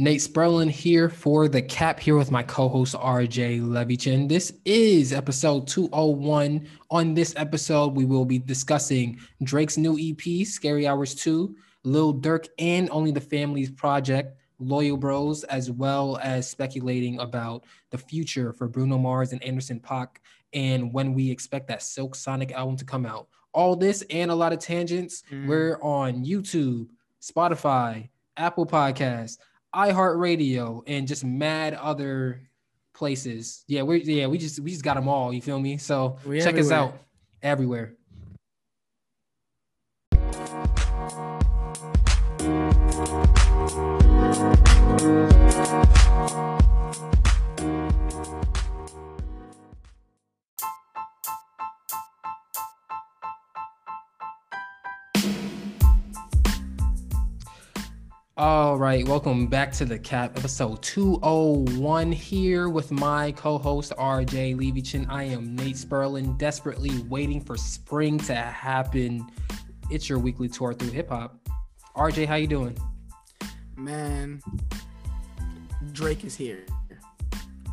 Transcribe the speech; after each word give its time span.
Nate 0.00 0.22
Sperlin 0.22 0.70
here 0.70 1.10
for 1.10 1.46
the 1.46 1.60
cap 1.60 2.00
here 2.00 2.16
with 2.16 2.30
my 2.30 2.42
co-host 2.42 2.94
RJ 2.94 3.60
Levichin. 3.60 4.30
This 4.30 4.50
is 4.64 5.12
episode 5.12 5.66
201. 5.66 6.66
On 6.90 7.12
this 7.12 7.34
episode, 7.36 7.94
we 7.94 8.06
will 8.06 8.24
be 8.24 8.38
discussing 8.38 9.20
Drake's 9.42 9.76
new 9.76 9.98
EP, 10.00 10.46
Scary 10.46 10.86
Hours 10.86 11.14
2, 11.16 11.54
Lil 11.84 12.14
Durk 12.14 12.48
and 12.58 12.88
Only 12.90 13.10
the 13.10 13.20
Family's 13.20 13.70
project, 13.70 14.38
Loyal 14.58 14.96
Bros, 14.96 15.44
as 15.44 15.70
well 15.70 16.18
as 16.22 16.48
speculating 16.48 17.20
about 17.20 17.64
the 17.90 17.98
future 17.98 18.54
for 18.54 18.68
Bruno 18.68 18.96
Mars 18.96 19.32
and 19.32 19.44
Anderson 19.44 19.80
.Paak 19.80 20.16
and 20.54 20.94
when 20.94 21.12
we 21.12 21.30
expect 21.30 21.68
that 21.68 21.82
Silk 21.82 22.14
Sonic 22.14 22.52
album 22.52 22.78
to 22.78 22.86
come 22.86 23.04
out. 23.04 23.28
All 23.52 23.76
this 23.76 24.02
and 24.08 24.30
a 24.30 24.34
lot 24.34 24.54
of 24.54 24.60
tangents. 24.60 25.24
Mm. 25.30 25.46
We're 25.46 25.78
on 25.82 26.24
YouTube, 26.24 26.88
Spotify, 27.20 28.08
Apple 28.38 28.64
Podcasts, 28.64 29.36
iHeartRadio, 29.74 30.82
and 30.86 31.06
just 31.06 31.24
mad 31.24 31.74
other 31.74 32.40
places. 32.94 33.64
Yeah, 33.66 33.82
we 33.82 34.02
yeah 34.02 34.26
we 34.26 34.38
just 34.38 34.60
we 34.60 34.70
just 34.70 34.84
got 34.84 34.94
them 34.94 35.08
all. 35.08 35.32
You 35.32 35.42
feel 35.42 35.60
me? 35.60 35.76
So 35.78 36.18
we 36.24 36.40
check 36.40 36.54
everywhere. 36.54 36.64
us 36.64 36.72
out 36.72 36.98
everywhere. 37.42 37.94
All 58.42 58.78
right, 58.78 59.06
welcome 59.06 59.48
back 59.48 59.70
to 59.72 59.84
the 59.84 59.98
Cap 59.98 60.38
episode 60.38 60.80
201 60.80 62.10
here 62.10 62.70
with 62.70 62.90
my 62.90 63.32
co-host 63.32 63.92
RJ 63.98 64.56
Levichin. 64.56 65.04
I 65.10 65.24
am 65.24 65.54
Nate 65.54 65.76
Sperlin, 65.76 66.38
desperately 66.38 67.02
waiting 67.10 67.42
for 67.42 67.58
spring 67.58 68.16
to 68.20 68.34
happen. 68.34 69.26
It's 69.90 70.08
your 70.08 70.18
weekly 70.18 70.48
tour 70.48 70.72
through 70.72 70.88
hip 70.88 71.10
hop. 71.10 71.36
RJ, 71.94 72.24
how 72.24 72.36
you 72.36 72.46
doing? 72.46 72.78
Man, 73.76 74.40
Drake 75.92 76.24
is 76.24 76.34
here. 76.34 76.64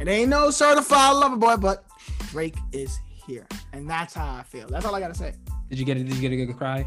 It 0.01 0.09
ain't 0.09 0.29
no 0.29 0.51
certified 0.51 1.15
lover 1.15 1.37
boy, 1.37 1.55
but 1.55 1.85
Drake 2.31 2.57
is 2.73 2.99
here, 3.25 3.47
and 3.71 3.89
that's 3.89 4.13
how 4.13 4.35
I 4.35 4.43
feel. 4.43 4.67
That's 4.67 4.85
all 4.85 4.93
I 4.93 4.99
gotta 4.99 5.15
say. 5.15 5.31
Did 5.69 5.79
you 5.79 5.85
get 5.85 5.95
it? 5.95 6.03
Did 6.03 6.15
you 6.15 6.21
get 6.21 6.33
a 6.33 6.45
good 6.45 6.57
cry? 6.57 6.85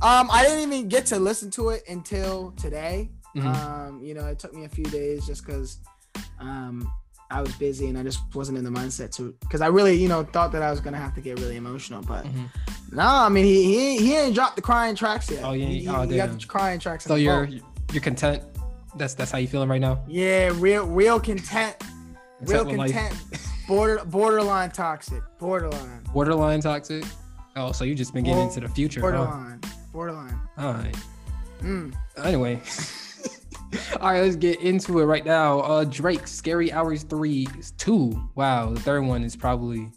Um, 0.00 0.28
I 0.30 0.44
didn't 0.44 0.72
even 0.72 0.88
get 0.88 1.06
to 1.06 1.18
listen 1.18 1.50
to 1.52 1.70
it 1.70 1.82
until 1.88 2.52
today. 2.52 3.10
Mm-hmm. 3.36 3.48
Um, 3.48 4.02
you 4.02 4.14
know, 4.14 4.26
it 4.26 4.38
took 4.38 4.54
me 4.54 4.64
a 4.64 4.68
few 4.68 4.84
days 4.84 5.26
just 5.26 5.44
because 5.44 5.78
um 6.40 6.90
I 7.30 7.42
was 7.42 7.52
busy 7.56 7.88
and 7.88 7.98
I 7.98 8.02
just 8.02 8.20
wasn't 8.34 8.58
in 8.58 8.64
the 8.64 8.70
mindset 8.70 9.14
to 9.16 9.34
because 9.40 9.60
I 9.60 9.66
really, 9.66 9.94
you 9.94 10.08
know, 10.08 10.24
thought 10.24 10.50
that 10.52 10.62
I 10.62 10.70
was 10.70 10.80
gonna 10.80 10.98
have 10.98 11.14
to 11.14 11.20
get 11.20 11.38
really 11.40 11.56
emotional. 11.56 12.02
But 12.02 12.24
mm-hmm. 12.24 12.96
no, 12.96 13.04
I 13.06 13.28
mean 13.28 13.44
he 13.44 13.64
he 13.64 13.98
he 13.98 14.16
ain't 14.16 14.34
dropped 14.34 14.56
the 14.56 14.62
crying 14.62 14.94
tracks 14.94 15.30
yet. 15.30 15.44
Oh 15.44 15.52
yeah, 15.52 15.66
he, 15.66 15.88
oh, 15.88 16.02
he 16.02 16.16
got 16.16 16.38
the 16.38 16.46
crying 16.46 16.80
tracks. 16.80 17.04
So 17.04 17.16
you're 17.16 17.46
phone. 17.46 17.60
you're 17.92 18.02
content. 18.02 18.42
That's 18.96 19.14
that's 19.14 19.30
how 19.30 19.38
you 19.38 19.48
feeling 19.48 19.68
right 19.68 19.80
now. 19.80 20.02
Yeah, 20.08 20.52
real 20.54 20.86
real 20.86 21.20
content. 21.20 21.76
Real 22.40 22.64
content. 22.64 23.14
Border 23.66 24.02
borderline 24.06 24.70
toxic. 24.70 25.22
Borderline. 25.38 26.02
Borderline 26.14 26.60
toxic. 26.60 27.04
Oh, 27.56 27.72
so 27.72 27.84
you 27.84 27.94
just 27.94 28.14
been 28.14 28.24
getting 28.24 28.38
well, 28.38 28.48
into 28.48 28.60
the 28.60 28.68
future. 28.68 29.00
Borderline. 29.00 29.60
Huh? 29.62 29.70
Borderline. 29.98 30.38
All 30.56 30.74
right. 30.74 30.96
Mm. 31.60 31.92
Anyway. 32.22 32.62
All 34.00 34.12
right, 34.12 34.20
let's 34.20 34.36
get 34.36 34.60
into 34.60 35.00
it 35.00 35.04
right 35.06 35.26
now. 35.26 35.58
Uh 35.58 35.82
Drake, 35.82 36.28
Scary 36.28 36.70
Hours 36.70 37.02
3, 37.02 37.48
is 37.58 37.72
2. 37.72 38.30
Wow, 38.36 38.70
the 38.70 38.78
third 38.78 39.02
one 39.02 39.24
is 39.24 39.34
probably 39.34 39.90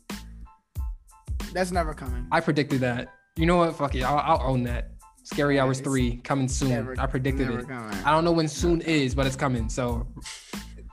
That's 1.53 1.71
never 1.71 1.93
coming. 1.93 2.25
I 2.31 2.39
predicted 2.39 2.79
that. 2.79 3.13
You 3.35 3.45
know 3.45 3.57
what? 3.57 3.75
Fuck 3.75 3.93
it. 3.93 4.01
I'll, 4.01 4.17
I'll 4.17 4.49
own 4.49 4.63
that. 4.63 4.89
Scary 5.21 5.57
yeah, 5.57 5.65
Hours 5.65 5.81
3 5.81 6.17
coming 6.23 6.47
soon. 6.47 6.69
Never, 6.69 6.99
I 6.99 7.05
predicted 7.05 7.51
it. 7.51 7.67
Coming. 7.67 7.95
I 8.03 8.09
don't 8.09 8.23
know 8.23 8.31
when 8.31 8.47
soon 8.47 8.81
is, 8.81 9.13
but 9.13 9.27
it's 9.27 9.35
coming. 9.35 9.69
So 9.69 10.07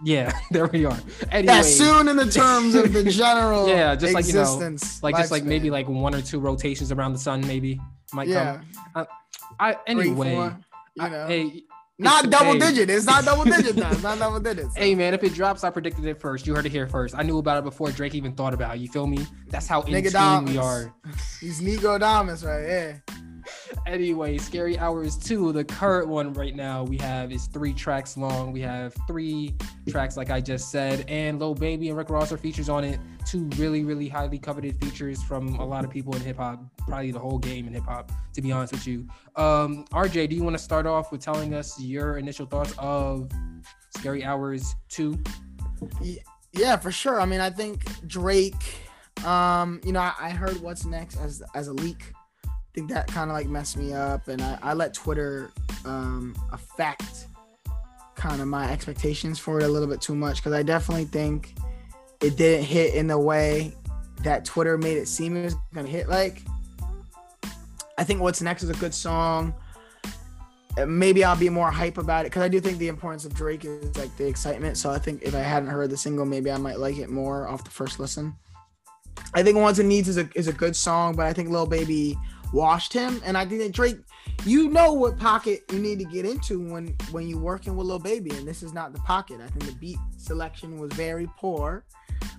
yeah, 0.05 0.39
there 0.51 0.67
we 0.67 0.85
are. 0.85 0.99
Anyway. 1.33 1.55
Yeah, 1.55 1.63
soon 1.63 2.09
in 2.09 2.17
the 2.17 2.31
terms 2.31 2.75
of 2.75 2.93
the 2.93 3.05
general 3.05 3.71
yeah, 3.71 3.95
just 3.95 4.13
like 4.13 4.27
you 4.27 4.35
know, 4.35 4.77
like 5.01 5.17
just 5.17 5.31
like 5.31 5.45
maybe 5.45 5.71
like 5.71 5.89
one 5.89 6.15
or 6.15 6.21
two 6.21 6.41
rotations 6.41 6.93
around 6.93 7.15
the 7.15 7.19
sun, 7.19 7.41
maybe 7.47 7.81
might 8.13 8.29
yeah. 8.29 8.57
come. 8.57 8.67
Uh, 8.95 9.05
I 9.59 9.77
anyway, 9.87 10.07
Three, 10.07 10.35
four, 10.35 10.59
you 10.97 11.09
know. 11.09 11.25
I, 11.25 11.29
hey, 11.29 11.63
not 11.99 12.31
double 12.31 12.53
hey. 12.53 12.59
digit. 12.59 12.91
It's 12.91 13.07
not 13.07 13.25
double 13.25 13.45
digit 13.45 13.77
now. 13.77 13.91
It's 13.91 14.03
not 14.03 14.19
double 14.19 14.41
digits. 14.41 14.75
So. 14.75 14.81
Hey 14.81 14.95
man, 14.95 15.15
if 15.15 15.25
it 15.25 15.35
drops, 15.35 15.65
I 15.65 15.71
predicted 15.71 16.05
it 16.05 16.21
first. 16.21 16.47
You 16.47 16.55
heard 16.55 16.67
it 16.67 16.73
here 16.73 16.89
first. 16.89 17.15
I 17.17 17.23
knew 17.23 17.39
about 17.39 17.59
it 17.59 17.65
before 17.65 17.91
Drake 17.91 18.15
even 18.15 18.33
thought 18.33 18.55
about 18.55 18.77
it. 18.77 18.81
You 18.81 18.89
feel 18.89 19.07
me? 19.07 19.27
That's 19.49 19.67
how 19.67 19.83
in 19.83 20.05
tune 20.05 20.45
we 20.45 20.59
are. 20.59 20.95
He's 21.41 21.61
Nico 21.61 21.99
Damas 21.99 22.45
right 22.45 22.67
here 22.67 23.05
anyway, 23.87 24.39
Scary 24.39 24.79
Hours 24.79 25.17
2, 25.17 25.53
the 25.53 25.65
current 25.65 26.09
one 26.09 26.33
right 26.33 26.55
now 26.55 26.85
we 26.85 26.99
have 26.99 27.33
is 27.33 27.47
three 27.47 27.73
tracks 27.73 28.17
long. 28.17 28.53
We 28.53 28.61
have 28.61 28.95
three 29.07 29.55
tracks, 29.89 30.17
like 30.17 30.31
I 30.31 30.41
just 30.41 30.71
said, 30.71 31.05
and 31.09 31.39
Lil 31.39 31.55
Baby 31.55 31.89
and 31.89 31.97
Rick 31.97 32.11
Ross 32.11 32.33
are 32.33 32.39
features 32.39 32.69
on 32.69 32.85
it. 32.85 33.01
Two 33.27 33.45
really, 33.57 33.85
really 33.85 34.09
highly 34.09 34.39
coveted 34.39 34.83
features 34.83 35.23
from 35.23 35.57
a 35.57 35.65
lot 35.65 35.85
of 35.85 35.91
people 35.91 36.15
in 36.17 36.23
hip 36.23 36.37
hop, 36.37 36.63
probably 36.87 37.11
the 37.11 37.19
whole 37.19 37.39
game 37.39 37.67
in 37.67 37.73
hip 37.75 37.85
hop, 37.85 38.11
to 38.35 38.41
be 38.41 38.53
honest 38.53 38.73
with 38.73 38.87
you. 38.87 39.07
Um, 39.37 39.85
RJ, 39.93 40.31
do 40.31 40.37
you 40.37 40.43
want 40.43 40.57
to 40.57 40.63
start 40.63 40.87
off 40.87 41.13
with 41.13 41.21
telling 41.21 41.55
us 41.55 41.81
your 41.81 42.19
initial 42.19 42.47
thoughts 42.47 42.75
of 42.79 43.31
Scary 43.97 44.25
Hours 44.25 44.75
2? 44.91 45.19
Yeah, 46.53 46.77
for 46.77 46.91
sure. 46.91 47.21
I 47.21 47.27
mean, 47.27 47.41
I 47.41 47.51
think 47.51 47.85
Drake, 48.09 48.55
um, 49.25 49.81
you 49.85 49.93
know, 49.93 50.01
I, 50.01 50.15
I 50.21 50.31
heard 50.31 50.61
what's 50.61 50.85
next 50.85 51.17
as 51.17 51.43
as 51.55 51.69
a 51.69 51.73
leak 51.73 52.13
think 52.75 52.91
that 52.91 53.07
kind 53.09 53.31
of 53.31 53.37
like 53.37 53.49
messed 53.49 53.77
me 53.77 53.93
up, 53.93 54.29
and 54.29 54.41
I, 54.41 54.59
I 54.63 54.73
let 54.75 54.95
Twitter 54.95 55.51
um, 55.85 56.35
affect 56.53 57.27
kind 58.15 58.43
of 58.43 58.49
my 58.49 58.71
expectations 58.71 59.39
for 59.39 59.61
it 59.61 59.65
a 59.65 59.69
little 59.69 59.89
bit 59.89 60.01
too 60.01 60.15
much 60.15 60.39
because 60.39 60.53
I 60.53 60.63
definitely 60.63 61.05
think 61.05 61.55
it 62.21 62.37
didn't 62.37 62.65
hit 62.65 62.95
in 62.95 63.07
the 63.07 63.19
way 63.19 63.75
that 64.23 64.45
Twitter 64.45 64.77
made 64.77 64.97
it 64.97 65.07
seem 65.07 65.37
it 65.37 65.45
was 65.45 65.57
gonna 65.73 65.89
hit. 65.89 66.09
Like, 66.09 66.43
I 67.97 68.05
think 68.05 68.21
what's 68.21 68.43
next 68.43 68.63
is 68.63 68.71
a 68.71 68.75
good 68.75 68.95
song. 68.95 69.55
Uh, 70.77 70.87
maybe 70.87 71.25
I'll 71.25 71.37
be 71.37 71.49
more 71.49 71.71
hype 71.71 71.99
about 71.99 72.27
it 72.27 72.31
because 72.31 72.43
I 72.43 72.49
do 72.49 72.61
think 72.61 72.79
the 72.79 72.89
importance 72.89 73.25
of 73.25 73.35
Drake 73.35 73.65
is 73.65 73.97
like 73.97 74.15
the 74.17 74.27
excitement. 74.27 74.77
So 74.77 74.91
I 74.91 74.99
think 74.99 75.23
if 75.23 75.35
I 75.35 75.41
hadn't 75.41 75.69
heard 75.69 75.91
the 75.91 75.97
single, 75.97 76.25
maybe 76.25 76.51
I 76.51 76.57
might 76.57 76.79
like 76.79 76.99
it 76.99 77.11
more 77.11 77.49
off 77.49 77.65
the 77.65 77.71
first 77.71 77.99
listen. 77.99 78.35
I 79.35 79.43
think 79.43 79.57
Wants 79.57 79.79
and 79.79 79.89
Needs 79.89 80.09
is 80.09 80.19
a 80.19 80.29
is 80.35 80.49
a 80.49 80.53
good 80.53 80.75
song, 80.75 81.17
but 81.17 81.27
I 81.27 81.33
think 81.33 81.51
Lil 81.51 81.67
Baby 81.67 82.17
washed 82.53 82.93
him. 82.93 83.21
And 83.25 83.37
I 83.37 83.45
think 83.45 83.61
that 83.63 83.73
Drake, 83.73 83.99
you 84.45 84.69
know 84.69 84.93
what 84.93 85.19
pocket 85.19 85.63
you 85.73 85.79
need 85.79 85.99
to 85.99 86.05
get 86.05 86.25
into 86.25 86.61
when 86.61 86.97
when 87.11 87.29
you're 87.29 87.41
working 87.41 87.77
with 87.77 87.87
Lil 87.87 87.99
Baby, 87.99 88.31
and 88.31 88.47
this 88.47 88.63
is 88.63 88.73
not 88.73 88.93
the 88.93 89.01
pocket. 89.01 89.41
I 89.41 89.49
think 89.49 89.67
the 89.67 89.77
beat 89.79 89.99
selection 90.17 90.79
was 90.79 90.93
very 90.93 91.29
poor. 91.37 91.85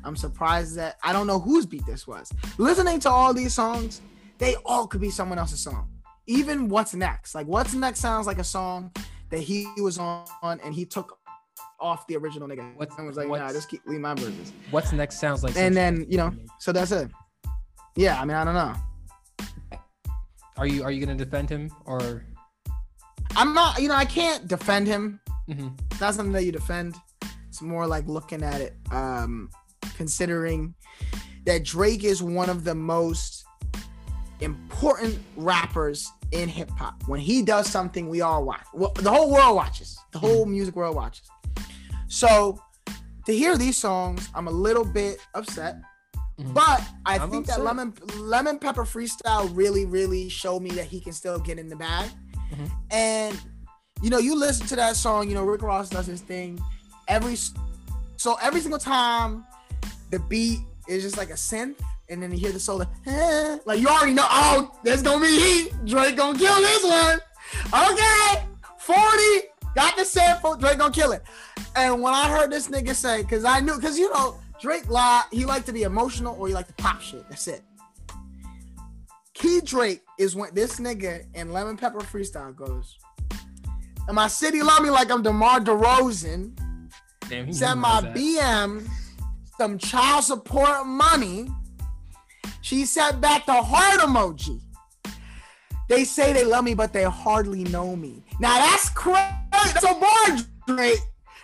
I'm 0.03 0.15
surprised 0.15 0.75
that 0.77 0.97
I 1.03 1.13
don't 1.13 1.27
know 1.27 1.39
whose 1.39 1.65
beat 1.65 1.85
this 1.85 2.07
was. 2.07 2.31
Listening 2.57 2.99
to 3.01 3.09
all 3.09 3.33
these 3.33 3.53
songs, 3.53 4.01
they 4.37 4.55
all 4.65 4.87
could 4.87 5.01
be 5.01 5.09
someone 5.09 5.37
else's 5.37 5.59
song. 5.59 5.89
Even 6.27 6.69
What's 6.69 6.93
Next, 6.93 7.35
like 7.35 7.47
What's 7.47 7.73
Next 7.73 7.99
sounds 7.99 8.27
like 8.27 8.39
a 8.39 8.43
song 8.43 8.91
that 9.29 9.39
he 9.39 9.67
was 9.77 9.97
on 9.97 10.25
and 10.41 10.73
he 10.73 10.85
took 10.85 11.19
off 11.79 12.07
the 12.07 12.17
original 12.17 12.47
nigga. 12.47 12.75
What's, 12.75 12.97
and 12.97 13.07
was 13.07 13.17
like, 13.17 13.27
nah, 13.27 13.51
just 13.51 13.69
keep 13.69 13.81
leave 13.85 13.99
my 13.99 14.13
verses. 14.13 14.53
What's 14.71 14.91
next 14.91 15.19
sounds 15.19 15.43
like. 15.43 15.55
And 15.57 15.75
then 15.75 16.05
you 16.09 16.17
know, 16.17 16.33
so 16.59 16.71
that's 16.71 16.91
it. 16.91 17.11
Yeah, 17.95 18.21
I 18.21 18.25
mean, 18.25 18.35
I 18.35 18.43
don't 18.43 18.53
know. 18.53 18.73
Are 20.59 20.67
you 20.67 20.83
are 20.83 20.91
you 20.91 20.99
gonna 20.99 21.17
defend 21.17 21.49
him 21.49 21.71
or? 21.85 22.25
I'm 23.37 23.53
not. 23.53 23.81
You 23.81 23.87
know, 23.87 23.95
I 23.95 24.03
can't 24.03 24.45
defend 24.45 24.87
him. 24.87 25.21
Mm-hmm. 25.49 25.69
It's 25.89 26.01
not 26.01 26.15
something 26.15 26.33
that 26.33 26.43
you 26.43 26.51
defend. 26.51 26.95
It's 27.47 27.61
more 27.61 27.87
like 27.87 28.05
looking 28.07 28.43
at 28.43 28.59
it, 28.59 28.75
um, 28.91 29.49
considering 29.95 30.75
that 31.45 31.63
Drake 31.63 32.03
is 32.03 32.21
one 32.21 32.49
of 32.49 32.65
the 32.65 32.75
most 32.75 33.45
important 34.41 35.17
rappers 35.37 36.11
in 36.33 36.49
hip 36.49 36.69
hop. 36.71 37.03
When 37.07 37.21
he 37.21 37.41
does 37.41 37.67
something, 37.67 38.09
we 38.09 38.19
all 38.19 38.43
watch. 38.43 38.65
Well, 38.73 38.91
the 38.95 39.11
whole 39.11 39.31
world 39.31 39.55
watches. 39.55 39.97
The 40.11 40.19
whole 40.19 40.41
mm-hmm. 40.41 40.51
music 40.51 40.75
world 40.75 40.97
watches. 40.97 41.29
So 42.07 42.61
to 43.25 43.33
hear 43.33 43.57
these 43.57 43.77
songs, 43.77 44.27
I'm 44.35 44.47
a 44.47 44.51
little 44.51 44.83
bit 44.83 45.19
upset 45.35 45.77
Mm-hmm. 46.39 46.53
But 46.53 46.81
I 47.05 47.17
I'm 47.17 47.29
think 47.29 47.45
upset. 47.45 47.57
that 47.57 47.63
lemon 47.65 47.93
lemon 48.17 48.59
pepper 48.59 48.85
freestyle 48.85 49.49
really 49.53 49.85
really 49.85 50.29
showed 50.29 50.61
me 50.61 50.69
that 50.71 50.85
he 50.85 51.01
can 51.01 51.11
still 51.11 51.37
get 51.37 51.59
in 51.59 51.67
the 51.67 51.75
bag. 51.75 52.09
Mm-hmm. 52.51 52.65
And 52.91 53.39
you 54.01 54.09
know, 54.09 54.19
you 54.19 54.39
listen 54.39 54.65
to 54.67 54.75
that 54.77 54.95
song. 54.95 55.27
You 55.27 55.35
know, 55.35 55.43
Rick 55.43 55.61
Ross 55.61 55.89
does 55.89 56.05
his 56.05 56.21
thing 56.21 56.59
every 57.09 57.35
so 58.15 58.37
every 58.41 58.61
single 58.61 58.79
time 58.79 59.45
the 60.11 60.19
beat 60.19 60.59
is 60.87 61.03
just 61.03 61.17
like 61.17 61.29
a 61.29 61.33
synth, 61.33 61.75
and 62.07 62.23
then 62.23 62.31
you 62.31 62.37
hear 62.37 62.51
the 62.51 62.59
solo, 62.59 62.85
eh, 63.05 63.57
like 63.65 63.79
you 63.79 63.87
already 63.87 64.13
know. 64.13 64.25
Oh, 64.29 64.79
there's 64.83 65.01
gonna 65.01 65.21
be 65.21 65.39
heat. 65.39 65.73
Drake 65.85 66.15
gonna 66.15 66.39
kill 66.39 66.55
this 66.55 66.83
one. 66.85 67.19
Okay, 67.73 68.45
forty. 68.79 69.47
Got 69.75 69.97
the 69.97 70.05
sample. 70.05 70.55
Drake 70.55 70.77
gonna 70.77 70.93
kill 70.93 71.11
it. 71.11 71.21
And 71.75 72.01
when 72.01 72.13
I 72.13 72.29
heard 72.29 72.51
this 72.51 72.69
nigga 72.69 72.95
say, 72.95 73.23
cause 73.23 73.45
I 73.45 73.59
knew, 73.59 73.79
cause 73.79 73.99
you 73.99 74.09
know 74.13 74.37
Drake 74.61 74.89
lie, 74.89 75.23
he 75.31 75.45
like 75.45 75.65
to 75.65 75.73
be 75.73 75.83
emotional 75.83 76.35
or 76.39 76.47
he 76.47 76.53
like 76.53 76.67
to 76.67 76.73
pop 76.73 77.01
shit. 77.01 77.27
That's 77.29 77.47
it. 77.47 77.61
Key 79.33 79.61
Drake 79.61 80.01
is 80.17 80.35
when 80.35 80.53
this 80.53 80.79
nigga 80.79 81.23
in 81.33 81.53
Lemon 81.53 81.77
Pepper 81.77 81.99
Freestyle 81.99 82.53
goes. 82.55 82.97
And 84.07 84.15
my 84.15 84.27
city 84.27 84.61
love 84.61 84.81
me 84.81 84.89
like 84.89 85.11
I'm 85.11 85.21
DeMar 85.23 85.61
DeRozan. 85.61 86.57
Damn, 87.29 87.45
he 87.45 87.53
Send 87.53 87.79
my. 87.79 88.01
BM 88.01 88.87
some 89.57 89.77
child 89.77 90.23
support 90.23 90.85
money. 90.85 91.47
She 92.61 92.85
sent 92.85 93.21
back 93.21 93.45
the 93.45 93.61
heart 93.61 93.99
emoji. 94.01 94.61
They 95.87 96.03
say 96.03 96.33
they 96.33 96.45
love 96.45 96.63
me, 96.63 96.73
but 96.73 96.93
they 96.93 97.03
hardly 97.03 97.63
know 97.65 97.95
me. 97.95 98.23
Now 98.39 98.55
that's 98.55 98.89
crazy. 98.89 99.27
That's 99.51 99.83
a 99.83 99.93
bar, 99.93 100.37
Drake. 100.67 100.99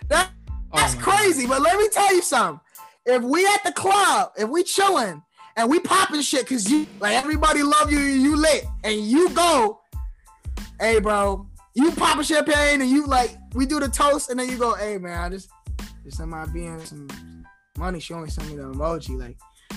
That, 0.08 0.30
Oh 0.72 0.78
that's 0.78 0.96
my 0.96 1.02
crazy. 1.02 1.46
But 1.46 1.62
let 1.62 1.78
me 1.78 1.88
tell 1.88 2.14
you 2.14 2.22
something. 2.22 2.60
If 3.06 3.22
we 3.22 3.46
at 3.46 3.62
the 3.64 3.72
club, 3.72 4.32
if 4.36 4.48
we 4.48 4.64
chilling 4.64 5.22
and 5.56 5.70
we 5.70 5.78
popping 5.80 6.20
shit 6.20 6.42
because 6.42 6.70
you 6.70 6.86
like 7.00 7.14
everybody 7.14 7.62
love 7.62 7.90
you, 7.90 8.00
you 8.00 8.36
lit, 8.36 8.66
and 8.84 9.00
you 9.00 9.30
go, 9.30 9.80
hey 10.80 10.98
bro, 10.98 11.46
you 11.74 11.92
popping 11.92 12.24
champagne 12.24 12.80
and 12.80 12.90
you 12.90 13.06
like 13.06 13.36
we 13.54 13.64
do 13.64 13.78
the 13.78 13.88
toast 13.88 14.30
and 14.30 14.40
then 14.40 14.48
you 14.48 14.58
go, 14.58 14.74
hey 14.74 14.98
man, 14.98 15.18
I 15.18 15.28
just 15.28 15.48
just 16.04 16.20
my 16.20 16.46
being 16.46 16.80
some 16.84 17.08
money. 17.78 18.00
She 18.00 18.14
only 18.14 18.30
sent 18.30 18.48
me 18.48 18.56
the 18.56 18.64
emoji, 18.64 19.18
like, 19.18 19.36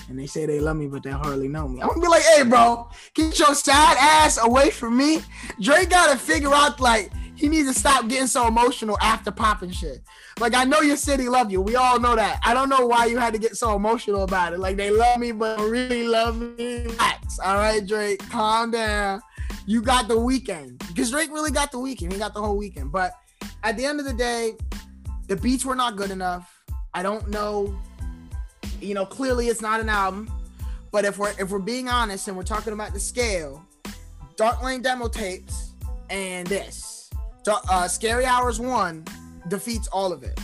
and 0.09 0.17
they 0.17 0.25
say 0.25 0.45
they 0.45 0.59
love 0.59 0.75
me, 0.75 0.87
but 0.87 1.03
they 1.03 1.11
hardly 1.11 1.47
know 1.47 1.67
me. 1.67 1.81
I'm 1.81 1.87
gonna 1.89 2.01
be 2.01 2.07
like, 2.07 2.23
hey 2.23 2.43
bro, 2.43 2.89
get 3.13 3.37
your 3.37 3.53
sad 3.53 3.97
ass 3.99 4.39
away 4.41 4.71
from 4.71 4.97
me. 4.97 5.21
Drake 5.61 5.91
gotta 5.91 6.17
figure 6.17 6.53
out 6.53 6.79
like 6.79 7.11
he 7.35 7.47
needs 7.47 7.71
to 7.71 7.79
stop 7.79 8.07
getting 8.09 8.27
so 8.27 8.47
emotional 8.47 8.97
after 9.01 9.31
popping 9.31 9.71
shit. 9.71 10.01
Like 10.39 10.55
I 10.55 10.65
know 10.65 10.81
your 10.81 10.97
city 10.97 11.29
love 11.29 11.51
you. 11.51 11.61
We 11.61 11.75
all 11.75 11.99
know 11.99 12.15
that. 12.15 12.39
I 12.43 12.53
don't 12.53 12.69
know 12.69 12.87
why 12.87 13.05
you 13.05 13.17
had 13.17 13.33
to 13.33 13.39
get 13.39 13.55
so 13.55 13.75
emotional 13.75 14.23
about 14.23 14.51
it. 14.51 14.59
Like 14.59 14.77
they 14.77 14.89
love 14.89 15.19
me, 15.19 15.31
but 15.31 15.59
really 15.59 16.07
love 16.07 16.39
me. 16.39 16.83
Relax. 16.83 17.39
All 17.39 17.55
right, 17.55 17.85
Drake, 17.85 18.19
calm 18.29 18.71
down. 18.71 19.21
You 19.67 19.81
got 19.81 20.07
the 20.07 20.19
weekend 20.19 20.79
because 20.87 21.11
Drake 21.11 21.31
really 21.31 21.51
got 21.51 21.71
the 21.71 21.79
weekend. 21.79 22.11
He 22.11 22.19
got 22.19 22.33
the 22.33 22.41
whole 22.41 22.57
weekend. 22.57 22.91
But 22.91 23.13
at 23.63 23.77
the 23.77 23.85
end 23.85 23.99
of 23.99 24.05
the 24.05 24.13
day, 24.13 24.53
the 25.27 25.35
beats 25.35 25.63
were 25.63 25.75
not 25.75 25.95
good 25.95 26.09
enough. 26.09 26.51
I 26.93 27.03
don't 27.03 27.29
know. 27.29 27.79
You 28.81 28.93
know, 28.93 29.05
clearly 29.05 29.47
it's 29.47 29.61
not 29.61 29.79
an 29.79 29.89
album. 29.89 30.31
But 30.91 31.05
if 31.05 31.17
we're 31.19 31.33
if 31.39 31.51
we're 31.51 31.59
being 31.59 31.87
honest 31.87 32.27
and 32.27 32.35
we're 32.35 32.43
talking 32.43 32.73
about 32.73 32.93
the 32.93 32.99
scale, 32.99 33.63
Dark 34.35 34.63
Lane 34.63 34.81
demo 34.81 35.07
tapes 35.07 35.73
and 36.09 36.47
this, 36.47 37.09
uh, 37.47 37.87
Scary 37.87 38.25
Hours 38.25 38.59
one 38.59 39.05
defeats 39.47 39.87
all 39.89 40.11
of 40.11 40.23
it 40.23 40.39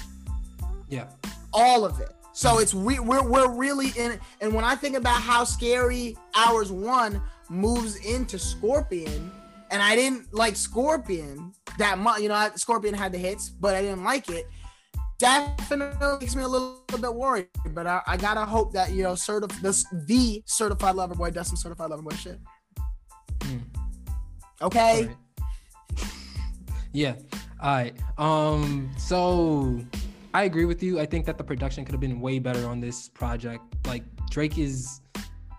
Yeah. 0.90 1.08
all 1.54 1.84
of 1.86 2.00
it. 2.00 2.10
So 2.34 2.60
it's 2.60 2.74
we, 2.74 3.00
we're 3.00 3.24
we're 3.28 3.50
really 3.50 3.90
in. 3.98 4.20
And 4.42 4.54
when 4.54 4.64
I 4.66 4.76
think 4.76 4.96
about 4.96 5.22
how 5.22 5.44
scary 5.46 6.16
Hours 6.36 6.72
One 6.72 7.22
moves 7.50 7.96
into 8.06 8.38
Scorpion, 8.38 9.32
and 9.72 9.82
I 9.82 9.96
didn't 9.96 10.32
like 10.34 10.56
Scorpion 10.56 11.54
that 11.80 11.98
much. 11.98 12.22
You 12.22 12.30
know, 12.30 12.50
Scorpion 12.56 12.94
had 12.94 13.12
the 13.14 13.18
hits, 13.18 13.50
but 13.50 13.74
I 13.74 13.82
didn't 13.82 14.04
like 14.04 14.30
it. 14.30 14.48
Definitely 15.18 16.18
makes 16.20 16.36
me 16.36 16.44
a 16.44 16.48
little, 16.48 16.82
bit 16.90 17.14
worried. 17.14 17.48
But 17.72 17.88
I, 17.88 18.02
I 18.06 18.18
gotta 18.18 18.46
hope 18.46 18.74
that 18.74 18.92
you 18.92 19.04
know, 19.04 19.14
certif- 19.14 19.62
this, 19.62 19.86
the 19.92 20.44
certified 20.46 20.96
lover 20.96 21.16
boy 21.16 21.32
does 21.32 21.48
some 21.48 21.58
certified 21.58 21.90
lover 21.90 22.02
boy 22.02 22.16
shit. 22.16 22.40
Mm. 23.40 23.62
Okay. 24.62 25.02
Alright. 25.02 26.08
yeah. 26.94 27.16
All 27.62 27.76
right. 27.76 27.96
Um. 28.18 28.92
So 28.98 29.82
I 30.34 30.44
agree 30.44 30.66
with 30.66 30.84
you. 30.84 31.00
I 31.00 31.06
think 31.06 31.26
that 31.26 31.38
the 31.38 31.44
production 31.44 31.86
could 31.86 31.94
have 31.94 32.02
been 32.02 32.20
way 32.20 32.40
better 32.40 32.68
on 32.68 32.82
this 32.82 33.08
project. 33.08 33.64
Like 33.88 34.04
Drake 34.30 34.58
is 34.58 35.00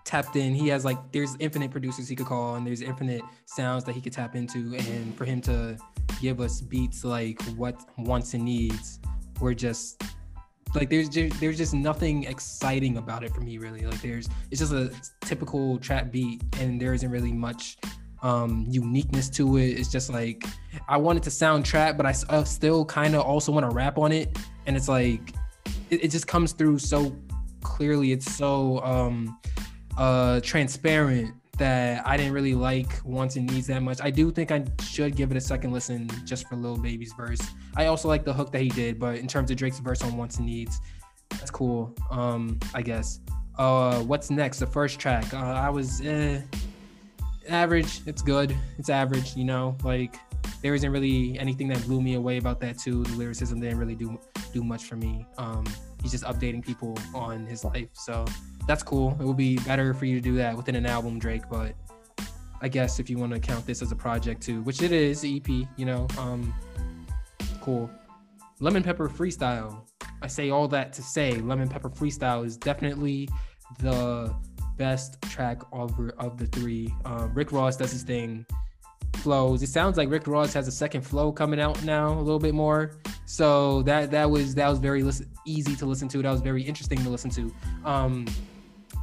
tapped 0.05 0.35
in. 0.35 0.53
He 0.53 0.67
has 0.69 0.85
like 0.85 0.97
there's 1.11 1.35
infinite 1.39 1.71
producers 1.71 2.07
he 2.07 2.15
could 2.15 2.27
call, 2.27 2.55
and 2.55 2.65
there's 2.65 2.81
infinite 2.81 3.21
sounds 3.45 3.83
that 3.85 3.93
he 3.93 4.01
could 4.01 4.13
tap 4.13 4.35
into. 4.35 4.75
And 4.75 5.15
for 5.17 5.25
him 5.25 5.41
to 5.41 5.77
give 6.21 6.39
us 6.39 6.61
beats 6.61 7.03
like 7.03 7.41
what 7.55 7.79
wants 7.97 8.33
and 8.33 8.45
needs, 8.45 8.99
were 9.39 9.53
just 9.53 10.01
like 10.75 10.89
there's 10.89 11.09
just, 11.09 11.39
there's 11.39 11.57
just 11.57 11.73
nothing 11.73 12.25
exciting 12.25 12.97
about 12.97 13.23
it 13.23 13.33
for 13.33 13.41
me 13.41 13.57
really. 13.57 13.81
Like 13.81 14.01
there's 14.01 14.29
it's 14.51 14.59
just 14.59 14.73
a 14.73 14.91
typical 15.21 15.77
trap 15.79 16.11
beat, 16.11 16.43
and 16.59 16.79
there 16.79 16.93
isn't 16.93 17.09
really 17.09 17.33
much 17.33 17.77
um 18.23 18.65
uniqueness 18.67 19.29
to 19.29 19.57
it. 19.57 19.79
It's 19.79 19.91
just 19.91 20.09
like 20.09 20.43
i 20.87 20.97
want 20.97 21.17
it 21.17 21.23
to 21.23 21.31
sound 21.31 21.65
trap 21.65 21.97
but 21.97 22.05
i, 22.05 22.13
I 22.29 22.43
still 22.43 22.85
kind 22.85 23.15
of 23.15 23.21
also 23.21 23.51
want 23.51 23.69
to 23.69 23.75
rap 23.75 23.97
on 23.97 24.11
it. 24.11 24.37
And 24.65 24.75
it's 24.75 24.87
like 24.87 25.33
it, 25.89 26.05
it 26.05 26.11
just 26.11 26.27
comes 26.27 26.51
through 26.53 26.79
so 26.79 27.15
clearly. 27.61 28.11
It's 28.11 28.35
so 28.35 28.81
um 28.83 29.39
uh 29.97 30.39
transparent 30.41 31.33
that 31.57 32.05
i 32.05 32.15
didn't 32.17 32.33
really 32.33 32.53
like 32.53 33.01
wants 33.03 33.35
and 33.35 33.51
needs 33.51 33.67
that 33.67 33.81
much 33.81 33.99
i 34.01 34.09
do 34.09 34.31
think 34.31 34.51
i 34.51 34.63
should 34.81 35.15
give 35.15 35.31
it 35.31 35.37
a 35.37 35.41
second 35.41 35.71
listen 35.71 36.09
just 36.25 36.47
for 36.47 36.55
Lil 36.55 36.77
baby's 36.77 37.13
verse 37.13 37.41
i 37.75 37.85
also 37.85 38.07
like 38.07 38.23
the 38.23 38.33
hook 38.33 38.51
that 38.51 38.61
he 38.61 38.69
did 38.69 38.99
but 38.99 39.17
in 39.17 39.27
terms 39.27 39.51
of 39.51 39.57
drake's 39.57 39.79
verse 39.79 40.01
on 40.03 40.17
wants 40.17 40.37
and 40.37 40.45
needs 40.45 40.79
that's 41.31 41.51
cool 41.51 41.93
um 42.11 42.59
i 42.73 42.81
guess 42.81 43.19
uh 43.57 44.01
what's 44.01 44.29
next 44.29 44.59
the 44.59 44.67
first 44.67 44.99
track 44.99 45.33
uh, 45.33 45.37
i 45.37 45.69
was 45.69 46.01
eh, 46.01 46.41
average. 47.49 48.01
It's 48.05 48.21
good. 48.21 48.55
It's 48.77 48.89
average. 48.89 49.35
You 49.35 49.45
know, 49.45 49.77
like 49.83 50.17
there 50.61 50.73
isn't 50.75 50.91
really 50.91 51.37
anything 51.39 51.67
that 51.69 51.81
blew 51.83 52.01
me 52.01 52.15
away 52.15 52.37
about 52.37 52.59
that 52.61 52.77
too. 52.77 53.03
The 53.03 53.15
lyricism 53.15 53.59
didn't 53.59 53.77
really 53.77 53.95
do 53.95 54.19
do 54.53 54.63
much 54.63 54.85
for 54.85 54.95
me. 54.95 55.25
Um, 55.37 55.65
he's 56.01 56.11
just 56.11 56.23
updating 56.23 56.65
people 56.65 56.97
on 57.13 57.45
his 57.45 57.63
life, 57.63 57.89
so 57.93 58.25
that's 58.67 58.83
cool. 58.83 59.17
It 59.19 59.25
would 59.25 59.37
be 59.37 59.57
better 59.59 59.93
for 59.93 60.05
you 60.05 60.15
to 60.15 60.21
do 60.21 60.35
that 60.35 60.55
within 60.55 60.75
an 60.75 60.85
album, 60.85 61.19
Drake. 61.19 61.43
But 61.49 61.73
I 62.61 62.67
guess 62.67 62.99
if 62.99 63.09
you 63.09 63.17
want 63.17 63.33
to 63.33 63.39
count 63.39 63.65
this 63.65 63.81
as 63.81 63.91
a 63.91 63.95
project 63.95 64.41
too, 64.41 64.61
which 64.63 64.81
it 64.81 64.91
is, 64.91 65.23
EP. 65.23 65.47
You 65.47 65.85
know, 65.85 66.07
um, 66.17 66.53
cool. 67.61 67.89
Lemon 68.59 68.83
Pepper 68.83 69.07
Freestyle. 69.07 69.81
I 70.21 70.27
say 70.27 70.49
all 70.49 70.67
that 70.69 70.93
to 70.93 71.03
say 71.03 71.33
Lemon 71.33 71.69
Pepper 71.69 71.89
Freestyle 71.89 72.45
is 72.45 72.57
definitely 72.57 73.29
the 73.79 74.33
best 74.77 75.21
track 75.23 75.61
of 75.71 75.93
of 76.17 76.37
the 76.37 76.47
three. 76.47 76.93
Um, 77.05 77.33
Rick 77.33 77.51
Ross 77.51 77.77
does 77.77 77.91
his 77.91 78.03
thing, 78.03 78.45
flows. 79.17 79.61
It 79.61 79.69
sounds 79.69 79.97
like 79.97 80.09
Rick 80.09 80.27
Ross 80.27 80.53
has 80.53 80.67
a 80.67 80.71
second 80.71 81.01
flow 81.01 81.31
coming 81.31 81.59
out 81.59 81.83
now, 81.83 82.13
a 82.13 82.21
little 82.21 82.39
bit 82.39 82.53
more. 82.53 82.97
So 83.27 83.81
that 83.83 84.09
that 84.11 84.31
was 84.31 84.55
that 84.55 84.69
was 84.69 84.79
very 84.79 85.03
listen, 85.03 85.29
easy 85.45 85.75
to 85.75 85.85
listen 85.85 86.07
to. 86.07 86.21
That 86.21 86.31
was 86.31 86.39
very 86.39 86.63
interesting 86.63 86.97
to 87.03 87.09
listen 87.09 87.29
to. 87.31 87.53
Um, 87.83 88.25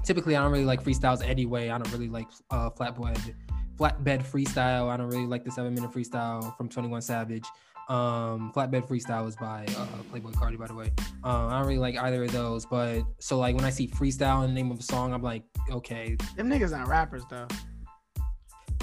typically, 0.03 0.35
I 0.35 0.43
don't 0.43 0.51
really 0.51 0.65
like 0.65 0.83
freestyles 0.83 1.23
anyway. 1.23 1.69
I 1.69 1.77
don't 1.77 1.93
really 1.93 2.09
like 2.09 2.27
uh, 2.51 2.71
flatbed 2.71 3.35
flatbed 3.79 4.25
freestyle. 4.25 4.89
I 4.89 4.97
don't 4.97 5.09
really 5.09 5.27
like 5.27 5.45
the 5.45 5.51
seven 5.51 5.75
minute 5.75 5.93
freestyle 5.93 6.57
from 6.57 6.71
Twenty 6.71 6.89
One 6.89 7.03
Savage. 7.03 7.45
Um, 7.91 8.51
flatbed 8.57 8.89
freestyle 8.89 9.29
is 9.29 9.37
by 9.37 9.67
uh, 9.77 9.87
Playboi 10.11 10.33
Carti, 10.33 10.59
by 10.59 10.69
the 10.69 10.75
way. 10.75 10.91
Um, 11.23 11.49
I 11.49 11.59
don't 11.59 11.67
really 11.67 11.79
like 11.79 11.99
either 11.99 12.25
of 12.25 12.33
those, 12.33 12.65
but 12.65 13.03
so 13.19 13.39
like 13.39 13.55
when 13.55 13.67
I 13.67 13.71
see 13.71 13.89
freestyle 13.89 14.43
in 14.45 14.55
the 14.55 14.55
name 14.55 14.71
of 14.71 14.81
a 14.81 14.83
song, 14.83 15.13
I'm 15.13 15.23
like, 15.23 15.43
okay, 15.71 16.17
Them 16.35 16.49
niggas 16.49 16.71
not 16.71 16.89
rappers 16.89 17.25
though. 17.29 17.47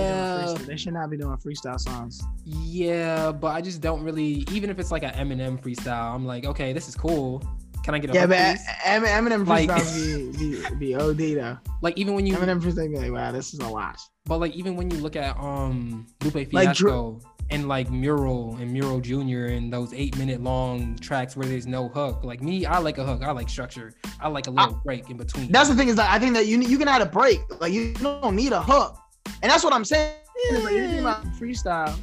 doing 0.48 0.58
freestyle. 0.58 0.66
They 0.68 0.78
should 0.78 0.94
not 0.94 1.10
be 1.12 1.18
doing 1.18 1.38
freestyle 1.38 1.80
songs. 1.80 2.22
yeah, 2.46 3.32
but 3.32 3.48
I 3.50 3.62
just 3.62 3.82
don't 3.82 4.04
really. 4.04 4.44
Even 4.52 4.70
if 4.70 4.80
it's 4.80 4.92
like 4.92 5.04
an 5.04 5.12
Eminem 5.14 5.62
freestyle, 5.62 6.14
I'm 6.16 6.26
like, 6.26 6.46
okay, 6.46 6.74
this 6.74 6.88
is 6.88 6.96
cool. 6.96 7.44
Can 7.84 7.94
I 7.96 8.00
get 8.00 8.10
a 8.10 8.14
Yeah, 8.14 8.22
hook, 8.22 8.30
but? 8.32 8.58
Em- 8.86 9.04
Eminem 9.26 9.48
Like- 9.48 9.70
be, 10.38 10.60
be, 10.76 10.76
be 10.76 10.96
OD 10.96 11.36
though. 11.36 11.58
like 11.82 11.98
even 11.98 12.14
when 12.14 12.26
you, 12.28 12.36
Eminem 12.36 12.62
freestyle 12.62 12.90
be 12.92 12.98
like, 12.98 13.12
wow, 13.12 13.32
this 13.32 13.54
is 13.54 13.60
a 13.60 13.68
lot. 13.68 13.98
but 14.26 14.40
like 14.40 14.54
even 14.54 14.76
when 14.76 14.90
you 14.92 14.98
look 14.98 15.16
at 15.16 15.38
um 15.40 16.06
Lupe 16.24 16.36
Like 16.36 16.50
Fiasco 16.52 17.20
and 17.52 17.68
like 17.68 17.90
Mural 17.90 18.58
and 18.60 18.72
Mural 18.72 19.00
Junior 19.00 19.46
and 19.48 19.72
those 19.72 19.94
eight 19.94 20.18
minute 20.18 20.42
long 20.44 20.98
tracks 20.98 21.36
where 21.38 21.48
there's 21.48 21.66
no 21.66 21.88
hook. 21.88 22.24
Like 22.24 22.42
me, 22.44 22.66
I 22.66 22.78
like 22.80 22.98
a 23.00 23.04
hook. 23.06 23.24
I 23.24 23.32
like 23.32 23.50
structure. 23.50 23.94
I 24.20 24.28
like 24.28 24.48
a 24.48 24.52
little 24.52 24.80
break 24.84 25.10
in 25.10 25.18
between. 25.18 25.52
That's 25.52 25.70
the 25.70 25.76
thing 25.76 25.88
is 25.88 25.96
that 25.96 26.12
I 26.12 26.20
think 26.20 26.34
that 26.36 26.46
you 26.48 26.60
you 26.60 26.78
can 26.78 26.88
add 26.88 27.02
a 27.02 27.06
break. 27.08 27.40
Like 27.62 27.72
you 27.74 27.94
don't 27.94 28.36
need 28.36 28.52
a 28.52 28.62
hook, 28.62 28.98
and 29.42 29.52
that's 29.52 29.64
what 29.64 29.74
I'm 29.74 29.86
saying. 29.86 30.16
Is 30.52 30.64
like, 30.64 30.74
you're 30.76 31.00
about 31.02 31.24
freestyle. 31.40 31.98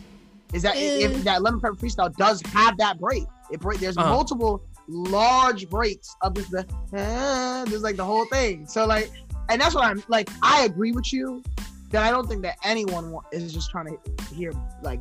Is 0.52 0.62
that 0.62 0.74
if 0.76 1.12
Eh. 1.14 1.22
that 1.24 1.42
lemon 1.42 1.60
pepper 1.60 1.74
freestyle 1.74 2.14
does 2.16 2.40
have 2.52 2.76
that 2.78 2.98
break? 3.00 3.24
It 3.50 3.60
break. 3.60 3.80
There's 3.80 3.96
Uh-huh. 3.96 4.10
multiple 4.10 4.62
large 4.88 5.68
breaks 5.68 6.14
of 6.22 6.34
just 6.34 6.50
the 6.50 6.60
uh, 6.96 7.64
there's 7.64 7.82
like 7.82 7.96
the 7.96 8.04
whole 8.04 8.26
thing. 8.26 8.66
So 8.66 8.86
like, 8.86 9.10
and 9.48 9.60
that's 9.60 9.74
what 9.74 9.84
I'm 9.84 10.02
like. 10.08 10.28
I 10.42 10.64
agree 10.64 10.92
with 10.92 11.12
you 11.12 11.42
that 11.90 12.04
I 12.04 12.10
don't 12.10 12.28
think 12.28 12.42
that 12.42 12.56
anyone 12.64 13.10
wa- 13.12 13.22
is 13.32 13.52
just 13.52 13.70
trying 13.70 13.86
to 13.96 14.34
hear 14.34 14.52
like 14.82 15.00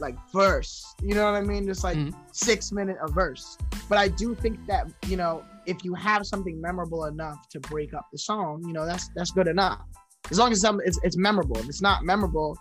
like 0.00 0.16
verse. 0.32 0.84
You 1.02 1.14
know 1.14 1.24
what 1.24 1.34
I 1.34 1.40
mean? 1.40 1.66
Just 1.66 1.84
like 1.84 1.96
Mhm. 1.96 2.14
six 2.32 2.70
minute 2.72 2.96
a 3.00 3.10
verse. 3.10 3.56
But 3.88 3.98
I 3.98 4.08
do 4.08 4.34
think 4.34 4.64
that 4.66 4.86
you 5.06 5.16
know 5.16 5.42
if 5.66 5.84
you 5.84 5.94
have 5.94 6.26
something 6.26 6.60
memorable 6.60 7.04
enough 7.06 7.48
to 7.50 7.60
break 7.60 7.94
up 7.94 8.06
the 8.12 8.18
song, 8.18 8.62
you 8.66 8.72
know 8.72 8.84
that's 8.86 9.08
that's 9.16 9.30
good 9.30 9.48
enough. 9.48 9.80
As 10.30 10.38
long 10.38 10.52
as 10.52 10.60
some 10.60 10.80
it's, 10.84 10.98
it's 11.02 11.16
memorable. 11.16 11.58
If 11.58 11.68
it's 11.68 11.82
not 11.82 12.04
memorable, 12.04 12.58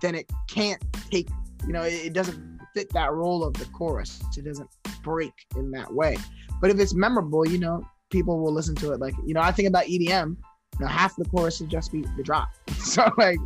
then 0.00 0.14
it 0.14 0.30
can't 0.48 0.82
take. 1.10 1.28
You 1.66 1.72
know, 1.72 1.82
it, 1.82 1.94
it 2.06 2.12
doesn't 2.12 2.60
fit 2.74 2.92
that 2.92 3.12
role 3.12 3.42
of 3.42 3.54
the 3.54 3.64
chorus. 3.66 4.22
It 4.36 4.44
doesn't 4.44 4.68
break 5.02 5.32
in 5.56 5.70
that 5.72 5.92
way. 5.92 6.16
But 6.60 6.70
if 6.70 6.78
it's 6.78 6.94
memorable, 6.94 7.46
you 7.46 7.58
know, 7.58 7.82
people 8.10 8.38
will 8.38 8.52
listen 8.52 8.74
to 8.76 8.92
it. 8.92 9.00
Like, 9.00 9.14
you 9.24 9.34
know, 9.34 9.40
I 9.40 9.52
think 9.52 9.68
about 9.68 9.84
EDM, 9.84 10.36
you 10.78 10.80
know, 10.80 10.86
half 10.86 11.16
the 11.16 11.24
chorus 11.24 11.60
would 11.60 11.70
just 11.70 11.92
be 11.92 12.02
the 12.16 12.22
drop. 12.22 12.48
so 12.78 13.10
like 13.16 13.38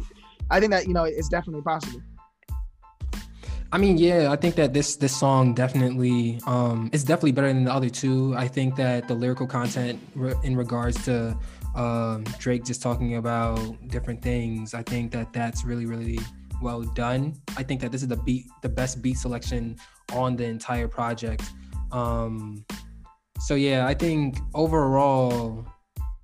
I 0.51 0.61
think 0.61 0.73
that, 0.73 0.87
you 0.87 0.95
know, 0.95 1.05
it's 1.05 1.29
definitely 1.29 1.63
possible. 1.63 2.03
I 3.73 3.79
mean, 3.79 3.99
yeah, 3.99 4.33
I 4.33 4.37
think 4.37 4.57
that 4.57 4.73
this 4.73 4.97
this 4.97 5.17
song 5.17 5.55
definitely 5.55 6.41
um 6.47 6.91
is 6.93 7.05
definitely 7.05 7.33
better 7.33 7.53
than 7.53 7.65
the 7.65 7.73
other 7.73 7.89
two. 7.89 8.35
I 8.37 8.49
think 8.49 8.75
that 8.77 9.07
the 9.07 9.15
lyrical 9.15 9.47
content 9.47 10.01
re- 10.17 10.35
in 10.43 10.57
regards 10.57 11.05
to 11.05 11.39
um 11.75 12.25
Drake 12.39 12.65
just 12.65 12.83
talking 12.83 13.17
about 13.17 13.89
different 13.89 14.23
things, 14.23 14.75
I 14.75 14.83
think 14.83 15.13
that 15.13 15.33
that's 15.33 15.65
really 15.65 15.87
really 15.87 16.19
well 16.63 16.83
done. 16.83 17.41
I 17.57 17.63
think 17.63 17.81
that 17.81 17.93
this 17.93 18.03
is 18.03 18.09
the 18.09 18.17
beat 18.17 18.47
the 18.63 18.69
best 18.69 19.03
beat 19.03 19.19
selection 19.19 19.77
on 20.13 20.37
the 20.37 20.45
entire 20.45 20.89
project. 20.89 21.45
Um 21.93 22.65
so 23.41 23.55
yeah, 23.55 23.87
I 23.87 23.95
think 23.95 24.39
overall 24.55 25.67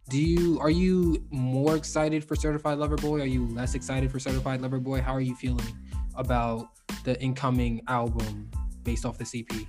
do 0.09 0.23
you 0.23 0.61
are 0.61 0.71
you 0.71 1.25
more 1.31 1.77
excited 1.77 2.25
for 2.25 2.37
Certified 2.37 2.79
Lover 2.79 2.97
Boy? 2.97 3.21
Are 3.21 3.27
you 3.27 3.47
less 3.49 3.75
excited 3.75 4.11
for 4.11 4.21
Certified 4.21 4.61
Lover 4.61 4.79
Boy? 4.79 5.01
How 5.01 5.13
are 5.13 5.21
you 5.21 5.35
feeling 5.35 5.67
about 6.15 6.69
the 7.05 7.21
incoming 7.21 7.83
album 7.89 8.51
based 8.85 9.05
off 9.05 9.19
the 9.19 9.27
EP? 9.35 9.67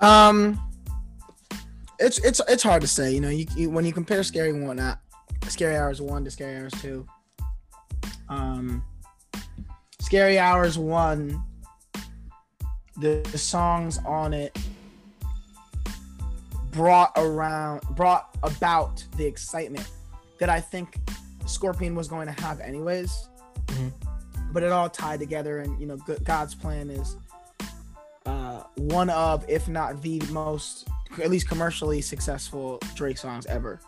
Um, 0.00 0.60
it's 1.98 2.18
it's 2.18 2.40
it's 2.48 2.62
hard 2.62 2.82
to 2.82 2.88
say. 2.88 3.12
You 3.12 3.20
know, 3.20 3.28
you, 3.28 3.46
you 3.56 3.70
when 3.70 3.84
you 3.84 3.92
compare 3.92 4.22
Scary 4.22 4.52
One, 4.52 4.78
uh, 4.78 4.96
Scary 5.48 5.76
Hours 5.76 6.00
One 6.00 6.24
to 6.24 6.30
Scary 6.30 6.56
Hours 6.56 6.72
Two. 6.80 7.06
Um, 8.28 8.84
Scary 10.00 10.38
Hours 10.38 10.78
One, 10.78 11.42
the, 12.96 13.26
the 13.30 13.38
songs 13.38 13.98
on 14.04 14.34
it 14.34 14.56
brought 16.72 17.12
around 17.16 17.82
brought 17.94 18.36
about 18.42 19.04
the 19.16 19.24
excitement 19.24 19.88
that 20.38 20.50
I 20.50 20.60
think 20.60 20.96
Scorpion 21.46 21.94
was 21.94 22.08
going 22.08 22.26
to 22.26 22.42
have 22.42 22.60
anyways. 22.60 23.28
Mm-hmm 23.66 24.06
but 24.56 24.62
it 24.62 24.72
all 24.72 24.88
tied 24.88 25.20
together. 25.20 25.58
And 25.58 25.78
you 25.78 25.86
know, 25.86 25.98
God's 26.24 26.54
plan 26.54 26.88
is 26.88 27.18
uh, 28.24 28.62
one 28.76 29.10
of, 29.10 29.44
if 29.48 29.68
not 29.68 30.00
the 30.00 30.18
most, 30.30 30.88
at 31.18 31.30
least 31.30 31.48
commercially 31.48 32.00
successful 32.00 32.80
Drake 32.94 33.18
songs 33.18 33.46
ever. 33.46 33.80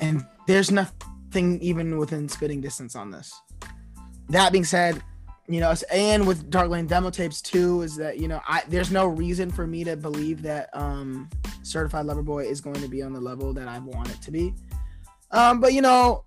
And 0.00 0.24
there's 0.46 0.70
nothing 0.70 1.60
even 1.60 1.98
within 1.98 2.28
spitting 2.28 2.60
distance 2.60 2.96
on 2.96 3.10
this. 3.10 3.32
That 4.28 4.52
being 4.52 4.64
said, 4.64 5.02
you 5.48 5.60
know, 5.60 5.74
and 5.92 6.26
with 6.26 6.48
Dark 6.50 6.70
Lane 6.70 6.86
demo 6.86 7.10
tapes 7.10 7.42
too, 7.42 7.82
is 7.82 7.96
that 7.96 8.18
you 8.18 8.28
know, 8.28 8.40
I 8.46 8.62
there's 8.68 8.90
no 8.90 9.06
reason 9.06 9.50
for 9.50 9.66
me 9.66 9.84
to 9.84 9.96
believe 9.96 10.42
that 10.42 10.70
um, 10.72 11.28
Certified 11.62 12.06
Lover 12.06 12.22
Boy 12.22 12.44
is 12.44 12.60
going 12.60 12.80
to 12.80 12.88
be 12.88 13.02
on 13.02 13.12
the 13.12 13.20
level 13.20 13.52
that 13.52 13.68
I 13.68 13.78
want 13.78 14.10
it 14.10 14.20
to 14.22 14.30
be. 14.30 14.54
Um, 15.30 15.60
but 15.60 15.72
you 15.72 15.82
know, 15.82 16.24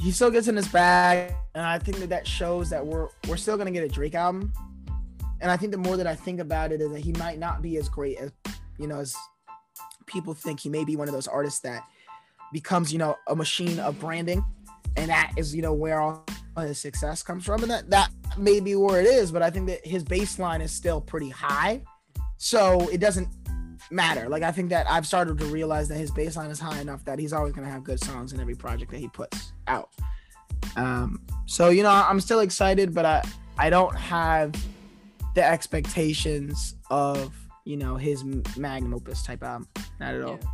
he 0.00 0.10
still 0.10 0.30
gets 0.30 0.48
in 0.48 0.56
his 0.56 0.66
bag, 0.68 1.34
and 1.54 1.64
I 1.64 1.78
think 1.78 1.98
that 1.98 2.08
that 2.08 2.26
shows 2.26 2.70
that 2.70 2.84
we're 2.84 3.08
we're 3.28 3.36
still 3.36 3.56
gonna 3.56 3.70
get 3.70 3.84
a 3.84 3.88
Drake 3.88 4.14
album. 4.14 4.52
And 5.40 5.50
I 5.50 5.56
think 5.56 5.72
the 5.72 5.78
more 5.78 5.96
that 5.96 6.06
I 6.06 6.14
think 6.14 6.40
about 6.40 6.72
it 6.72 6.80
is 6.80 6.90
that 6.92 7.00
he 7.00 7.12
might 7.12 7.38
not 7.38 7.62
be 7.62 7.76
as 7.76 7.88
great 7.88 8.18
as 8.18 8.30
you 8.78 8.86
know 8.86 8.98
as 8.98 9.16
people 10.06 10.34
think. 10.34 10.60
He 10.60 10.68
may 10.68 10.84
be 10.84 10.96
one 10.96 11.08
of 11.08 11.14
those 11.14 11.28
artists 11.28 11.60
that 11.60 11.82
becomes 12.52 12.92
you 12.92 12.98
know 12.98 13.16
a 13.26 13.36
machine 13.36 13.78
of 13.80 13.98
branding, 13.98 14.44
and 14.96 15.10
that 15.10 15.32
is 15.36 15.54
you 15.54 15.62
know 15.62 15.72
where 15.72 16.00
all 16.00 16.24
his 16.58 16.78
success 16.78 17.22
comes 17.22 17.44
from, 17.44 17.62
and 17.62 17.70
that 17.70 17.90
that 17.90 18.10
may 18.36 18.60
be 18.60 18.74
where 18.74 19.00
it 19.00 19.06
is. 19.06 19.32
But 19.32 19.42
I 19.42 19.50
think 19.50 19.68
that 19.68 19.86
his 19.86 20.04
baseline 20.04 20.60
is 20.60 20.72
still 20.72 21.00
pretty 21.00 21.30
high, 21.30 21.82
so 22.36 22.88
it 22.90 22.98
doesn't 22.98 23.28
matter. 23.90 24.28
Like 24.28 24.42
I 24.42 24.52
think 24.52 24.70
that 24.70 24.88
I've 24.90 25.06
started 25.06 25.38
to 25.38 25.46
realize 25.46 25.88
that 25.88 25.96
his 25.96 26.10
baseline 26.10 26.50
is 26.50 26.60
high 26.60 26.80
enough 26.80 27.04
that 27.06 27.18
he's 27.18 27.32
always 27.32 27.52
gonna 27.52 27.70
have 27.70 27.84
good 27.84 28.02
songs 28.02 28.32
in 28.32 28.40
every 28.40 28.54
project 28.54 28.90
that 28.90 28.98
he 28.98 29.08
puts 29.08 29.52
out. 29.66 29.90
Um, 30.76 31.22
so 31.46 31.70
you 31.70 31.82
know, 31.82 31.90
I'm 31.90 32.20
still 32.20 32.40
excited, 32.40 32.94
but 32.94 33.06
I 33.06 33.22
I 33.58 33.70
don't 33.70 33.96
have 33.96 34.54
the 35.34 35.44
expectations 35.44 36.76
of 36.90 37.34
you 37.64 37.76
know 37.76 37.96
his 37.96 38.24
magnum 38.56 38.94
opus 38.94 39.22
type 39.22 39.42
album. 39.42 39.68
Not 39.98 40.14
at 40.14 40.22
all. 40.22 40.38
Yeah. 40.40 40.48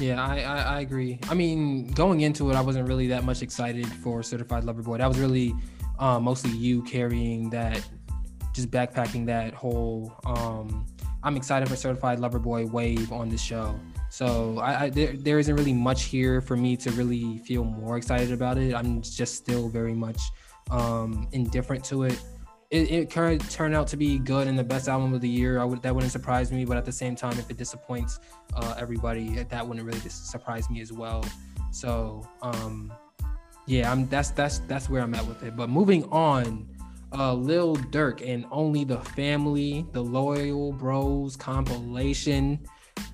Yeah, 0.00 0.22
I, 0.22 0.40
I, 0.40 0.62
I 0.76 0.80
agree. 0.80 1.18
I 1.30 1.34
mean, 1.34 1.86
going 1.92 2.20
into 2.20 2.50
it, 2.50 2.56
I 2.56 2.60
wasn't 2.60 2.86
really 2.86 3.06
that 3.06 3.24
much 3.24 3.40
excited 3.40 3.86
for 3.86 4.22
Certified 4.22 4.64
Lover 4.64 4.82
Boy. 4.82 4.98
That 4.98 5.06
was 5.06 5.18
really 5.18 5.54
uh, 5.98 6.18
mostly 6.18 6.50
you 6.50 6.82
carrying 6.82 7.48
that, 7.50 7.80
just 8.52 8.70
backpacking 8.70 9.24
that 9.26 9.54
whole 9.54 10.12
um, 10.26 10.86
I'm 11.26 11.36
excited 11.36 11.68
for 11.68 11.74
Certified 11.74 12.20
Lover 12.20 12.38
Boy 12.38 12.66
wave 12.66 13.10
on 13.10 13.28
the 13.28 13.36
show. 13.36 13.78
So 14.10 14.58
I, 14.58 14.84
I 14.84 14.90
there, 14.90 15.16
there 15.16 15.38
isn't 15.40 15.56
really 15.56 15.72
much 15.72 16.04
here 16.04 16.40
for 16.40 16.56
me 16.56 16.76
to 16.76 16.90
really 16.92 17.38
feel 17.38 17.64
more 17.64 17.96
excited 17.96 18.30
about 18.30 18.58
it. 18.58 18.74
I'm 18.74 19.02
just 19.02 19.34
still 19.34 19.68
very 19.68 19.92
much 19.92 20.20
um, 20.70 21.26
indifferent 21.32 21.84
to 21.86 22.04
it. 22.04 22.20
It, 22.70 22.90
it 22.90 23.10
could 23.10 23.40
turn 23.48 23.74
out 23.74 23.86
to 23.88 23.96
be 23.96 24.18
good 24.18 24.48
and 24.48 24.58
the 24.58 24.64
best 24.64 24.88
album 24.88 25.14
of 25.14 25.20
the 25.20 25.28
year. 25.28 25.60
I 25.60 25.64
would 25.64 25.82
that 25.82 25.94
wouldn't 25.94 26.12
surprise 26.12 26.50
me, 26.50 26.64
but 26.64 26.76
at 26.76 26.84
the 26.84 26.92
same 26.92 27.14
time, 27.14 27.38
if 27.38 27.50
it 27.50 27.56
disappoints 27.56 28.18
uh, 28.54 28.74
everybody, 28.78 29.42
that 29.44 29.66
wouldn't 29.66 29.86
really 29.86 30.00
surprise 30.08 30.68
me 30.68 30.80
as 30.80 30.92
well. 30.92 31.24
So 31.70 32.26
um, 32.42 32.92
yeah, 33.66 33.90
I'm 33.90 34.08
that's 34.08 34.30
that's 34.30 34.58
that's 34.60 34.88
where 34.88 35.02
I'm 35.02 35.14
at 35.14 35.26
with 35.26 35.42
it. 35.42 35.56
But 35.56 35.68
moving 35.68 36.04
on 36.04 36.68
uh, 37.12 37.34
Lil 37.34 37.76
Durk 37.76 38.26
and 38.26 38.46
Only 38.50 38.84
the 38.84 38.98
Family, 38.98 39.86
the 39.92 40.02
Loyal 40.02 40.72
Bros 40.72 41.36
compilation. 41.36 42.60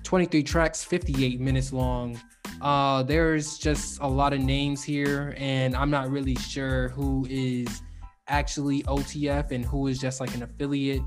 23 0.03 0.43
tracks, 0.43 0.83
58 0.83 1.39
minutes 1.39 1.73
long. 1.73 2.19
Uh, 2.61 3.03
there's 3.03 3.57
just 3.57 3.99
a 4.01 4.07
lot 4.07 4.33
of 4.33 4.39
names 4.39 4.83
here, 4.83 5.33
and 5.37 5.75
I'm 5.75 5.89
not 5.89 6.09
really 6.09 6.35
sure 6.35 6.89
who 6.89 7.25
is 7.29 7.81
actually 8.27 8.83
OTF 8.83 9.51
and 9.51 9.65
who 9.65 9.87
is 9.87 9.99
just 9.99 10.19
like 10.19 10.33
an 10.35 10.43
affiliate. 10.43 11.01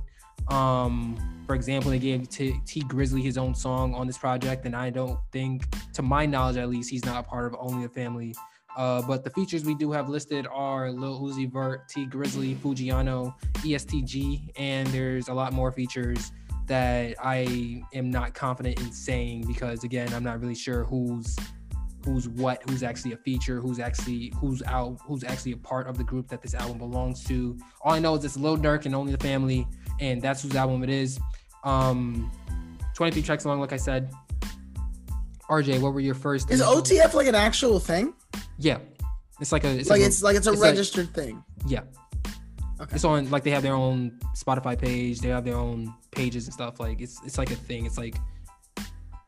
Um, 0.49 1.17
for 1.47 1.55
example, 1.55 1.91
they 1.91 1.99
gave 1.99 2.29
T-, 2.29 2.61
Tee 2.67 2.83
Grizzley 2.83 3.23
his 3.23 3.39
own 3.39 3.55
song 3.55 3.95
on 3.95 4.07
this 4.07 4.19
project, 4.19 4.67
and 4.67 4.77
I 4.77 4.91
don't 4.91 5.19
think, 5.33 5.65
to 5.95 6.03
my 6.03 6.27
knowledge 6.27 6.57
at 6.57 6.69
least, 6.69 6.91
he's 6.91 7.05
not 7.05 7.25
a 7.25 7.29
part 7.29 7.47
of 7.47 7.57
Only 7.59 7.85
a 7.85 7.89
Family. 7.89 8.35
Uh, 8.77 9.01
but 9.03 9.25
the 9.25 9.31
features 9.31 9.65
we 9.65 9.75
do 9.75 9.91
have 9.91 10.09
listed 10.09 10.47
are 10.53 10.93
Lil 10.93 11.21
Uzi 11.23 11.51
Vert, 11.51 11.89
Tee 11.89 12.07
Grizzley, 12.07 12.55
Fujiano, 12.57 13.35
ESTG, 13.57 14.51
and 14.59 14.87
there's 14.89 15.29
a 15.29 15.35
lot 15.35 15.55
more 15.55 15.73
features 15.73 16.31
that 16.67 17.15
I 17.23 17.83
am 17.95 18.11
not 18.11 18.35
confident 18.35 18.79
in 18.81 18.93
saying 18.93 19.45
because 19.47 19.85
again, 19.85 20.13
I'm 20.13 20.25
not 20.25 20.41
really 20.41 20.55
sure 20.55 20.85
who's 20.85 21.37
who's 22.07 22.29
what, 22.29 22.63
who's 22.71 22.85
actually 22.85 23.13
a 23.13 23.17
feature, 23.17 23.61
who's 23.61 23.81
actually 23.81 24.33
who's 24.41 24.63
out, 24.63 24.99
who's 25.05 25.25
actually 25.25 25.53
a 25.53 25.57
part 25.57 25.89
of 25.89 25.99
the 25.99 26.05
group 26.05 26.29
that 26.29 26.41
this 26.41 26.55
album 26.55 26.79
belongs 26.79 27.25
to. 27.25 27.59
All 27.83 27.93
I 27.93 27.99
know 27.99 28.15
is 28.15 28.25
it's 28.25 28.37
Lil 28.37 28.57
Durk 28.57 28.87
and 28.87 28.95
Only 28.95 29.13
the 29.13 29.19
Family, 29.19 29.67
and 30.01 30.23
that's 30.23 30.43
whose 30.43 30.55
album 30.55 30.85
it 30.85 30.89
is. 30.89 31.19
Um, 31.65 32.31
23 32.95 33.23
tracks 33.23 33.45
long, 33.45 33.61
like 33.61 33.73
I 33.73 33.77
said. 33.77 34.11
RJ, 35.51 35.81
what 35.81 35.95
were 35.95 36.01
your 36.01 36.15
first? 36.15 36.51
Is 36.51 36.63
OTF 36.63 37.15
like 37.15 37.27
an 37.27 37.35
actual 37.35 37.81
thing? 37.81 38.15
Yeah, 38.59 38.79
it's 39.41 39.51
like 39.51 39.65
a. 39.65 39.69
It's 39.69 39.91
like, 39.91 40.01
it's 40.01 40.23
like 40.23 40.37
it's 40.37 40.47
a 40.47 40.53
it's 40.53 40.63
registered 40.63 41.07
like, 41.07 41.15
thing. 41.15 41.45
Yeah. 41.67 41.83
Okay. 42.81 42.95
It's 42.95 43.05
on 43.05 43.31
like 43.31 43.43
they 43.43 43.51
have 43.51 43.63
their 43.63 43.75
own 43.75 44.19
Spotify 44.37 44.79
page. 44.79 45.21
They 45.21 45.29
have 45.29 45.45
their 45.45 45.57
own 45.57 45.93
pages 46.13 46.45
and 46.47 46.55
stuff. 46.55 46.79
Like 46.79 47.01
it's 47.01 47.21
it's 47.25 47.39
like 47.39 47.51
a 47.51 47.57
thing. 47.57 47.85
It's 47.85 47.99
like, 47.99 48.17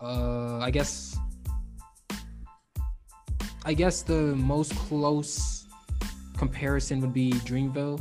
uh, 0.00 0.58
I 0.58 0.70
guess. 0.70 1.16
I 3.68 3.74
guess 3.74 4.00
the 4.00 4.34
most 4.34 4.74
close 4.76 5.66
comparison 6.38 7.02
would 7.02 7.12
be 7.12 7.32
Dreamville, 7.32 8.00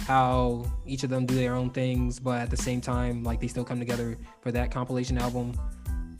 how 0.00 0.64
each 0.86 1.04
of 1.04 1.10
them 1.10 1.26
do 1.26 1.34
their 1.34 1.54
own 1.54 1.68
things, 1.68 2.18
but 2.18 2.40
at 2.40 2.48
the 2.48 2.56
same 2.56 2.80
time, 2.80 3.22
like 3.22 3.38
they 3.38 3.46
still 3.46 3.64
come 3.64 3.78
together 3.78 4.16
for 4.40 4.50
that 4.52 4.70
compilation 4.70 5.18
album. 5.18 5.52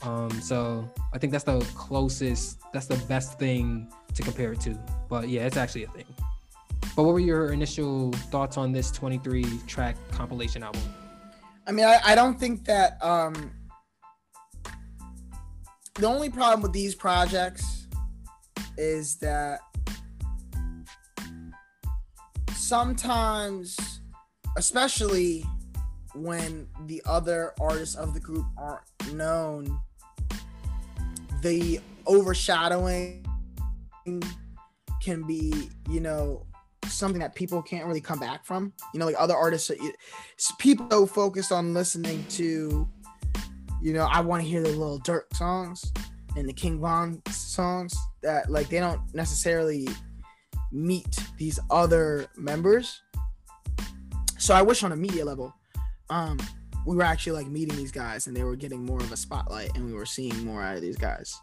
Um, 0.03 0.31
so 0.33 0.87
I 1.15 1.19
think 1.19 1.33
that's 1.33 1.45
the 1.45 1.61
closest, 1.75 2.59
that's 2.75 2.85
the 2.85 2.99
best 3.09 3.39
thing 3.39 3.91
to 4.13 4.23
compare 4.23 4.53
it 4.53 4.61
to. 4.61 4.79
But 5.09 5.31
yeah, 5.31 5.47
it's 5.47 5.57
actually 5.57 5.85
a 5.85 5.89
thing. 5.89 6.05
But 6.95 7.05
what 7.05 7.15
were 7.15 7.21
your 7.21 7.55
initial 7.55 8.13
thoughts 8.31 8.59
on 8.59 8.71
this 8.71 8.91
23 8.91 9.47
track 9.67 9.97
compilation 10.11 10.63
album? 10.63 10.83
I 11.67 11.73
mean, 11.73 11.87
I, 11.87 12.01
I 12.05 12.15
don't 12.15 12.39
think 12.39 12.67
that 12.67 13.03
um, 13.03 13.51
the 15.95 16.07
only 16.07 16.29
problem 16.29 16.61
with 16.61 16.75
these 16.75 16.95
projects 16.95 17.84
is 18.77 19.17
that 19.17 19.61
sometimes, 22.55 23.77
especially 24.57 25.45
when 26.15 26.67
the 26.87 27.03
other 27.07 27.53
artists 27.61 27.95
of 27.95 28.15
the 28.15 28.21
group 28.21 28.47
aren't 28.57 29.15
known, 29.15 29.81
the 31.43 31.81
overshadowing 32.07 33.25
can 35.03 35.23
be, 35.25 35.71
you 35.91 36.01
know, 36.01 36.47
something 36.87 37.21
that 37.21 37.35
people 37.35 37.63
can't 37.63 37.87
really 37.87 38.01
come 38.01 38.19
back 38.19 38.45
from. 38.45 38.73
You 38.93 39.01
know, 39.01 39.07
like 39.07 39.17
other 39.19 39.37
artists, 39.37 39.71
people 40.59 40.87
so 40.91 41.07
focused 41.07 41.53
on 41.53 41.75
listening 41.75 42.25
to, 42.31 42.89
you 43.83 43.93
know, 43.93 44.09
I 44.11 44.21
want 44.21 44.43
to 44.43 44.49
hear 44.49 44.63
the 44.63 44.71
Lil 44.71 45.01
Durk 45.01 45.35
songs 45.35 45.93
and 46.37 46.49
the 46.49 46.53
King 46.53 46.81
Von 46.81 47.21
songs 47.31 47.95
that 48.25 48.51
like 48.51 48.69
they 48.69 48.81
don't 48.81 49.01
necessarily 49.15 49.87
meet 50.73 51.17
these 51.39 51.61
other 51.71 52.27
members. 52.37 53.01
So 54.39 54.55
I 54.55 54.63
wish 54.63 54.83
on 54.83 54.93
a 54.93 54.97
media 54.97 55.25
level, 55.25 55.55
um, 56.11 56.39
we 56.87 56.97
were 56.97 57.03
actually 57.03 57.33
like 57.33 57.47
meeting 57.47 57.77
these 57.77 57.93
guys 57.93 58.27
and 58.27 58.37
they 58.37 58.43
were 58.43 58.57
getting 58.57 58.85
more 58.85 58.99
of 58.99 59.13
a 59.13 59.17
spotlight 59.17 59.75
and 59.77 59.87
we 59.87 59.93
were 59.93 60.05
seeing 60.05 60.45
more 60.45 60.63
out 60.63 60.75
of 60.75 60.83
these 60.83 60.97
guys. 60.97 61.39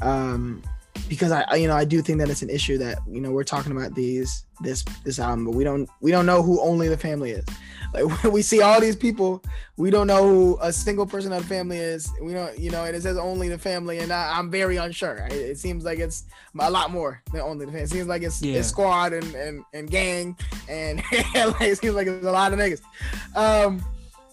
Um, 0.00 0.62
because 1.08 1.32
I, 1.32 1.54
you 1.54 1.68
know, 1.68 1.76
I 1.76 1.84
do 1.84 2.02
think 2.02 2.18
that 2.18 2.30
it's 2.30 2.42
an 2.42 2.50
issue 2.50 2.78
that 2.78 2.98
you 3.08 3.20
know 3.20 3.30
we're 3.30 3.44
talking 3.44 3.72
about 3.72 3.94
these 3.94 4.44
this 4.60 4.84
this 5.04 5.18
album, 5.18 5.44
but 5.44 5.54
we 5.54 5.64
don't 5.64 5.88
we 6.00 6.10
don't 6.10 6.26
know 6.26 6.42
who 6.42 6.60
only 6.60 6.88
the 6.88 6.96
family 6.96 7.32
is. 7.32 7.44
Like 7.92 8.22
we 8.32 8.42
see 8.42 8.60
all 8.60 8.80
these 8.80 8.96
people, 8.96 9.42
we 9.76 9.90
don't 9.90 10.06
know 10.06 10.26
who 10.26 10.58
a 10.60 10.72
single 10.72 11.06
person 11.06 11.32
of 11.32 11.42
the 11.42 11.48
family 11.48 11.78
is. 11.78 12.10
We 12.22 12.32
don't, 12.32 12.58
you 12.58 12.70
know, 12.70 12.84
and 12.84 12.94
it 12.94 13.02
says 13.02 13.16
only 13.16 13.48
the 13.48 13.58
family, 13.58 13.98
and 13.98 14.12
I, 14.12 14.38
am 14.38 14.50
very 14.50 14.76
unsure. 14.76 15.26
It, 15.30 15.32
it, 15.32 15.58
seems 15.58 15.84
like 15.84 15.98
it's 15.98 16.24
a 16.58 16.70
lot 16.70 16.90
more 16.90 17.22
than 17.32 17.40
only 17.40 17.64
the 17.64 17.72
family. 17.72 17.84
It 17.84 17.90
seems 17.90 18.08
like 18.08 18.22
it's, 18.22 18.42
yeah. 18.42 18.58
it's 18.58 18.68
squad 18.68 19.12
and, 19.12 19.34
and 19.34 19.64
and 19.72 19.90
gang, 19.90 20.36
and 20.68 20.98
like, 21.34 21.60
it 21.62 21.78
seems 21.78 21.94
like 21.94 22.06
it's 22.06 22.26
a 22.26 22.30
lot 22.30 22.52
of 22.52 22.58
niggas. 22.58 22.82
Um, 23.36 23.82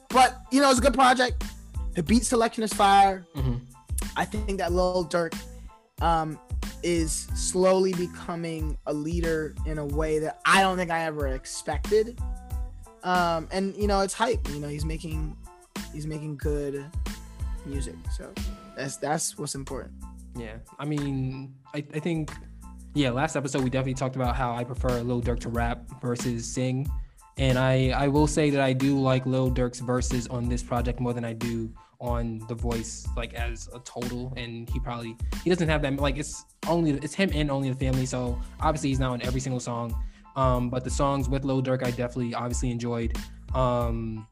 but 0.10 0.42
you 0.52 0.62
know, 0.62 0.70
it's 0.70 0.80
a 0.80 0.82
good 0.82 0.94
project. 0.94 1.44
The 1.96 2.04
beat 2.04 2.26
selection 2.26 2.64
is 2.64 2.74
fire. 2.74 3.26
Mm-hmm. 3.36 3.56
I 4.18 4.26
think 4.26 4.58
that 4.60 4.72
Lil 4.72 5.06
Durk 5.06 5.34
um, 6.02 6.40
is 6.84 7.28
slowly 7.36 7.94
becoming 7.94 8.78
a 8.86 8.94
leader 8.94 9.56
in 9.66 9.78
a 9.78 9.86
way 9.86 10.20
that 10.20 10.40
I 10.46 10.62
don't 10.62 10.78
think 10.78 10.92
I 10.92 11.02
ever 11.02 11.28
expected. 11.28 12.20
Um, 13.04 13.48
and 13.52 13.76
you 13.78 13.88
know, 13.88 14.02
it's 14.02 14.14
hype. 14.14 14.48
You 14.50 14.60
know, 14.60 14.68
he's 14.68 14.86
making 14.86 15.36
he's 15.94 16.08
making 16.08 16.38
good 16.38 16.86
music. 17.66 17.96
So 18.16 18.32
that's 18.76 18.98
that's 18.98 19.38
what's 19.38 19.56
important. 19.56 19.94
Yeah, 20.38 20.58
I 20.80 20.86
mean, 20.86 21.54
I, 21.74 21.84
I 21.94 22.00
think 22.00 22.32
yeah. 22.94 23.12
Last 23.12 23.36
episode 23.36 23.64
we 23.64 23.70
definitely 23.70 23.94
talked 23.94 24.16
about 24.16 24.36
how 24.36 24.54
I 24.54 24.64
prefer 24.64 25.02
Lil 25.02 25.22
Durk 25.22 25.40
to 25.42 25.50
rap 25.50 25.84
versus 26.02 26.46
sing, 26.46 26.90
and 27.38 27.58
I 27.58 27.92
I 27.92 28.08
will 28.08 28.28
say 28.28 28.50
that 28.50 28.62
I 28.62 28.74
do 28.74 29.00
like 29.00 29.26
Lil 29.26 29.50
Durk's 29.50 29.80
verses 29.80 30.28
on 30.28 30.50
this 30.50 30.62
project 30.62 31.00
more 31.00 31.14
than 31.14 31.24
I 31.24 31.34
do 31.34 31.72
on 32.00 32.40
the 32.48 32.56
voice 32.56 33.08
like 33.16 33.34
as 33.34 33.70
a 33.74 33.80
total 33.80 34.34
and 34.36 34.70
he 34.70 34.80
probably 34.80 35.16
he 35.44 35.50
doesn't 35.50 35.70
have 35.70 35.82
that 35.82 35.96
like 35.98 36.18
it's 36.18 36.46
only 36.68 36.92
it's 36.92 37.14
him 37.14 37.30
and 37.34 37.50
only 37.50 37.70
the 37.70 37.76
family 37.76 38.06
so 38.06 38.40
obviously 38.60 38.90
he's 38.90 39.00
not 39.00 39.12
on 39.12 39.22
every 39.22 39.40
single 39.40 39.60
song. 39.60 39.96
Um 40.36 40.70
but 40.70 40.84
the 40.84 40.90
songs 40.90 41.30
with 41.30 41.46
Lil 41.46 41.64
Durk 41.64 41.86
I 41.86 41.92
definitely 41.92 42.34
obviously 42.34 42.72
enjoyed. 42.72 43.18
Um 43.54 44.28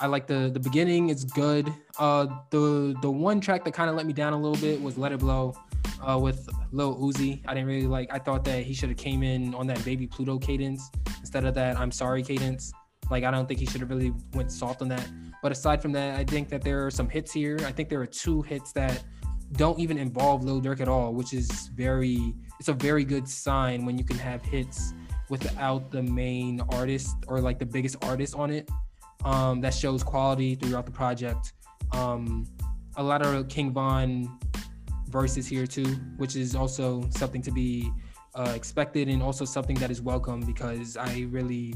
I 0.00 0.06
like 0.06 0.26
the 0.26 0.50
the 0.52 0.60
beginning 0.60 1.10
it's 1.10 1.24
good. 1.24 1.72
Uh 1.98 2.26
the 2.50 2.96
the 3.02 3.10
one 3.10 3.40
track 3.40 3.64
that 3.64 3.72
kind 3.72 3.88
of 3.88 3.96
let 3.96 4.06
me 4.06 4.12
down 4.12 4.32
a 4.32 4.40
little 4.40 4.60
bit 4.60 4.82
was 4.82 4.98
Let 4.98 5.12
It 5.12 5.20
Blow 5.20 5.54
uh 6.06 6.18
with 6.18 6.48
Lil 6.72 6.96
Uzi. 6.96 7.40
I 7.46 7.54
didn't 7.54 7.68
really 7.68 7.86
like 7.86 8.12
I 8.12 8.18
thought 8.18 8.44
that 8.44 8.64
he 8.64 8.74
should 8.74 8.88
have 8.88 8.98
came 8.98 9.22
in 9.22 9.54
on 9.54 9.66
that 9.68 9.84
baby 9.84 10.06
Pluto 10.06 10.38
cadence 10.38 10.90
instead 11.20 11.44
of 11.44 11.54
that 11.54 11.78
I'm 11.78 11.92
sorry 11.92 12.22
cadence. 12.22 12.72
Like 13.10 13.24
I 13.24 13.30
don't 13.30 13.46
think 13.46 13.60
he 13.60 13.66
should 13.66 13.80
have 13.80 13.90
really 13.90 14.12
went 14.34 14.50
soft 14.50 14.82
on 14.82 14.88
that 14.88 15.06
but 15.42 15.52
aside 15.52 15.82
from 15.82 15.92
that, 15.92 16.18
I 16.18 16.24
think 16.24 16.48
that 16.50 16.62
there 16.62 16.86
are 16.86 16.90
some 16.90 17.08
hits 17.08 17.32
here. 17.32 17.58
I 17.66 17.72
think 17.72 17.88
there 17.88 18.00
are 18.00 18.06
two 18.06 18.42
hits 18.42 18.72
that 18.72 19.02
don't 19.52 19.78
even 19.78 19.98
involve 19.98 20.44
Lil 20.44 20.62
Durk 20.62 20.80
at 20.80 20.88
all, 20.88 21.12
which 21.12 21.34
is 21.34 21.68
very 21.74 22.34
it's 22.58 22.68
a 22.68 22.72
very 22.72 23.04
good 23.04 23.28
sign 23.28 23.84
when 23.84 23.98
you 23.98 24.04
can 24.04 24.16
have 24.18 24.42
hits 24.42 24.94
without 25.28 25.90
the 25.90 26.02
main 26.02 26.60
artist 26.70 27.16
or 27.26 27.40
like 27.40 27.58
the 27.58 27.66
biggest 27.66 28.02
artist 28.04 28.34
on 28.36 28.50
it. 28.50 28.70
Um, 29.24 29.60
that 29.60 29.74
shows 29.74 30.02
quality 30.02 30.54
throughout 30.54 30.86
the 30.86 30.92
project. 30.92 31.52
Um, 31.92 32.46
a 32.96 33.02
lot 33.02 33.24
of 33.24 33.48
King 33.48 33.72
Von 33.72 34.38
verses 35.08 35.46
here 35.46 35.66
too, 35.66 35.96
which 36.16 36.36
is 36.36 36.54
also 36.54 37.08
something 37.10 37.42
to 37.42 37.50
be 37.50 37.90
uh, 38.34 38.52
expected 38.54 39.08
and 39.08 39.22
also 39.22 39.44
something 39.44 39.76
that 39.76 39.90
is 39.90 40.00
welcome 40.00 40.40
because 40.40 40.96
I 40.96 41.26
really 41.30 41.74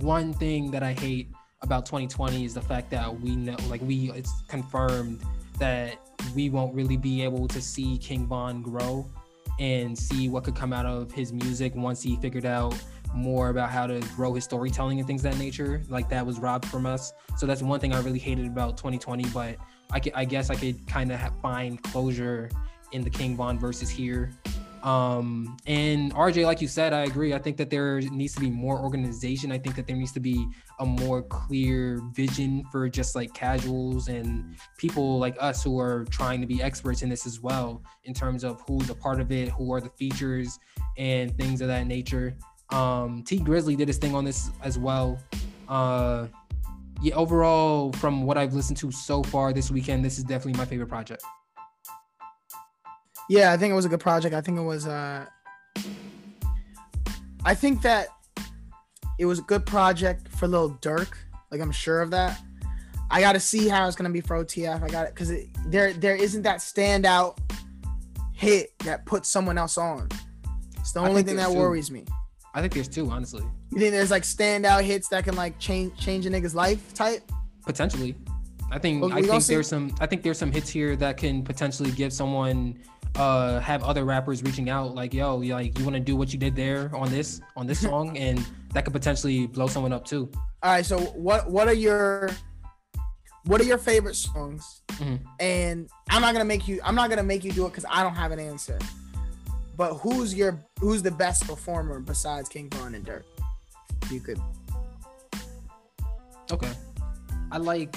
one 0.00 0.32
thing 0.32 0.70
that 0.72 0.82
I 0.82 0.92
hate 0.92 1.30
about 1.62 1.86
2020 1.86 2.44
is 2.44 2.54
the 2.54 2.60
fact 2.60 2.90
that 2.90 3.20
we 3.20 3.36
know, 3.36 3.56
like, 3.68 3.80
we 3.82 4.10
it's 4.12 4.42
confirmed 4.48 5.20
that 5.58 5.98
we 6.34 6.50
won't 6.50 6.74
really 6.74 6.96
be 6.96 7.22
able 7.22 7.48
to 7.48 7.60
see 7.60 7.98
King 7.98 8.26
Von 8.26 8.62
grow 8.62 9.08
and 9.58 9.96
see 9.96 10.28
what 10.28 10.44
could 10.44 10.56
come 10.56 10.72
out 10.72 10.86
of 10.86 11.12
his 11.12 11.32
music 11.32 11.74
once 11.74 12.02
he 12.02 12.16
figured 12.16 12.46
out 12.46 12.74
more 13.14 13.50
about 13.50 13.70
how 13.70 13.86
to 13.86 14.00
grow 14.16 14.32
his 14.34 14.44
storytelling 14.44 14.98
and 14.98 15.06
things 15.06 15.22
that 15.22 15.36
nature. 15.38 15.82
Like 15.88 16.08
that 16.08 16.24
was 16.24 16.38
robbed 16.38 16.66
from 16.66 16.86
us. 16.86 17.12
So 17.36 17.46
that's 17.46 17.62
one 17.62 17.78
thing 17.78 17.92
I 17.92 18.00
really 18.00 18.18
hated 18.18 18.46
about 18.46 18.76
2020. 18.76 19.24
But 19.26 19.56
I, 19.92 20.00
I 20.14 20.24
guess 20.24 20.50
I 20.50 20.54
could 20.54 20.86
kind 20.86 21.12
of 21.12 21.20
find 21.40 21.82
closure 21.82 22.50
in 22.92 23.02
the 23.02 23.10
King 23.10 23.36
Von 23.36 23.58
verses 23.58 23.90
here. 23.90 24.32
Um, 24.82 25.56
and 25.66 26.12
RJ, 26.12 26.44
like 26.44 26.60
you 26.60 26.66
said, 26.66 26.92
I 26.92 27.02
agree. 27.02 27.34
I 27.34 27.38
think 27.38 27.56
that 27.58 27.70
there 27.70 28.00
needs 28.00 28.34
to 28.34 28.40
be 28.40 28.50
more 28.50 28.80
organization. 28.80 29.52
I 29.52 29.58
think 29.58 29.76
that 29.76 29.86
there 29.86 29.96
needs 29.96 30.12
to 30.12 30.20
be 30.20 30.46
a 30.80 30.86
more 30.86 31.22
clear 31.22 32.00
vision 32.12 32.64
for 32.72 32.88
just 32.88 33.14
like 33.14 33.32
casuals 33.32 34.08
and 34.08 34.56
people 34.78 35.18
like 35.18 35.36
us 35.38 35.62
who 35.62 35.78
are 35.78 36.04
trying 36.10 36.40
to 36.40 36.46
be 36.46 36.62
experts 36.62 37.02
in 37.02 37.08
this 37.08 37.26
as 37.26 37.40
well, 37.40 37.82
in 38.04 38.12
terms 38.12 38.42
of 38.42 38.60
who's 38.66 38.90
a 38.90 38.94
part 38.94 39.20
of 39.20 39.30
it, 39.30 39.48
who 39.50 39.72
are 39.72 39.80
the 39.80 39.90
features, 39.90 40.58
and 40.98 41.36
things 41.38 41.60
of 41.60 41.68
that 41.68 41.86
nature. 41.86 42.36
Um, 42.70 43.22
Tee 43.22 43.38
Grizzley 43.38 43.76
did 43.76 43.86
his 43.86 43.98
thing 43.98 44.14
on 44.14 44.24
this 44.24 44.50
as 44.62 44.78
well. 44.78 45.18
Uh, 45.68 46.26
yeah, 47.00 47.14
overall, 47.14 47.92
from 47.92 48.24
what 48.24 48.36
I've 48.36 48.54
listened 48.54 48.78
to 48.78 48.90
so 48.90 49.22
far 49.22 49.52
this 49.52 49.70
weekend, 49.70 50.04
this 50.04 50.18
is 50.18 50.24
definitely 50.24 50.58
my 50.58 50.64
favorite 50.64 50.88
project. 50.88 51.24
Yeah, 53.32 53.50
I 53.50 53.56
think 53.56 53.72
it 53.72 53.74
was 53.74 53.86
a 53.86 53.88
good 53.88 54.00
project. 54.00 54.34
I 54.34 54.42
think 54.42 54.58
it 54.58 54.62
was. 54.62 54.86
Uh, 54.86 55.24
I 57.46 57.54
think 57.54 57.80
that 57.80 58.08
it 59.18 59.24
was 59.24 59.38
a 59.38 59.42
good 59.42 59.64
project 59.64 60.28
for 60.28 60.46
Lil 60.46 60.76
Durk. 60.82 61.14
Like 61.50 61.62
I'm 61.62 61.72
sure 61.72 62.02
of 62.02 62.10
that. 62.10 62.38
I 63.10 63.22
got 63.22 63.32
to 63.32 63.40
see 63.40 63.68
how 63.68 63.86
it's 63.86 63.96
gonna 63.96 64.10
be 64.10 64.20
for 64.20 64.44
OTF. 64.44 64.82
I 64.82 64.88
got 64.88 65.06
it 65.06 65.14
because 65.14 65.32
there 65.66 65.94
there 65.94 66.14
isn't 66.14 66.42
that 66.42 66.58
standout 66.58 67.38
hit 68.34 68.78
that 68.80 69.06
puts 69.06 69.30
someone 69.30 69.56
else 69.56 69.78
on. 69.78 70.10
It's 70.78 70.92
the 70.92 71.00
only 71.00 71.22
thing 71.22 71.36
that 71.36 71.52
two. 71.52 71.58
worries 71.58 71.90
me. 71.90 72.04
I 72.52 72.60
think 72.60 72.74
there's 72.74 72.86
two, 72.86 73.08
honestly. 73.08 73.44
You 73.70 73.78
think 73.78 73.92
there's 73.92 74.10
like 74.10 74.24
standout 74.24 74.82
hits 74.82 75.08
that 75.08 75.24
can 75.24 75.36
like 75.36 75.58
change 75.58 75.98
change 75.98 76.26
a 76.26 76.30
nigga's 76.30 76.54
life 76.54 76.92
type? 76.92 77.22
Potentially. 77.64 78.14
I 78.70 78.78
think 78.78 79.00
well, 79.00 79.10
I 79.14 79.22
think 79.22 79.42
there's 79.44 79.68
some 79.68 79.94
I 80.00 80.06
think 80.06 80.22
there's 80.22 80.38
some 80.38 80.52
hits 80.52 80.68
here 80.68 80.96
that 80.96 81.16
can 81.16 81.42
potentially 81.42 81.92
give 81.92 82.12
someone 82.12 82.78
uh 83.16 83.60
have 83.60 83.82
other 83.82 84.04
rappers 84.04 84.42
reaching 84.42 84.70
out 84.70 84.94
like 84.94 85.12
yo 85.12 85.36
like 85.36 85.78
you 85.78 85.84
want 85.84 85.94
to 85.94 86.00
do 86.00 86.16
what 86.16 86.32
you 86.32 86.38
did 86.38 86.56
there 86.56 86.90
on 86.94 87.10
this 87.10 87.40
on 87.56 87.66
this 87.66 87.80
song? 87.80 88.16
And 88.22 88.44
that 88.72 88.84
could 88.84 88.92
potentially 88.92 89.46
blow 89.46 89.66
someone 89.66 89.92
up 89.92 90.04
too. 90.04 90.30
All 90.62 90.72
right 90.72 90.84
so 90.84 90.98
what 90.98 91.50
what 91.50 91.68
are 91.68 91.74
your 91.74 92.30
what 93.44 93.60
are 93.60 93.64
your 93.64 93.78
favorite 93.78 94.16
songs? 94.16 94.82
Mm-hmm. 94.92 95.24
and 95.40 95.88
i'm 96.10 96.20
not 96.20 96.34
gonna 96.34 96.44
make 96.44 96.68
you 96.68 96.78
i'm 96.84 96.94
not 96.94 97.08
gonna 97.08 97.22
make 97.22 97.44
you 97.44 97.50
do 97.50 97.64
it 97.64 97.70
because 97.70 97.86
i 97.90 98.02
don't 98.02 98.14
have 98.14 98.30
an 98.30 98.38
answer. 98.38 98.78
But 99.74 99.94
who's 99.94 100.34
your 100.34 100.62
who's 100.80 101.02
the 101.02 101.10
best 101.10 101.46
performer 101.46 101.98
besides 101.98 102.48
king 102.48 102.68
von 102.70 102.94
and 102.94 103.04
Durk 103.04 103.22
you 104.10 104.20
could. 104.20 104.40
Okay. 106.50 106.72
I 107.50 107.58
like 107.58 107.96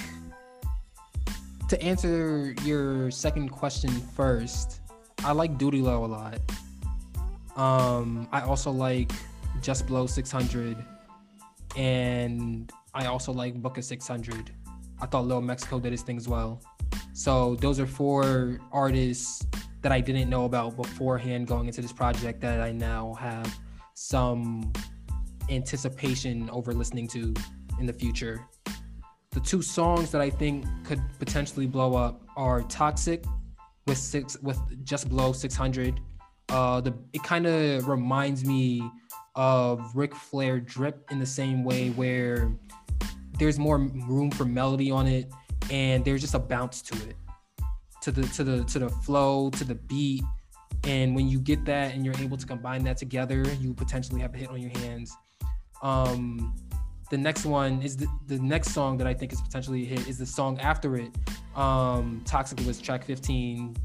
to 1.70 1.82
answer 1.82 2.56
your 2.64 3.10
second 3.12 3.50
question 3.50 3.90
first 4.16 4.82
I 5.26 5.32
like 5.32 5.58
Doodie 5.58 5.82
Lo 5.82 6.06
a 6.06 6.06
lot. 6.06 6.40
Um, 7.56 8.28
I 8.32 8.42
also 8.42 8.70
like 8.70 9.12
Just 9.60 9.88
Blow 9.88 10.06
600, 10.06 10.78
and 11.76 12.72
I 12.94 13.08
also 13.08 13.32
like 13.32 13.60
Booka 13.60 13.84
600. 13.84 14.52
I 15.02 15.06
thought 15.08 15.26
Lil 15.26 15.42
Mexico 15.42 15.80
did 15.80 15.94
his 15.94 16.04
thing 16.04 16.18
as 16.18 16.28
well. 16.28 16.62
So 17.14 17.56
those 17.56 17.80
are 17.80 17.88
four 17.88 18.60
artists 18.72 19.44
that 19.82 19.92
I 19.92 20.00
didn't 20.00 20.30
know 20.30 20.46
about 20.46 20.78
beforehand 20.78 21.48
going 21.48 21.66
into 21.66 21.82
this 21.82 21.92
project 21.92 22.40
that 22.42 22.62
I 22.62 22.72
now 22.72 23.16
have 23.16 23.52
some 23.96 24.72
anticipation 25.50 26.52
over 26.52 26.72
listening 26.72 27.08
to 27.08 27.34
in 27.80 27.88
the 27.88 27.94
future. 27.94 28.46
The 29.32 29.40
two 29.40 29.64
songs 29.64 30.12
that 30.12 30.22
I 30.22 30.30
think 30.30 30.66
could 30.84 31.02
potentially 31.18 31.66
blow 31.66 31.96
up 31.96 32.22
are 32.38 32.62
Toxic 32.62 33.26
with 33.88 33.98
six 33.98 34.38
with 34.42 34.60
just 34.84 35.10
below 35.10 35.32
600. 35.32 36.00
Uh, 36.50 36.82
the 36.82 36.94
it 37.14 37.24
kind 37.24 37.48
of 37.48 37.88
reminds 37.88 38.46
me 38.46 38.90
of 39.36 39.96
Ric 39.96 40.16
Flair 40.16 40.60
drip 40.60 41.10
in 41.12 41.20
the 41.20 41.26
same 41.26 41.64
way 41.64 41.90
where 41.90 42.52
there's 43.38 43.60
more 43.60 43.78
room 43.78 44.32
for 44.32 44.46
melody 44.46 44.92
on 44.92 45.08
it 45.08 45.30
and 45.70 46.06
there's 46.06 46.22
just 46.22 46.36
a 46.36 46.40
bounce 46.40 46.82
to 46.82 47.10
it 47.10 47.16
to 48.02 48.12
the 48.12 48.24
to 48.28 48.44
the 48.44 48.64
to 48.66 48.80
the 48.80 48.90
flow 48.90 49.50
to 49.50 49.64
the 49.64 49.76
beat 49.76 50.24
And 50.86 51.16
when 51.16 51.28
you 51.28 51.40
get 51.40 51.66
that 51.66 51.96
and 51.96 52.06
you're 52.06 52.18
able 52.20 52.38
to 52.38 52.46
combine 52.46 52.84
that 52.84 52.98
together, 52.98 53.44
you 53.60 53.74
potentially 53.74 54.22
have 54.22 54.36
a 54.36 54.38
hit 54.38 54.50
on 54.50 54.62
your 54.62 54.70
hands. 54.78 55.18
Um, 55.82 56.54
the 57.10 57.18
next 57.18 57.46
one 57.46 57.82
is 57.82 57.98
the, 57.98 58.08
the 58.28 58.40
next 58.40 58.74
song 58.74 58.98
that 58.98 59.08
I 59.08 59.14
think 59.14 59.32
is 59.32 59.42
potentially 59.42 59.86
hit 59.86 60.08
is 60.08 60.18
the 60.18 60.26
song 60.26 60.60
after 60.60 60.96
it. 60.96 61.12
Um, 61.56 62.22
Toxic 62.26 62.60
was 62.66 62.82
track 62.82 63.04
15, 63.04 63.76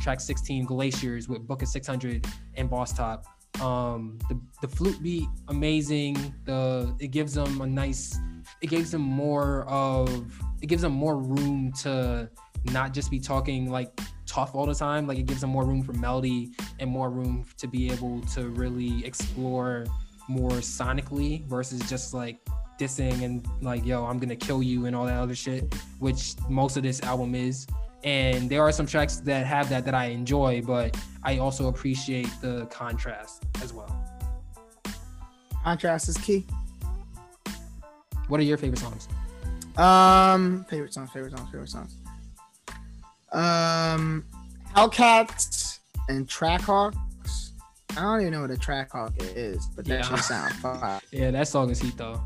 track 0.00 0.20
16, 0.20 0.64
Glaciers 0.64 1.28
with 1.28 1.46
Booka 1.46 1.66
600 1.66 2.26
and 2.54 2.70
Boss 2.70 2.92
Top. 2.92 3.24
Um, 3.60 4.18
the, 4.28 4.40
the 4.62 4.68
flute 4.68 5.02
beat, 5.02 5.28
amazing. 5.48 6.34
The 6.44 6.94
it 6.98 7.08
gives 7.08 7.34
them 7.34 7.60
a 7.60 7.66
nice, 7.66 8.18
it 8.62 8.68
gives 8.68 8.90
them 8.90 9.02
more 9.02 9.64
of, 9.68 10.08
it 10.62 10.66
gives 10.66 10.82
them 10.82 10.92
more 10.92 11.18
room 11.18 11.72
to 11.82 12.30
not 12.72 12.94
just 12.94 13.10
be 13.10 13.20
talking 13.20 13.70
like 13.70 14.00
tough 14.26 14.54
all 14.54 14.64
the 14.64 14.74
time. 14.74 15.06
Like 15.06 15.18
it 15.18 15.26
gives 15.26 15.42
them 15.42 15.50
more 15.50 15.66
room 15.66 15.82
for 15.82 15.92
melody 15.92 16.52
and 16.78 16.88
more 16.88 17.10
room 17.10 17.44
to 17.58 17.66
be 17.68 17.90
able 17.90 18.22
to 18.34 18.48
really 18.48 19.04
explore 19.04 19.84
more 20.28 20.50
sonically 20.50 21.44
versus 21.46 21.80
just 21.90 22.14
like 22.14 22.38
dissing 22.80 23.22
and 23.22 23.46
like, 23.60 23.84
yo, 23.84 24.04
I'm 24.06 24.18
gonna 24.18 24.34
kill 24.36 24.62
you 24.62 24.86
and 24.86 24.96
all 24.96 25.04
that 25.04 25.16
other 25.18 25.34
shit, 25.34 25.72
which 25.98 26.34
most 26.48 26.76
of 26.78 26.82
this 26.82 27.02
album 27.02 27.34
is. 27.34 27.66
And 28.02 28.48
there 28.48 28.62
are 28.62 28.72
some 28.72 28.86
tracks 28.86 29.16
that 29.16 29.44
have 29.46 29.68
that 29.68 29.84
that 29.84 29.94
I 29.94 30.06
enjoy, 30.06 30.62
but 30.62 30.96
I 31.22 31.36
also 31.38 31.68
appreciate 31.68 32.28
the 32.40 32.64
contrast 32.70 33.44
as 33.62 33.74
well. 33.74 33.94
Contrast 35.62 36.08
is 36.08 36.16
key. 36.16 36.46
What 38.28 38.40
are 38.40 38.44
your 38.44 38.56
favorite 38.56 38.78
songs? 38.78 39.06
Um, 39.76 40.64
favorite 40.70 40.94
songs, 40.94 41.10
favorite 41.10 41.36
songs, 41.36 41.50
favorite 41.50 41.68
songs. 41.68 41.94
Um, 43.32 44.24
Hellcats 44.74 45.80
and 46.08 46.26
Trackhawks. 46.26 46.94
I 47.90 48.02
don't 48.02 48.20
even 48.20 48.32
know 48.32 48.40
what 48.42 48.50
a 48.50 48.54
Trackhawk 48.54 49.12
is, 49.18 49.66
but 49.76 49.84
that 49.86 49.98
Yeah. 50.00 50.02
should 50.08 50.18
sound 50.20 50.54
fire. 50.62 51.00
Yeah, 51.10 51.30
that 51.32 51.48
song 51.48 51.68
is 51.70 51.80
heat 51.80 51.96
though. 51.98 52.22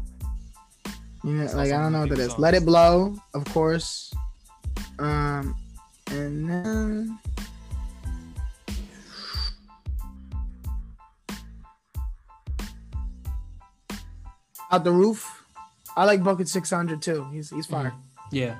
You 1.25 1.33
know, 1.33 1.45
like 1.55 1.73
I 1.73 1.81
don't 1.81 1.93
know 1.93 2.01
what 2.01 2.11
that 2.11 2.19
is. 2.19 2.39
Let 2.39 2.53
it 2.53 2.67
blow, 2.67 3.17
of 3.33 3.45
course. 3.47 4.13
Um, 4.99 5.57
and 6.09 6.49
then 6.49 7.19
out 14.71 14.85
the 14.85 14.93
roof. 14.93 15.45
I 15.97 16.05
like 16.05 16.23
Bucket 16.23 16.49
Six 16.49 16.71
Hundred 16.71 17.01
too. 17.01 17.27
He's 17.33 17.51
he's 17.51 17.67
fire. 17.67 17.95
Yeah. 18.31 18.57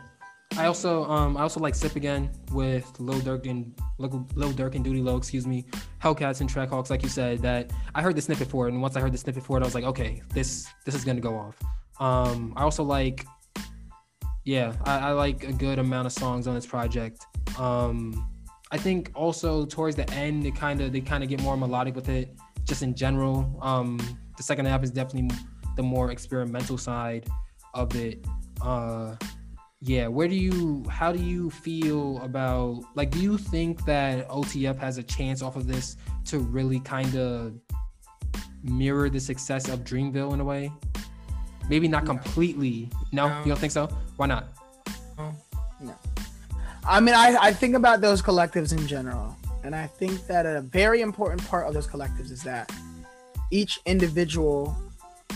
I 0.57 0.67
also 0.67 1.05
um 1.11 1.37
I 1.37 1.43
also 1.43 1.61
like 1.61 1.75
Sip 1.75 1.97
Again 1.97 2.31
with 2.53 2.89
Lil 3.01 3.21
Durk 3.21 3.47
and 3.51 3.75
Lil, 3.99 4.27
Lil 4.37 4.53
Durk 4.53 4.77
and 4.77 4.85
Doodie 4.85 5.03
Lo, 5.03 5.17
excuse 5.17 5.47
me. 5.47 5.67
Hellcats 6.03 6.41
and 6.41 6.49
Trackhawks, 6.49 6.91
like 6.91 7.03
you 7.03 7.09
said, 7.09 7.41
that 7.43 7.73
I 7.95 8.03
heard 8.03 8.15
the 8.15 8.23
snippet 8.23 8.49
for 8.49 8.69
it, 8.69 8.73
and 8.73 8.81
once 8.81 8.97
I 8.97 9.01
heard 9.01 9.13
the 9.13 9.19
snippet 9.19 9.43
for 9.43 9.59
it, 9.59 9.63
I 9.63 9.65
was 9.65 9.75
like, 9.75 9.85
okay, 9.85 10.23
this 10.33 10.69
this 10.85 10.95
is 10.95 11.05
gonna 11.05 11.21
go 11.21 11.37
off. 11.37 11.61
Um 12.01 12.53
I 12.57 12.63
also 12.63 12.83
like 12.83 13.27
yeah, 14.45 14.75
I, 14.85 14.99
I 14.99 15.11
like 15.13 15.45
a 15.45 15.53
good 15.53 15.79
amount 15.79 16.07
of 16.07 16.13
songs 16.13 16.47
on 16.47 16.55
this 16.55 16.67
project. 16.67 17.25
Um 17.59 18.29
I 18.71 18.79
think 18.79 19.11
also 19.15 19.65
towards 19.67 19.97
the 19.97 20.09
end 20.11 20.47
it 20.47 20.57
kind 20.57 20.81
of 20.81 20.93
they 20.93 21.01
kind 21.01 21.23
of 21.23 21.31
get 21.31 21.41
more 21.43 21.57
melodic 21.57 21.95
with 21.95 22.09
it, 22.09 22.37
just 22.65 22.83
in 22.83 22.95
general. 22.95 23.59
Um 23.63 23.99
the 24.37 24.43
second 24.43 24.67
half 24.67 24.83
is 24.83 24.91
definitely 24.91 25.37
the 25.77 25.83
more 25.83 26.11
experimental 26.11 26.79
side 26.79 27.27
of 27.75 27.95
it. 27.97 28.27
Uh 28.61 29.17
yeah, 29.87 30.09
where 30.09 30.29
do 30.29 30.35
you 30.35 30.83
how 30.89 31.13
do 31.13 31.23
you 31.23 31.51
feel 31.51 32.19
about 32.23 32.83
like 32.95 33.11
do 33.11 33.21
you 33.21 33.37
think 33.37 33.85
that 33.85 34.27
OTF 34.31 34.79
has 34.79 34.97
a 34.97 35.03
chance 35.03 35.43
off 35.43 35.57
of 35.57 35.67
this 35.67 35.99
to 36.25 36.39
really 36.39 36.81
kind 36.81 37.15
of 37.17 37.53
mirror 38.63 39.11
the 39.11 39.21
success 39.21 39.69
of 39.69 39.81
Dreamville 39.85 40.33
in 40.33 40.41
a 40.41 40.45
way? 40.45 40.73
Maybe 41.69 41.89
not 41.89 42.05
No. 42.05 42.09
completely. 42.15 42.89
No, 43.13 43.29
No. 43.29 43.39
you 43.41 43.47
don't 43.47 43.59
think 43.59 43.73
so? 43.73 43.87
Why 44.17 44.27
not? 44.27 44.49
No. 45.81 45.95
I 46.87 47.01
mean, 47.01 47.15
I, 47.15 47.37
I 47.41 47.53
think 47.53 47.75
about 47.75 48.01
those 48.01 48.21
collectives 48.23 48.73
in 48.77 48.87
general. 48.87 49.37
And 49.65 49.75
I 49.75 49.87
think 49.87 50.27
that 50.27 50.45
a 50.47 50.61
very 50.61 51.01
important 51.01 51.47
part 51.49 51.67
of 51.67 51.73
those 51.75 51.87
collectives 51.87 52.31
is 52.31 52.43
that 52.43 52.71
each 53.51 53.81
individual 53.87 54.77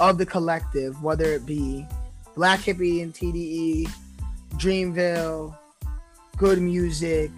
of 0.01 0.19
the 0.19 0.27
collective, 0.27 1.03
whether 1.03 1.25
it 1.25 1.47
be 1.47 1.87
Black 2.35 2.61
Hippy 2.61 3.01
and 3.03 3.13
TDE, 3.15 3.89
Dreamville, 4.57 5.57
Good 6.37 6.61
Music, 6.61 7.31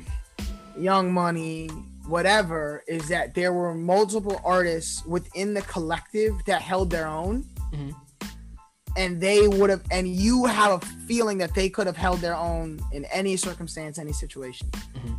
Young 0.76 1.12
Money, 1.12 1.68
whatever, 2.06 2.82
is 2.88 3.08
that 3.08 3.34
there 3.34 3.52
were 3.52 3.74
multiple 3.74 4.40
artists 4.44 5.04
within 5.06 5.54
the 5.54 5.62
collective 5.62 6.34
that 6.46 6.60
held 6.62 6.90
their 6.90 7.06
own. 7.06 7.44
Mhm. 7.72 7.94
And 8.96 9.20
they 9.20 9.46
would 9.48 9.70
have, 9.70 9.82
and 9.90 10.08
you 10.08 10.46
have 10.46 10.82
a 10.82 10.86
feeling 11.06 11.38
that 11.38 11.54
they 11.54 11.68
could 11.68 11.86
have 11.86 11.96
held 11.96 12.20
their 12.20 12.34
own 12.34 12.80
in 12.92 13.04
any 13.06 13.36
circumstance, 13.36 13.98
any 13.98 14.12
situation. 14.12 14.68
Mhm. 14.94 15.16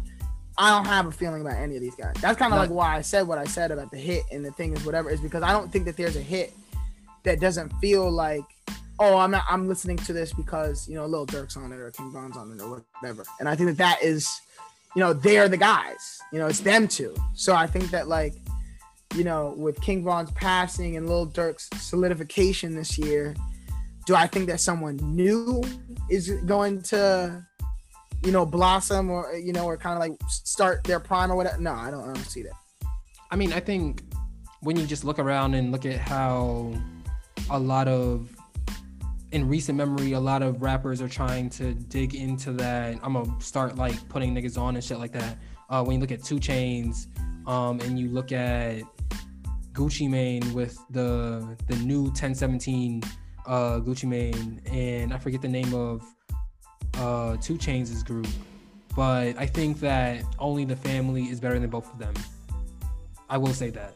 I 0.58 0.70
don't 0.72 0.86
have 0.86 1.08
a 1.08 1.12
feeling 1.12 1.42
about 1.42 1.56
any 1.58 1.76
of 1.78 1.82
these 1.82 1.96
guys. 1.96 2.14
That's 2.20 2.38
kind 2.38 2.52
of 2.54 2.58
No. 2.58 2.64
like 2.64 2.70
why 2.70 2.98
I 2.98 3.02
said 3.02 3.28
what 3.28 3.38
I 3.38 3.46
said 3.46 3.72
about 3.72 3.90
the 3.90 3.98
hit 3.98 4.24
and 4.32 4.44
the 4.46 4.52
thing 4.52 4.76
is 4.76 4.86
whatever 4.86 5.10
is 5.10 5.22
because 5.22 5.42
I 5.44 5.52
don't 5.54 5.72
think 5.72 5.86
that 5.86 5.96
there's 5.98 6.16
a 6.18 6.22
hit 6.22 6.54
that 7.24 7.40
doesn't 7.40 7.72
feel 7.80 8.12
like 8.12 8.44
oh 9.00 9.18
I'm 9.18 9.32
not, 9.32 9.44
I'm 9.50 9.68
listening 9.68 9.98
to 9.98 10.14
this 10.14 10.32
because 10.34 10.88
you 10.88 10.94
know 10.96 11.06
Lil 11.08 11.26
Durk's 11.26 11.58
on 11.58 11.72
it 11.72 11.80
or 11.80 11.90
King 11.92 12.12
Von's 12.12 12.38
on 12.38 12.52
it 12.52 12.62
or 12.62 12.84
whatever. 13.02 13.24
And 13.40 13.48
I 13.50 13.56
think 13.56 13.70
that 13.70 13.78
that 13.78 14.04
is 14.04 14.30
you 14.96 15.00
know 15.00 15.14
they're 15.14 15.48
the 15.48 15.58
guys. 15.58 16.20
You 16.34 16.40
know 16.40 16.48
it's 16.48 16.60
them 16.60 16.88
two. 16.88 17.16
So 17.34 17.56
I 17.56 17.66
think 17.66 17.90
that 17.92 18.08
like 18.10 18.36
you 19.16 19.24
know 19.24 19.56
with 19.58 19.80
King 19.82 20.04
Von's 20.04 20.30
passing 20.32 20.98
and 20.98 21.08
Lil 21.10 21.26
Durk's 21.26 21.70
solidification 21.78 22.76
this 22.76 22.98
year, 23.00 23.34
do 24.06 24.16
I 24.16 24.28
think 24.28 24.48
that 24.48 24.60
someone 24.60 24.98
new 24.98 25.64
is 26.10 26.30
going 26.46 26.82
to 26.84 27.46
you 28.24 28.32
know 28.32 28.46
blossom 28.46 29.10
or 29.10 29.34
you 29.34 29.54
know 29.54 29.66
or 29.66 29.78
kind 29.78 29.94
of 29.96 30.00
like 30.00 30.20
start 30.30 30.84
their 30.84 31.00
prime 31.00 31.32
or 31.32 31.36
whatever? 31.36 31.60
No, 31.60 31.74
I 31.74 31.92
don't. 31.92 32.04
I 32.04 32.14
don't 32.14 32.18
see 32.18 32.44
that. 32.44 32.54
I 33.30 33.36
mean, 33.36 33.54
I 33.54 33.60
think 33.60 34.04
when 34.62 34.78
you 34.78 34.86
just 34.86 35.04
look 35.04 35.20
around 35.20 35.54
and 35.54 35.72
look 35.72 35.86
at 35.86 35.98
how 35.98 36.74
a 37.50 37.60
lot 37.60 37.88
of 37.88 38.30
in 39.32 39.48
recent 39.48 39.78
memory, 39.78 40.12
a 40.12 40.20
lot 40.20 40.44
of 40.44 40.62
rappers 40.62 41.02
are 41.02 41.08
trying 41.08 41.50
to 41.52 41.74
dig 41.74 42.16
into 42.16 42.52
that. 42.54 43.00
I'm 43.02 43.14
gonna 43.14 43.42
start 43.42 43.78
like 43.78 44.08
putting 44.10 44.36
niggas 44.36 44.58
on 44.58 44.76
and 44.76 44.84
shit 44.84 45.00
like 45.00 45.14
that. 45.14 45.38
Uh, 45.70 45.84
when 45.84 45.96
you 45.96 46.02
look 46.02 46.12
at 46.12 46.24
Two 46.24 46.36
Chainz, 46.36 47.08
um, 47.48 47.80
and 47.80 47.98
you 47.98 48.10
look 48.10 48.32
at 48.32 48.84
Gucci 49.74 50.10
Mane 50.10 50.54
with 50.54 50.78
the 50.90 51.58
the 51.68 51.76
new 51.78 52.04
1017 52.04 53.02
uh, 53.45 53.80
Gucci 53.80 54.06
Mane, 54.06 54.62
and 54.71 55.13
I 55.13 55.17
forget 55.17 55.41
the 55.41 55.47
name 55.47 55.73
of 55.73 56.04
uh, 56.97 57.38
Two 57.38 57.56
Chainz' 57.58 58.06
group, 58.06 58.27
but 58.95 59.38
I 59.38 59.45
think 59.45 59.80
that 59.80 60.23
only 60.39 60.65
the 60.65 60.75
family 60.75 61.23
is 61.23 61.39
better 61.39 61.60
than 61.60 61.69
both 61.69 61.91
of 61.91 61.99
them. 61.99 62.13
I 63.30 63.38
will 63.38 63.54
say 63.54 63.69
that. 63.71 63.93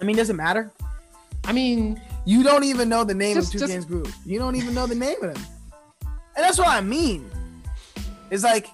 I 0.00 0.04
mean, 0.04 0.16
does 0.16 0.30
it 0.30 0.34
matter? 0.36 0.72
I 1.44 1.52
mean, 1.52 2.00
You 2.28 2.42
don't 2.42 2.64
even 2.64 2.88
know 2.88 3.04
the 3.04 3.14
name 3.14 3.36
Just- 3.36 3.54
of 3.54 3.60
Two 3.60 3.66
just- 3.68 3.72
Chainz 3.72 3.86
group. 3.86 4.08
You 4.24 4.40
don't 4.40 4.56
even 4.56 4.74
know 4.74 4.88
the 4.88 4.96
name 4.96 5.14
of 5.22 5.32
them, 5.32 5.44
and 6.04 6.44
that's 6.44 6.58
what 6.58 6.66
I 6.66 6.80
mean. 6.80 7.30
It's 8.32 8.42
like 8.42 8.66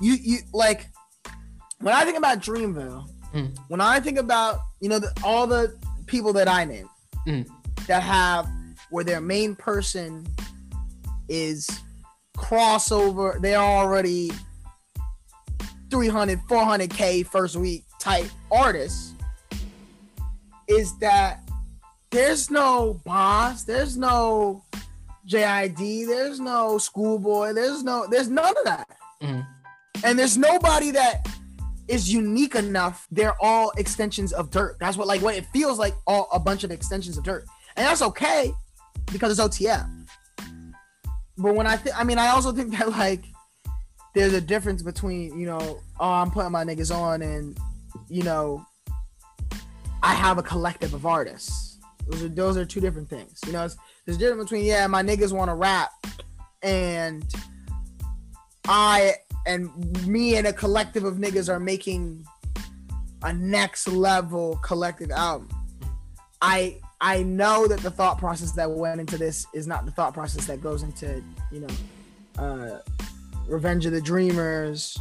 you 0.00 0.12
you 0.14 0.38
like 0.52 0.86
when 1.84 1.94
I 1.94 2.04
think 2.04 2.16
about 2.16 2.38
Dreamville. 2.40 3.06
Mm. 3.34 3.56
When 3.68 3.80
I 3.80 4.00
think 4.00 4.18
about 4.18 4.60
you 4.80 4.88
know 4.88 4.98
the, 4.98 5.12
all 5.22 5.46
the 5.46 5.76
people 6.06 6.32
that 6.32 6.48
I 6.48 6.64
name 6.64 6.88
Mm. 7.26 7.46
that 7.86 8.02
have 8.02 8.46
where 8.90 9.04
their 9.04 9.20
main 9.20 9.54
person 9.56 10.26
is 11.28 11.68
crossover. 12.36 13.40
They're 13.40 13.58
already 13.58 14.30
300, 15.90 16.40
400k 16.48 17.26
first 17.26 17.56
week 17.56 17.84
type 18.00 18.26
artists. 18.50 19.14
Is 20.68 20.96
that 20.98 21.40
there's 22.10 22.50
no 22.50 23.00
boss, 23.04 23.64
there's 23.64 23.96
no 23.96 24.62
JID, 25.26 26.06
there's 26.06 26.40
no 26.40 26.78
schoolboy, 26.78 27.52
there's 27.52 27.82
no, 27.82 28.06
there's 28.10 28.28
none 28.28 28.54
of 28.56 28.64
that. 28.64 28.88
Mhm. 29.22 29.46
And 30.04 30.18
there's 30.18 30.36
nobody 30.36 30.90
that 30.92 31.26
is 31.88 32.12
unique 32.12 32.54
enough. 32.54 33.06
They're 33.10 33.36
all 33.40 33.72
extensions 33.76 34.32
of 34.32 34.50
Durk. 34.50 34.78
That's 34.78 34.96
what 34.96 35.06
like 35.06 35.22
what 35.22 35.34
it 35.34 35.46
feels 35.46 35.78
like 35.78 35.94
all 36.06 36.28
a 36.32 36.38
bunch 36.38 36.64
of 36.64 36.70
extensions 36.70 37.18
of 37.18 37.24
Durk. 37.24 37.44
And 37.76 37.86
that's 37.86 38.02
okay 38.02 38.52
because 39.12 39.38
it's 39.38 39.58
OTF. 39.58 39.88
But 41.36 41.54
when 41.54 41.66
I 41.66 41.76
think 41.76 41.98
I 41.98 42.04
mean 42.04 42.18
I 42.18 42.28
also 42.28 42.52
think 42.52 42.76
that 42.78 42.90
like 42.90 43.24
there's 44.14 44.32
a 44.32 44.40
difference 44.40 44.82
between, 44.82 45.38
you 45.38 45.46
know, 45.46 45.80
oh 46.00 46.10
I'm 46.10 46.30
putting 46.30 46.52
my 46.52 46.64
niggas 46.64 46.94
on 46.94 47.22
and 47.22 47.58
you 48.08 48.22
know 48.22 48.64
I 50.02 50.14
have 50.14 50.38
a 50.38 50.42
collective 50.42 50.94
of 50.94 51.06
artists. 51.06 51.78
Those 52.06 52.22
are 52.22 52.28
those 52.28 52.56
are 52.56 52.64
two 52.64 52.80
different 52.80 53.08
things. 53.08 53.40
You 53.46 53.52
know, 53.52 53.64
it's, 53.64 53.76
there's 54.04 54.16
a 54.16 54.20
difference 54.20 54.44
between 54.44 54.64
yeah, 54.64 54.86
my 54.86 55.02
niggas 55.02 55.32
want 55.32 55.50
to 55.50 55.54
rap 55.54 55.90
and 56.62 57.24
I 58.66 59.14
and 59.46 60.06
me 60.06 60.36
and 60.36 60.46
a 60.46 60.52
collective 60.52 61.04
of 61.04 61.16
niggas 61.16 61.48
are 61.48 61.60
making 61.60 62.24
a 63.22 63.32
next 63.32 63.88
level 63.88 64.56
collective 64.62 65.10
album. 65.10 65.48
I 66.40 66.80
I 67.00 67.22
know 67.22 67.66
that 67.66 67.80
the 67.80 67.90
thought 67.90 68.18
process 68.18 68.52
that 68.52 68.70
went 68.70 69.00
into 69.00 69.18
this 69.18 69.46
is 69.52 69.66
not 69.66 69.84
the 69.84 69.90
thought 69.90 70.14
process 70.14 70.46
that 70.46 70.62
goes 70.62 70.82
into, 70.82 71.22
you 71.50 71.60
know, 71.60 72.42
uh 72.42 72.78
Revenge 73.46 73.84
of 73.86 73.92
the 73.92 74.00
Dreamers 74.00 74.96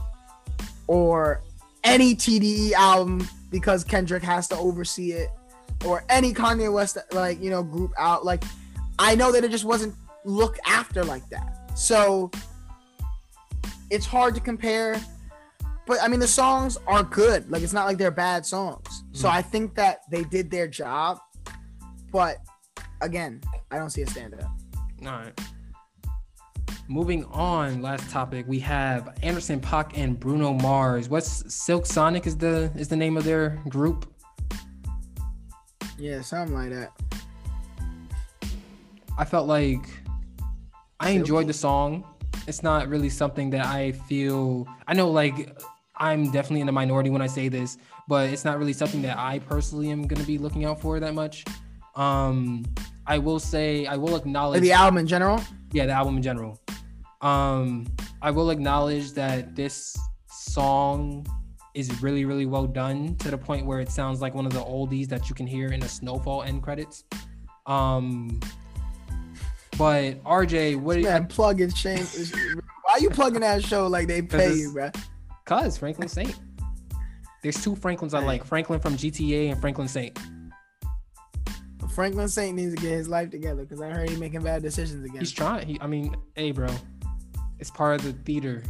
or 0.87 1.41
any 1.83 2.15
TDE 2.15 2.73
album 2.73 3.27
because 3.51 3.83
Kendrick 3.83 4.23
has 4.23 4.47
to 4.49 4.57
oversee 4.57 5.13
it 5.13 5.29
or 5.85 6.03
any 6.09 6.33
Kanye 6.33 6.71
West 6.71 6.97
like, 7.11 7.41
you 7.41 7.49
know, 7.49 7.63
group 7.63 7.91
out 7.97 8.25
like 8.25 8.43
I 8.99 9.15
know 9.15 9.31
that 9.31 9.43
it 9.43 9.51
just 9.51 9.65
wasn't 9.65 9.95
looked 10.25 10.59
after 10.65 11.03
like 11.03 11.27
that. 11.29 11.71
So 11.77 12.31
it's 13.89 14.05
hard 14.05 14.35
to 14.35 14.41
compare 14.41 15.01
but 15.85 16.01
I 16.01 16.07
mean 16.07 16.19
the 16.19 16.27
songs 16.27 16.77
are 16.87 17.03
good. 17.03 17.49
Like 17.51 17.61
it's 17.61 17.73
not 17.73 17.85
like 17.85 17.97
they're 17.97 18.11
bad 18.11 18.45
songs. 18.45 18.87
Mm-hmm. 18.87 19.15
So 19.15 19.29
I 19.29 19.41
think 19.41 19.75
that 19.75 20.01
they 20.09 20.23
did 20.23 20.49
their 20.49 20.67
job. 20.67 21.19
But 22.11 22.37
again, 23.01 23.41
I 23.71 23.77
don't 23.77 23.89
see 23.89 24.01
a 24.01 24.07
stand 24.07 24.35
up. 24.35 24.51
All 25.05 25.11
right. 25.11 25.39
Moving 26.87 27.25
on, 27.25 27.81
last 27.81 28.09
topic 28.09 28.45
we 28.47 28.59
have 28.59 29.17
Anderson 29.23 29.59
.Paak 29.59 29.91
and 29.95 30.19
Bruno 30.19 30.53
Mars. 30.53 31.09
What's 31.09 31.53
Silk 31.53 31.85
Sonic 31.85 32.27
is 32.27 32.37
the 32.37 32.71
is 32.75 32.87
the 32.87 32.95
name 32.95 33.17
of 33.17 33.23
their 33.23 33.61
group? 33.69 34.13
Yeah, 35.97 36.21
something 36.21 36.55
like 36.55 36.69
that. 36.71 36.91
I 39.17 39.25
felt 39.25 39.47
like 39.47 39.85
I 40.99 41.11
enjoyed 41.11 41.47
the 41.47 41.53
song. 41.53 42.05
It's 42.47 42.63
not 42.63 42.89
really 42.89 43.09
something 43.09 43.49
that 43.51 43.65
I 43.65 43.93
feel 43.93 44.67
I 44.87 44.93
know 44.93 45.09
like 45.09 45.57
I'm 45.95 46.31
definitely 46.31 46.61
in 46.61 46.65
the 46.65 46.73
minority 46.73 47.09
when 47.09 47.21
I 47.21 47.27
say 47.27 47.47
this, 47.47 47.77
but 48.07 48.29
it's 48.29 48.43
not 48.43 48.57
really 48.57 48.73
something 48.73 49.01
that 49.03 49.17
I 49.17 49.39
personally 49.39 49.89
am 49.89 50.07
gonna 50.07 50.25
be 50.25 50.37
looking 50.37 50.65
out 50.65 50.81
for 50.81 50.99
that 50.99 51.13
much. 51.13 51.45
Um, 51.95 52.65
I 53.05 53.17
will 53.17 53.39
say 53.39 53.85
I 53.85 53.95
will 53.95 54.15
acknowledge 54.15 54.61
the 54.61 54.73
album 54.73 54.97
in 54.97 55.07
general. 55.07 55.41
Yeah, 55.71 55.85
the 55.85 55.93
album 55.93 56.17
in 56.17 56.23
general. 56.23 56.59
Um, 57.21 57.87
I 58.21 58.31
will 58.31 58.49
acknowledge 58.49 59.13
that 59.13 59.55
this 59.55 59.97
song 60.27 61.25
is 61.73 62.01
really, 62.01 62.25
really 62.25 62.45
well 62.45 62.67
done 62.67 63.15
to 63.17 63.31
the 63.31 63.37
point 63.37 63.65
where 63.65 63.79
it 63.79 63.89
sounds 63.89 64.21
like 64.21 64.33
one 64.33 64.45
of 64.45 64.53
the 64.53 64.59
oldies 64.59 65.07
that 65.07 65.29
you 65.29 65.35
can 65.35 65.47
hear 65.47 65.69
in 65.69 65.79
the 65.79 65.87
Snowfall 65.87 66.43
end 66.43 66.61
credits. 66.61 67.03
Um, 67.65 68.39
but 69.77 70.23
RJ, 70.23 70.79
what? 70.79 70.99
Man, 70.99 71.23
you, 71.23 71.27
plugging 71.27 71.73
shame. 71.73 72.05
Why 72.83 72.93
are 72.93 72.99
you 72.99 73.09
plugging 73.09 73.41
that 73.41 73.63
show 73.63 73.87
like 73.87 74.07
they 74.07 74.21
pay 74.21 74.53
you, 74.53 74.73
bro? 74.73 74.91
Cause 75.45 75.77
Franklin 75.77 76.07
Saint. 76.07 76.35
There's 77.41 77.61
two 77.61 77.75
Franklins 77.75 78.13
I 78.13 78.19
like: 78.19 78.45
Franklin 78.45 78.79
from 78.79 78.95
GTA 78.95 79.51
and 79.51 79.59
Franklin 79.59 79.87
Saint. 79.87 80.17
Franklin 81.93 82.27
Saint 82.27 82.55
needs 82.55 82.73
to 82.73 82.81
get 82.81 82.91
his 82.91 83.07
life 83.07 83.29
together 83.29 83.63
because 83.63 83.81
I 83.81 83.89
heard 83.89 84.09
he's 84.09 84.19
making 84.19 84.41
bad 84.41 84.63
decisions 84.63 85.05
again. 85.05 85.19
He's 85.19 85.31
trying. 85.31 85.67
He, 85.67 85.77
I 85.79 85.87
mean, 85.87 86.15
hey, 86.35 86.51
bro, 86.51 86.67
it's 87.59 87.69
part 87.69 87.99
of 87.99 88.05
the 88.05 88.13
theater. 88.23 88.63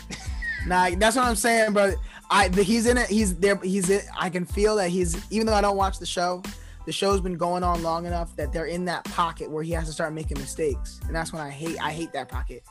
nah, 0.66 0.90
that's 0.96 1.16
what 1.16 1.26
I'm 1.26 1.36
saying, 1.36 1.72
bro. 1.72 1.94
I 2.30 2.48
the, 2.48 2.62
he's 2.62 2.86
in 2.86 2.98
it. 2.98 3.08
He's 3.08 3.36
there. 3.36 3.56
He's 3.56 3.90
in, 3.90 4.00
I 4.18 4.30
can 4.30 4.44
feel 4.44 4.76
that 4.76 4.90
he's 4.90 5.20
even 5.30 5.46
though 5.46 5.54
I 5.54 5.60
don't 5.60 5.76
watch 5.76 5.98
the 5.98 6.06
show. 6.06 6.42
The 6.86 6.92
show's 6.92 7.20
been 7.20 7.36
going 7.36 7.62
on 7.62 7.82
long 7.82 8.06
enough 8.06 8.34
that 8.36 8.52
they're 8.52 8.66
in 8.66 8.84
that 8.86 9.04
pocket 9.04 9.50
where 9.50 9.62
he 9.62 9.72
has 9.72 9.86
to 9.86 9.92
start 9.92 10.12
making 10.12 10.38
mistakes, 10.38 11.00
and 11.06 11.14
that's 11.14 11.32
when 11.32 11.42
I 11.42 11.50
hate. 11.50 11.80
I 11.82 11.90
hate 11.90 12.12
that 12.12 12.28
pocket. 12.28 12.62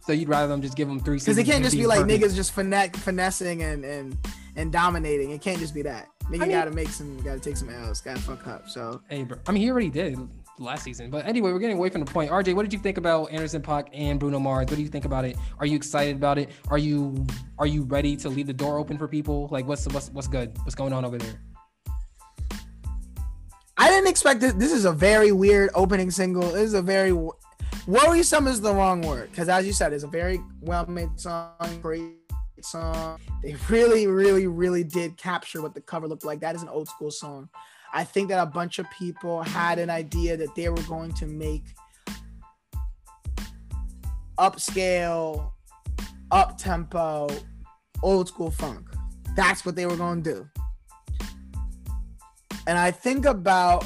So 0.00 0.12
you'd 0.12 0.28
rather 0.28 0.48
them 0.48 0.60
just 0.60 0.76
give 0.76 0.88
them 0.88 1.00
three 1.00 1.18
Because 1.18 1.38
it 1.38 1.44
can't 1.44 1.62
just 1.62 1.76
be 1.76 1.86
like 1.86 2.00
perfect. 2.00 2.24
niggas 2.24 2.34
just 2.34 2.52
finesse, 2.52 2.90
finessing 2.96 3.62
and, 3.62 3.84
and 3.84 4.16
and 4.56 4.72
dominating. 4.72 5.30
It 5.30 5.40
can't 5.40 5.58
just 5.58 5.74
be 5.74 5.82
that. 5.82 6.08
Nigga 6.24 6.34
I 6.34 6.38
mean, 6.38 6.50
gotta 6.50 6.70
make 6.70 6.88
some, 6.88 7.16
gotta 7.22 7.40
take 7.40 7.56
some 7.56 7.68
L's, 7.70 8.00
gotta 8.00 8.20
fuck 8.20 8.46
up. 8.46 8.68
So 8.68 9.00
hey, 9.08 9.22
bro. 9.22 9.38
I 9.46 9.52
mean, 9.52 9.62
he 9.62 9.70
already 9.70 9.90
did 9.90 10.18
last 10.58 10.84
season. 10.84 11.10
But 11.10 11.26
anyway, 11.26 11.52
we're 11.52 11.58
getting 11.58 11.78
away 11.78 11.88
from 11.88 12.04
the 12.04 12.12
point. 12.12 12.30
RJ, 12.30 12.54
what 12.54 12.62
did 12.62 12.72
you 12.72 12.78
think 12.78 12.98
about 12.98 13.30
Anderson 13.30 13.62
.Paak 13.62 13.88
and 13.92 14.18
Bruno 14.18 14.38
Mars? 14.38 14.66
What 14.68 14.76
do 14.76 14.82
you 14.82 14.88
think 14.88 15.04
about 15.04 15.24
it? 15.24 15.36
Are 15.58 15.66
you 15.66 15.76
excited 15.76 16.16
about 16.16 16.38
it? 16.38 16.50
Are 16.68 16.78
you 16.78 17.26
are 17.58 17.66
you 17.66 17.82
ready 17.84 18.16
to 18.16 18.28
leave 18.28 18.46
the 18.46 18.52
door 18.52 18.78
open 18.78 18.98
for 18.98 19.08
people? 19.08 19.48
Like, 19.50 19.66
what's 19.66 19.86
what's 19.88 20.10
what's 20.10 20.28
good? 20.28 20.56
What's 20.58 20.74
going 20.74 20.92
on 20.92 21.04
over 21.04 21.18
there? 21.18 21.40
I 23.82 23.88
didn't 23.88 24.06
expect 24.06 24.40
this. 24.40 24.52
This 24.52 24.70
is 24.70 24.84
a 24.84 24.92
very 24.92 25.32
weird 25.32 25.70
opening 25.74 26.12
single. 26.12 26.52
This 26.52 26.68
is 26.68 26.74
a 26.74 26.82
very 26.82 27.12
worrisome 27.88 28.46
is 28.46 28.60
the 28.60 28.72
wrong 28.72 29.02
word 29.02 29.28
because 29.32 29.48
as 29.48 29.66
you 29.66 29.72
said 29.72 29.92
it's 29.92 30.04
a 30.04 30.08
very 30.08 30.40
well 30.60 30.86
made 30.86 31.08
song 31.18 31.50
great 31.80 32.12
song 32.60 33.18
they 33.42 33.56
really 33.68 34.06
really 34.06 34.46
really 34.46 34.84
did 34.84 35.16
capture 35.16 35.60
what 35.60 35.74
the 35.74 35.80
cover 35.80 36.06
looked 36.06 36.24
like 36.24 36.38
that 36.38 36.54
is 36.54 36.62
an 36.62 36.68
old 36.68 36.86
school 36.86 37.10
song 37.10 37.48
i 37.92 38.04
think 38.04 38.28
that 38.28 38.40
a 38.40 38.46
bunch 38.46 38.78
of 38.78 38.88
people 38.96 39.42
had 39.42 39.80
an 39.80 39.90
idea 39.90 40.36
that 40.36 40.54
they 40.54 40.68
were 40.68 40.82
going 40.82 41.12
to 41.12 41.26
make 41.26 41.64
upscale 44.38 45.50
up 46.30 46.56
tempo 46.56 47.26
old 48.04 48.28
school 48.28 48.52
funk 48.52 48.86
that's 49.34 49.66
what 49.66 49.74
they 49.74 49.86
were 49.86 49.96
going 49.96 50.22
to 50.22 50.34
do 50.34 50.61
and 52.66 52.78
i 52.78 52.90
think 52.90 53.24
about 53.24 53.84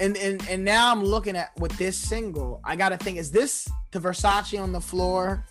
and 0.00 0.16
and 0.16 0.44
and 0.48 0.64
now 0.64 0.90
I'm 0.90 1.04
looking 1.04 1.36
at 1.36 1.50
with 1.60 1.76
this 1.76 1.96
single, 1.96 2.60
I 2.64 2.74
gotta 2.74 2.96
think: 2.96 3.18
is 3.18 3.30
this 3.30 3.68
the 3.92 4.00
Versace 4.00 4.60
on 4.60 4.72
the 4.72 4.80
floor 4.80 5.46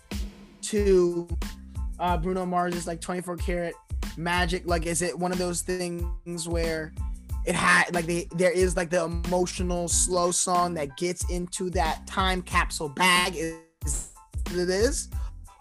to 0.62 1.28
uh, 1.98 2.16
Bruno 2.16 2.44
Mars's 2.44 2.86
like 2.86 3.00
24 3.00 3.36
karat 3.36 3.74
magic? 4.16 4.66
Like, 4.66 4.86
is 4.86 5.02
it 5.02 5.16
one 5.16 5.32
of 5.32 5.38
those 5.38 5.62
things 5.62 6.48
where 6.48 6.92
it 7.46 7.54
had 7.54 7.94
like 7.94 8.06
the 8.06 8.26
there 8.34 8.50
is 8.50 8.76
like 8.76 8.90
the 8.90 9.04
emotional 9.04 9.88
slow 9.88 10.32
song 10.32 10.74
that 10.74 10.96
gets 10.96 11.30
into 11.30 11.70
that 11.70 12.06
time 12.06 12.42
capsule 12.42 12.88
bag? 12.88 13.36
Is 13.36 14.10
it 14.50 14.68
is, 14.68 15.08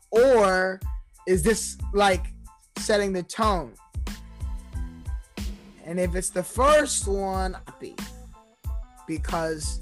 or 0.10 0.80
is 1.28 1.44
this 1.44 1.78
like 1.94 2.26
setting 2.80 3.14
the 3.14 3.24
tone? 3.24 3.76
And 5.90 6.00
if 6.00 6.14
it's 6.14 6.30
the 6.30 6.44
first 6.44 7.08
one, 7.08 7.58
happy 7.66 7.96
because 9.08 9.82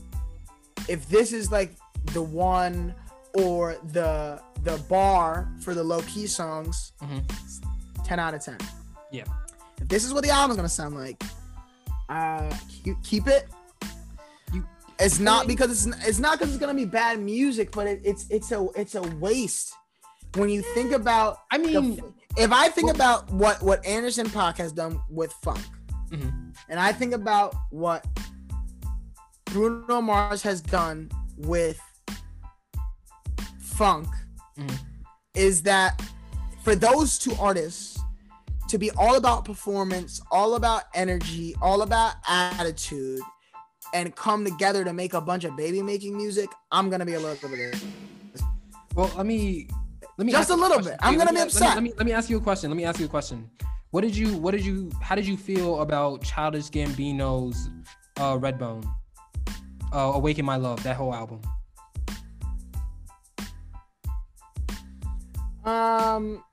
if 0.88 1.06
this 1.10 1.34
is 1.34 1.52
like 1.52 1.74
the 2.14 2.22
one 2.22 2.96
or 3.34 3.76
the 3.92 4.42
the 4.64 4.78
bar 4.90 5.52
for 5.60 5.74
the 5.74 5.84
low 5.84 6.00
key 6.04 6.26
songs, 6.26 6.94
mm-hmm. 7.04 7.20
10 8.06 8.20
out 8.20 8.34
of 8.34 8.42
10. 8.42 8.58
Yeah. 9.12 9.26
If 9.82 9.90
this 9.90 10.06
is 10.06 10.14
what 10.14 10.24
the 10.24 10.30
album's 10.30 10.56
gonna 10.56 10.70
sound 10.70 10.96
like, 10.96 11.22
uh 12.08 12.56
keep 13.04 13.28
it. 13.28 13.50
You, 14.54 14.66
it's 15.02 15.20
not 15.20 15.46
because 15.46 15.88
it's 15.88 16.08
it's 16.08 16.20
not 16.20 16.40
because 16.40 16.54
it's 16.54 16.62
gonna 16.62 16.74
be 16.74 16.86
bad 16.86 17.20
music, 17.20 17.74
but 17.74 17.86
it, 17.86 18.00
it's 18.06 18.26
it's 18.30 18.54
a 18.54 18.66
it's 18.78 18.96
a 18.96 19.02
waste 19.02 19.74
when 20.36 20.48
you 20.48 20.62
think 20.74 20.94
about. 20.94 21.40
I 21.52 21.58
mean, 21.58 21.98
the, 21.98 22.14
if 22.38 22.54
I 22.54 22.70
think 22.70 22.88
well, 22.88 22.96
about 22.96 23.30
what 23.30 23.62
what 23.62 23.86
Anderson 23.86 24.28
.Paak 24.28 24.56
has 24.56 24.72
done 24.72 25.02
with 25.10 25.34
funk, 25.44 25.60
mm-hmm. 26.10 26.50
and 26.70 26.80
I 26.80 26.92
think 26.92 27.14
about 27.14 27.56
what 27.70 28.06
Bruno 29.46 30.02
Mars 30.02 30.42
has 30.44 30.62
done 30.62 31.10
with 31.38 31.82
funk 33.60 34.08
mm. 34.58 34.80
is 35.36 35.62
that 35.64 36.02
for 36.64 36.76
those 36.76 37.18
two 37.18 37.34
artists 37.40 38.00
to 38.70 38.78
be 38.78 38.92
all 38.92 39.16
about 39.16 39.46
performance, 39.46 40.22
all 40.32 40.56
about 40.56 40.84
energy, 40.94 41.56
all 41.62 41.82
about 41.82 42.16
attitude, 42.28 43.22
and 43.94 44.14
come 44.16 44.44
together 44.44 44.84
to 44.84 44.92
make 44.92 45.14
a 45.14 45.22
bunch 45.22 45.46
of 45.46 45.56
baby 45.56 45.82
making 45.82 46.18
music, 46.18 46.50
I'm 46.72 46.90
gonna 46.90 47.06
be 47.06 47.14
a 47.14 47.20
little 47.20 47.50
bit. 47.50 47.82
Well, 48.96 49.12
let 49.16 49.26
me 49.26 49.70
let 50.18 50.26
me 50.26 50.32
just 50.32 50.50
a 50.50 50.56
little 50.56 50.82
bit. 50.82 50.98
I'm 51.00 51.18
gonna 51.18 51.32
be 51.32 51.40
upset. 51.40 51.76
Let 51.76 51.76
me, 51.76 51.76
let 51.76 51.84
me 51.84 51.94
let 51.98 52.06
me 52.08 52.12
ask 52.12 52.30
you 52.30 52.38
a 52.38 52.42
question. 52.42 52.70
Let 52.70 52.78
me 52.78 52.84
ask 52.84 53.00
you 53.00 53.06
a 53.06 53.10
question. 53.10 53.50
What 53.92 54.02
did 54.02 54.16
you 54.16 54.38
what 54.38 54.52
did 54.52 54.66
you 54.66 54.92
how 55.02 55.16
did 55.16 55.26
you 55.26 55.38
feel 55.38 55.82
about 55.82 56.22
Childish 56.22 56.70
Gambino's 56.70 57.70
uh, 58.18 58.38
Redbone? 58.38 58.86
uh, 59.94 60.12
Awaken 60.16 60.46
My 60.46 60.58
Love, 60.58 60.84
that 60.84 60.96
whole 60.96 61.14
album? 61.14 61.42
Um, 65.66 66.44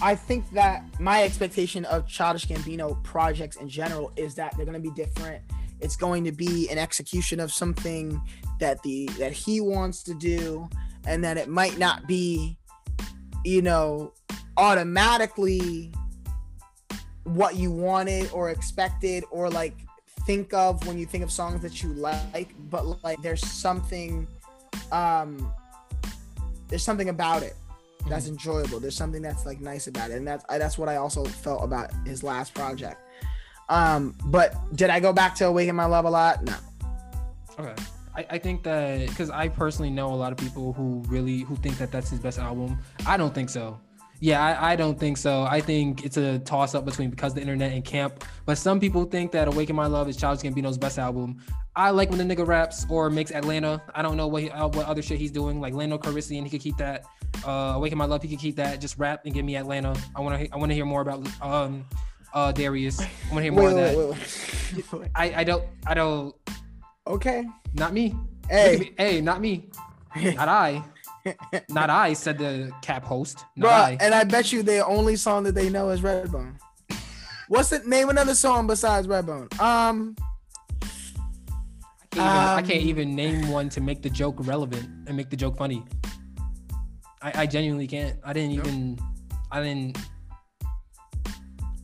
I 0.00 0.14
think 0.14 0.50
that 0.52 0.84
my 0.98 1.22
expectation 1.22 1.84
of 1.86 2.06
Childish 2.08 2.46
Gambino 2.46 3.02
projects 3.04 3.56
in 3.56 3.68
general 3.68 4.12
is 4.16 4.34
that 4.36 4.56
they're 4.56 4.66
going 4.66 4.80
to 4.82 4.90
be 4.90 4.94
different. 4.94 5.42
It's 5.80 5.96
going 5.96 6.24
to 6.24 6.32
be 6.32 6.68
an 6.70 6.78
execution 6.78 7.40
of 7.40 7.52
something 7.52 8.20
that 8.60 8.82
the 8.82 9.06
that 9.18 9.32
he 9.32 9.60
wants 9.60 10.02
to 10.04 10.14
do, 10.14 10.68
and 11.06 11.22
that 11.24 11.36
it 11.36 11.48
might 11.48 11.78
not 11.78 12.06
be, 12.06 12.56
you 13.44 13.62
know, 13.62 14.12
automatically 14.56 15.92
what 17.24 17.56
you 17.56 17.70
wanted 17.70 18.30
or 18.32 18.50
expected 18.50 19.24
or 19.30 19.48
like 19.48 19.74
think 20.26 20.52
of 20.54 20.86
when 20.86 20.98
you 20.98 21.06
think 21.06 21.24
of 21.24 21.30
songs 21.32 21.60
that 21.62 21.82
you 21.82 21.92
like, 21.94 22.54
but 22.70 23.02
like 23.04 23.20
there's 23.22 23.44
something 23.46 24.26
um, 24.90 25.52
there's 26.68 26.82
something 26.82 27.08
about 27.08 27.42
it 27.42 27.54
that's 28.08 28.26
Mhm. 28.26 28.30
enjoyable. 28.30 28.80
There's 28.80 28.96
something 28.96 29.22
that's 29.22 29.46
like 29.46 29.60
nice 29.60 29.86
about 29.86 30.10
it, 30.10 30.16
and 30.16 30.26
that's 30.26 30.44
I, 30.48 30.58
that's 30.58 30.76
what 30.78 30.88
I 30.88 30.96
also 30.96 31.24
felt 31.24 31.62
about 31.62 31.90
his 32.04 32.22
last 32.22 32.54
project. 32.54 32.96
Um, 33.68 34.14
but 34.26 34.54
did 34.76 34.90
I 34.90 35.00
go 35.00 35.12
back 35.12 35.34
to 35.36 35.46
Awaken 35.46 35.76
My 35.76 35.84
Love 35.86 36.04
a 36.04 36.10
lot? 36.10 36.42
No. 36.42 36.54
Okay. 37.58 37.74
I, 38.14 38.26
I 38.30 38.38
think 38.38 38.62
that 38.64 39.08
because 39.08 39.30
I 39.30 39.48
personally 39.48 39.88
know 39.90 40.12
a 40.12 40.16
lot 40.16 40.32
of 40.32 40.38
people 40.38 40.72
who 40.74 41.02
really 41.08 41.40
who 41.40 41.56
think 41.56 41.78
that 41.78 41.90
that's 41.90 42.10
his 42.10 42.18
best 42.18 42.38
album. 42.38 42.78
I 43.06 43.16
don't 43.16 43.34
think 43.34 43.48
so. 43.48 43.78
Yeah, 44.22 44.40
I, 44.40 44.72
I 44.72 44.76
don't 44.76 44.96
think 45.00 45.16
so. 45.16 45.42
I 45.42 45.60
think 45.60 46.04
it's 46.04 46.16
a 46.16 46.38
toss 46.38 46.76
up 46.76 46.84
between 46.84 47.10
because 47.10 47.34
the 47.34 47.40
internet 47.40 47.72
and 47.72 47.84
camp. 47.84 48.24
But 48.46 48.56
some 48.56 48.78
people 48.78 49.04
think 49.04 49.32
that 49.32 49.48
Awaken 49.48 49.74
My 49.74 49.86
Love 49.86 50.08
is 50.08 50.16
Childish 50.16 50.48
Gambino's 50.48 50.78
best 50.78 50.96
album. 50.96 51.38
I 51.74 51.90
like 51.90 52.08
when 52.08 52.18
the 52.24 52.36
nigga 52.36 52.46
raps 52.46 52.86
or 52.88 53.10
makes 53.10 53.32
Atlanta. 53.32 53.82
I 53.96 54.00
don't 54.00 54.16
know 54.16 54.28
what 54.28 54.44
he, 54.44 54.50
uh, 54.50 54.68
what 54.68 54.86
other 54.86 55.02
shit 55.02 55.18
he's 55.18 55.32
doing. 55.32 55.60
Like 55.60 55.74
Lando 55.74 55.98
Calrissian, 55.98 56.44
he 56.44 56.50
could 56.50 56.60
keep 56.60 56.76
that. 56.76 57.04
Uh, 57.44 57.72
Awaken 57.74 57.98
My 57.98 58.04
Love, 58.04 58.22
he 58.22 58.28
could 58.28 58.38
keep 58.38 58.54
that. 58.56 58.80
Just 58.80 58.96
rap 58.96 59.22
and 59.24 59.34
give 59.34 59.44
me 59.44 59.56
Atlanta. 59.56 59.92
I 60.14 60.20
want 60.20 60.38
to 60.40 60.54
I 60.54 60.56
want 60.56 60.70
to 60.70 60.74
hear 60.76 60.84
more 60.84 61.00
about 61.00 61.26
um 61.42 61.84
uh 62.32 62.52
Darius. 62.52 63.00
I 63.00 63.08
want 63.32 63.38
to 63.38 63.42
hear 63.42 63.52
more 63.52 63.64
Wait, 63.64 63.70
of 63.70 63.76
that. 63.76 63.96
wait, 63.96 64.92
wait, 64.92 64.92
wait. 65.00 65.10
I 65.16 65.34
I 65.40 65.42
don't 65.42 65.64
I 65.84 65.94
don't 65.94 66.32
Okay. 67.08 67.44
not 67.74 67.92
me. 67.92 68.14
Hey, 68.48 68.76
me. 68.78 68.92
hey, 68.96 69.20
not 69.20 69.40
me. 69.40 69.68
Not 70.14 70.46
I. 70.46 70.84
Not 71.68 71.90
I, 71.90 72.12
said 72.12 72.38
the 72.38 72.72
cap 72.82 73.04
host. 73.04 73.44
Not 73.56 73.66
bro, 73.66 73.70
I. 73.70 73.98
and 74.00 74.14
I 74.14 74.24
bet 74.24 74.52
you 74.52 74.62
the 74.62 74.84
only 74.84 75.16
song 75.16 75.44
that 75.44 75.54
they 75.54 75.68
know 75.70 75.90
is 75.90 76.00
Redbone. 76.00 76.56
What's 77.48 77.70
the 77.70 77.80
name 77.80 78.08
another 78.08 78.34
song 78.34 78.66
besides 78.66 79.06
Redbone? 79.06 79.60
Um, 79.60 80.16
I 80.82 82.14
can't, 82.14 82.16
even, 82.16 82.26
I 82.26 82.58
um, 82.58 82.66
can't 82.66 82.82
even 82.82 83.14
name 83.14 83.48
one 83.48 83.68
to 83.70 83.80
make 83.80 84.02
the 84.02 84.10
joke 84.10 84.36
relevant 84.40 84.88
and 85.06 85.16
make 85.16 85.30
the 85.30 85.36
joke 85.36 85.56
funny. 85.56 85.84
I, 87.22 87.42
I 87.42 87.46
genuinely 87.46 87.86
can't. 87.86 88.18
I 88.24 88.32
didn't 88.32 88.56
Nope. 88.56 88.66
even. 88.66 88.98
I 89.50 89.62
didn't. 89.62 89.98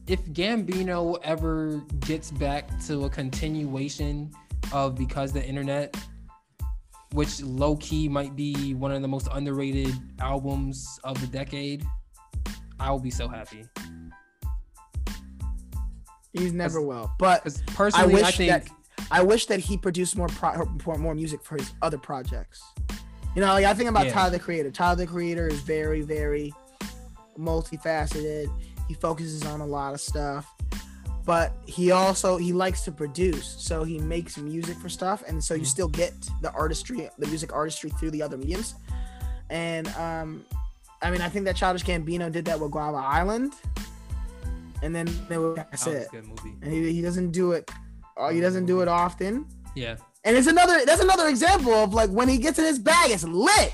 If 0.07 0.24
Gambino 0.27 1.18
ever 1.22 1.83
gets 2.01 2.31
back 2.31 2.68
to 2.87 3.05
a 3.05 3.11
continuation 3.11 4.31
of 4.72 4.94
because 4.94 5.33
the 5.33 5.44
internet, 5.44 5.96
which 7.12 7.42
low 7.42 7.77
key 7.77 8.09
might 8.09 8.37
be 8.37 8.75
one 8.75 8.92
of 8.92 9.03
the 9.03 9.09
most 9.09 9.29
underrated 9.33 9.94
albums 10.21 11.01
of 11.05 11.21
the 11.21 11.27
decade, 11.27 11.85
I 12.79 12.90
will 12.90 13.01
be 13.01 13.11
so 13.11 13.29
happy. 13.29 13.64
he's 16.33 16.53
never 16.53 16.81
will, 16.81 17.11
but 17.18 17.47
I 17.47 17.73
personally, 17.73 18.14
I, 18.14 18.23
wish 18.23 18.37
think 18.37 18.51
that 18.51 18.68
I 19.11 19.23
wish 19.23 19.47
that 19.47 19.61
he 19.61 19.77
produced 19.77 20.16
more 20.16 20.29
pro- 20.29 20.97
more 20.99 21.14
music 21.14 21.42
for 21.42 21.57
his 21.57 21.73
other 21.83 21.99
projects. 21.99 22.62
You 23.35 23.42
know, 23.42 23.49
like 23.49 23.64
I 23.64 23.75
think 23.75 23.88
about 23.88 24.07
Yeah. 24.07 24.12
Tyler 24.12 24.31
the 24.31 24.38
Creator. 24.38 24.71
Tyler 24.71 24.97
the 24.97 25.07
Creator 25.07 25.49
is 25.49 25.61
very, 25.61 26.03
very 26.03 26.53
multifaceted. 27.38 28.49
He 28.87 28.94
focuses 28.94 29.44
on 29.44 29.61
a 29.61 29.66
lot 29.66 29.94
of 29.94 30.01
stuff, 30.01 30.47
but 31.28 31.52
he 31.66 31.90
also 31.92 32.28
he 32.46 32.52
likes 32.64 32.80
to 32.86 32.92
produce. 33.02 33.46
So 33.68 33.74
he 33.84 33.96
makes 34.14 34.32
music 34.38 34.76
for 34.82 34.88
stuff, 34.88 35.18
and 35.28 35.36
so 35.46 35.52
you 35.54 35.66
Mhm. 35.66 35.76
still 35.76 35.88
get 36.02 36.12
the 36.44 36.50
artistry, 36.62 36.98
the 37.22 37.26
music 37.32 37.50
artistry 37.52 37.90
through 37.98 38.12
the 38.16 38.22
other 38.26 38.38
mediums. 38.42 38.74
And 39.50 39.86
um, 40.06 40.28
I 41.04 41.10
mean, 41.12 41.20
I 41.20 41.28
think 41.32 41.44
that 41.46 41.54
Childish 41.60 41.84
Gambino 41.84 42.26
did 42.32 42.44
that 42.46 42.58
with 42.60 42.70
Guava 42.76 42.96
Island, 43.20 43.52
and 44.82 44.90
then 44.96 45.06
that's 45.28 45.84
that 45.84 45.90
was 45.92 46.02
it 46.02 46.08
a 46.08 46.16
good 46.16 46.26
movie. 46.32 46.54
and 46.62 46.72
he, 46.72 46.92
he 46.96 47.02
doesn't 47.02 47.30
do 47.40 47.52
it 47.52 47.70
oh 48.16 48.28
he 48.30 48.40
doesn't 48.40 48.66
do 48.66 48.80
it 48.80 48.88
often 48.88 49.44
Yeah. 49.74 49.96
and 50.24 50.36
it's 50.36 50.46
another 50.46 50.76
that's 50.86 51.02
another 51.08 51.28
example 51.28 51.72
of 51.74 51.94
like 52.00 52.10
when 52.10 52.28
he 52.28 52.38
gets 52.38 52.58
in 52.60 52.64
his 52.64 52.78
bag 52.78 53.10
it's 53.10 53.24
lit 53.24 53.72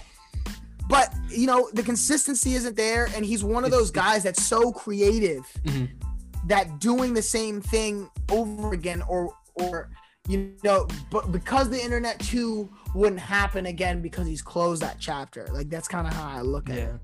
but 0.88 1.12
you 1.28 1.46
know 1.46 1.60
the 1.74 1.82
consistency 1.82 2.54
isn't 2.54 2.76
there 2.76 3.04
and 3.14 3.24
he's 3.24 3.42
one 3.44 3.64
of 3.64 3.70
those 3.70 3.90
guys 3.90 4.22
that's 4.22 4.42
so 4.44 4.72
creative 4.72 5.44
Mhm. 5.64 5.88
That 6.48 6.78
doing 6.80 7.14
the 7.14 7.22
same 7.22 7.60
thing 7.60 8.08
over 8.30 8.72
again 8.72 9.02
or 9.08 9.34
or 9.54 9.90
you 10.28 10.52
know 10.64 10.86
but 11.10 11.30
because 11.32 11.68
the 11.70 11.80
internet 11.82 12.18
too 12.20 12.68
wouldn't 12.94 13.20
happen 13.20 13.66
again 13.66 14.00
because 14.02 14.26
he's 14.26 14.42
closed 14.42 14.82
that 14.82 14.96
chapter 14.98 15.46
like 15.52 15.68
that's 15.68 15.86
kind 15.88 16.06
of 16.06 16.12
how 16.12 16.26
i 16.28 16.40
look 16.40 16.68
at 16.70 16.76
Yeah. 16.76 16.84
it 16.94 17.00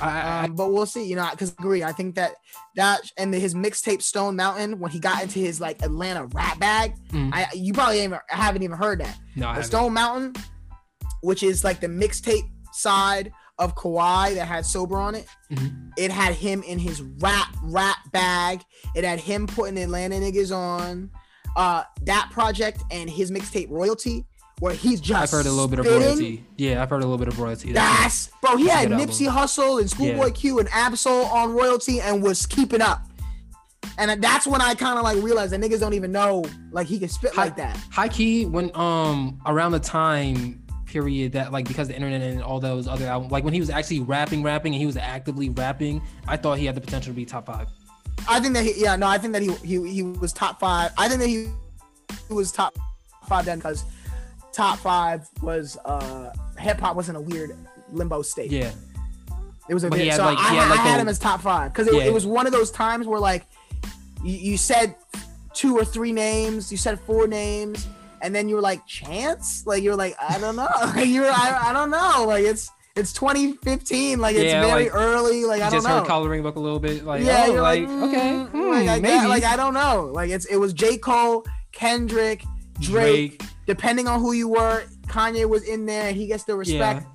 I, 0.00 0.44
um, 0.46 0.56
but 0.56 0.72
we'll 0.72 0.86
see, 0.86 1.04
you 1.04 1.14
know, 1.14 1.28
because 1.30 1.52
agree. 1.52 1.84
I 1.84 1.92
think 1.92 2.16
that 2.16 2.32
that 2.74 3.02
and 3.16 3.32
his 3.32 3.54
mixtape 3.54 4.02
Stone 4.02 4.34
Mountain 4.34 4.80
when 4.80 4.90
he 4.90 4.98
got 4.98 5.22
into 5.22 5.38
his 5.38 5.60
like 5.60 5.82
Atlanta 5.82 6.26
rap 6.34 6.58
bag, 6.58 6.96
Mhm. 7.12 7.30
I 7.32 7.46
you 7.54 7.72
probably 7.72 8.02
even, 8.02 8.18
haven't 8.26 8.64
even 8.64 8.76
heard 8.76 8.98
that. 8.98 9.16
no, 9.36 9.62
Stone 9.62 9.92
Mountain, 9.92 10.32
which 11.20 11.44
is 11.44 11.62
like 11.62 11.78
the 11.80 11.86
mixtape 11.86 12.50
side 12.72 13.30
of 13.58 13.74
Kauai 13.76 14.34
that 14.34 14.46
had 14.46 14.66
sober 14.66 14.96
on 14.98 15.14
it, 15.14 15.26
Mhm. 15.52 15.90
it 15.96 16.10
had 16.10 16.34
him 16.34 16.62
in 16.64 16.78
his 16.78 17.02
rap 17.20 17.48
rap 17.62 17.96
bag. 18.12 18.62
It 18.94 19.04
had 19.04 19.20
him 19.20 19.46
putting 19.46 19.78
Atlanta 19.78 20.16
niggas 20.16 20.54
on. 20.54 21.10
Uh, 21.56 21.84
that 22.02 22.30
project 22.32 22.82
and 22.90 23.08
his 23.08 23.30
mixtape 23.30 23.70
royalty, 23.70 24.26
where 24.58 24.74
he's 24.74 25.00
just 25.00 25.22
I've 25.22 25.30
heard 25.30 25.46
a 25.46 25.52
little 25.52 25.68
bit 25.68 25.78
of 25.78 25.86
royalty. 25.86 26.44
Yeah, 26.56 26.82
I've 26.82 26.90
heard 26.90 27.02
a 27.02 27.06
little 27.06 27.18
bit 27.18 27.28
of 27.28 27.38
royalty. 27.38 27.72
That's- 27.72 28.26
That's 28.26 28.30
bro. 28.40 28.56
He 28.56 28.66
had 28.66 28.88
Nipsey 28.88 29.28
album. 29.28 29.42
Hussle 29.44 29.80
and 29.80 29.88
Schoolboy 29.88 30.26
Yeah. 30.26 30.30
Q 30.32 30.58
and 30.58 30.68
Ab-Soul 30.72 31.26
on 31.26 31.52
royalty 31.52 32.00
and 32.00 32.22
was 32.24 32.44
keeping 32.46 32.80
up. 32.82 33.06
And 33.98 34.20
that's 34.20 34.46
when 34.48 34.60
I 34.60 34.74
kind 34.74 34.98
of 34.98 35.04
like 35.04 35.22
realized 35.22 35.52
that 35.52 35.60
niggas 35.60 35.78
don't 35.78 35.94
even 35.94 36.10
know 36.10 36.44
like 36.72 36.88
he 36.88 36.98
can 36.98 37.08
spit 37.08 37.32
Hi- 37.34 37.44
like 37.44 37.56
that. 37.58 37.76
high 37.92 38.08
key 38.08 38.46
when 38.46 38.74
um 38.74 39.38
around 39.46 39.72
the 39.72 39.78
time 39.80 40.63
period 40.94 41.32
that 41.32 41.50
like 41.50 41.66
because 41.66 41.88
the 41.88 41.94
internet 41.94 42.22
and 42.22 42.40
all 42.40 42.60
those 42.60 42.86
other 42.86 43.04
albums 43.06 43.32
like 43.32 43.42
when 43.42 43.52
he 43.52 43.58
was 43.58 43.68
actually 43.68 43.98
rapping 43.98 44.44
rapping 44.44 44.72
and 44.72 44.80
he 44.80 44.86
was 44.86 44.96
actively 44.96 45.48
rapping 45.50 46.00
i 46.28 46.36
thought 46.36 46.56
he 46.56 46.64
had 46.66 46.76
the 46.76 46.80
potential 46.80 47.12
to 47.12 47.16
be 47.16 47.24
top 47.24 47.46
five 47.46 47.68
I 48.28 48.38
think 48.40 48.54
that 48.54 48.62
he, 48.64 48.72
yeah, 48.80 48.94
no, 48.94 49.08
I 49.08 49.18
think 49.18 49.32
that 49.32 49.42
he 49.42 49.52
he 49.70 49.76
he 49.96 50.02
was 50.04 50.32
top 50.32 50.60
five. 50.60 50.92
I 50.96 51.08
think 51.08 51.20
that 51.20 51.26
he, 51.26 51.48
he 52.28 52.32
was 52.32 52.52
top 52.52 52.72
five 53.28 53.44
then 53.44 53.58
because 53.58 53.84
top 54.52 54.78
five 54.78 55.28
was 55.42 55.76
uh 55.84 56.32
hip 56.56 56.78
hop 56.78 56.94
was 56.96 57.08
in 57.08 57.16
a 57.16 57.20
weird 57.20 57.50
limbo 57.90 58.22
state. 58.22 58.52
yeah 58.52 58.70
It 59.68 59.74
was 59.74 59.82
a 59.84 59.90
But 59.90 59.98
he 59.98 60.04
bit, 60.04 60.12
had, 60.12 60.16
so 60.18 60.24
like- 60.26 60.38
I, 60.38 60.42
had, 60.54 60.72
I 60.72 60.76
had 60.76 60.96
the- 60.96 61.00
him 61.02 61.08
as 61.08 61.18
top 61.18 61.40
five 61.42 61.72
because 61.72 61.88
it, 61.88 61.94
Yeah. 61.94 62.04
it 62.04 62.12
was 62.14 62.24
one 62.24 62.46
of 62.46 62.52
those 62.52 62.70
times 62.70 63.06
where 63.08 63.20
like 63.20 63.44
you, 64.22 64.36
you 64.52 64.56
said 64.56 64.94
two 65.52 65.76
or 65.76 65.84
three 65.84 66.12
names, 66.12 66.70
you 66.70 66.78
said 66.78 67.00
four 67.00 67.26
names, 67.26 67.86
and 68.24 68.34
then 68.34 68.48
you 68.48 68.54
were 68.54 68.62
like 68.62 68.84
chance, 68.86 69.66
like 69.66 69.82
you're 69.82 69.94
like 69.94 70.16
I 70.18 70.38
don't 70.38 70.56
know, 70.56 70.66
like 70.96 71.06
you're 71.06 71.26
I, 71.30 71.68
I 71.68 71.72
don't 71.74 71.90
know, 71.90 72.24
like 72.26 72.44
it's 72.44 72.70
it's 72.96 73.12
2015, 73.12 74.18
like 74.18 74.34
it's 74.34 74.44
Yeah, 74.44 74.66
very 74.66 74.84
like, 74.84 74.94
early, 74.94 75.44
like 75.44 75.60
I 75.60 75.64
don't 75.64 75.72
just 75.72 75.86
know. 75.86 75.98
heard 75.98 76.06
coloring 76.06 76.42
book 76.42 76.56
a 76.56 76.60
little 76.60 76.80
bit 76.80 77.04
like 77.04 77.22
yeah, 77.22 77.46
oh 77.48 77.52
like, 77.62 77.86
like, 77.86 78.02
okay 78.08 78.30
mm, 78.30 78.48
hmm, 78.50 78.70
like, 78.70 78.88
I, 78.88 79.00
maybe. 79.00 79.26
like 79.26 79.44
I 79.44 79.56
don't 79.56 79.74
know, 79.74 80.10
like 80.14 80.30
it's 80.30 80.46
it 80.46 80.56
was 80.56 80.72
J. 80.72 80.96
Cole, 80.96 81.44
Kendrick, 81.72 82.42
Drake, 82.80 83.42
depending 83.66 84.08
on 84.08 84.20
who 84.20 84.32
you 84.32 84.48
were, 84.48 84.84
Kanye 85.06 85.46
was 85.46 85.64
in 85.64 85.84
there, 85.84 86.12
he 86.12 86.26
gets 86.26 86.44
the 86.44 86.56
respect. 86.56 87.06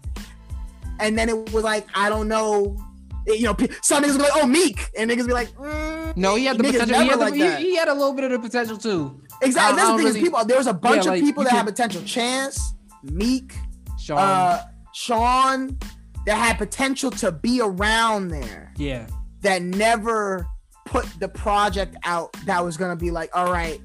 And 0.99 1.17
then 1.17 1.29
it 1.29 1.53
was 1.53 1.63
like, 1.63 1.87
I 1.95 2.09
don't 2.09 2.27
know. 2.27 2.77
You 3.25 3.43
know, 3.43 3.55
some 3.81 4.03
niggas 4.03 4.17
be 4.17 4.23
like, 4.23 4.31
oh, 4.35 4.45
Meek. 4.45 4.85
And 4.97 5.09
niggas 5.09 5.27
be 5.27 5.31
like, 5.31 5.47
mm, 5.51 6.17
no 6.17 6.35
he 6.35 6.43
had 6.43 6.57
the 6.57 6.63
potential. 6.65 6.99
He 6.99 7.07
had, 7.07 7.19
the, 7.19 7.57
he, 7.57 7.69
he 7.69 7.75
had 7.77 7.87
a 7.87 7.93
little 7.93 8.13
bit 8.13 8.25
of 8.25 8.31
the 8.31 8.39
potential 8.39 8.77
too 8.77 9.21
Exactly. 9.41 9.75
That's 9.77 9.91
the 9.91 9.97
thing 9.97 10.07
is, 10.07 10.17
people, 10.17 10.43
there 10.45 10.57
was 10.57 10.67
a 10.67 10.73
bunch 10.73 10.95
Yeah, 10.95 10.99
of 11.01 11.05
like, 11.07 11.21
people 11.21 11.43
that 11.43 11.51
had 11.53 11.65
could- 11.65 11.75
potential. 11.75 12.01
Chance, 12.03 12.73
Meek, 13.03 13.53
sean 13.97 14.17
uh, 14.17 14.65
Sean, 14.93 15.77
that 16.25 16.35
had 16.35 16.57
potential 16.57 17.09
to 17.11 17.31
be 17.31 17.61
around 17.61 18.27
there 18.29 18.73
yeah 18.77 19.07
that 19.41 19.61
never 19.61 20.45
put 20.85 21.05
the 21.19 21.29
project 21.29 21.95
out 22.03 22.33
that 22.45 22.63
was 22.63 22.75
going 22.75 22.91
to 22.91 22.95
be 23.01 23.09
like, 23.11 23.29
all 23.33 23.51
right, 23.51 23.79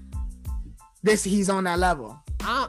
this, 1.05 1.23
he's 1.23 1.49
on 1.49 1.63
that 1.65 1.79
level. 1.79 2.19
I, 2.41 2.69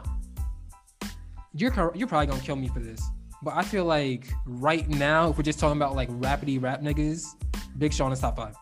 you're 1.54 1.72
you're 1.96 2.08
probably 2.08 2.28
gonna 2.28 2.42
kill 2.42 2.58
me 2.58 2.68
for 2.68 2.80
this 2.82 3.02
but 3.42 3.54
i 3.56 3.62
feel 3.64 3.86
like 3.86 4.28
right 4.46 4.88
now 4.90 5.30
if 5.30 5.38
we're 5.38 5.44
just 5.44 5.58
talking 5.58 5.78
about 5.78 5.96
like 5.96 6.10
rapidy 6.20 6.62
rap 6.62 6.82
niggas 6.82 7.24
big 7.78 7.94
sean 7.94 8.12
is 8.12 8.20
top 8.20 8.36
five 8.36 8.56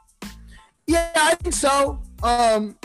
Yeah, 0.86 1.12
I 1.16 1.34
think 1.36 1.56
so. 1.56 2.02
Um, 2.22 2.78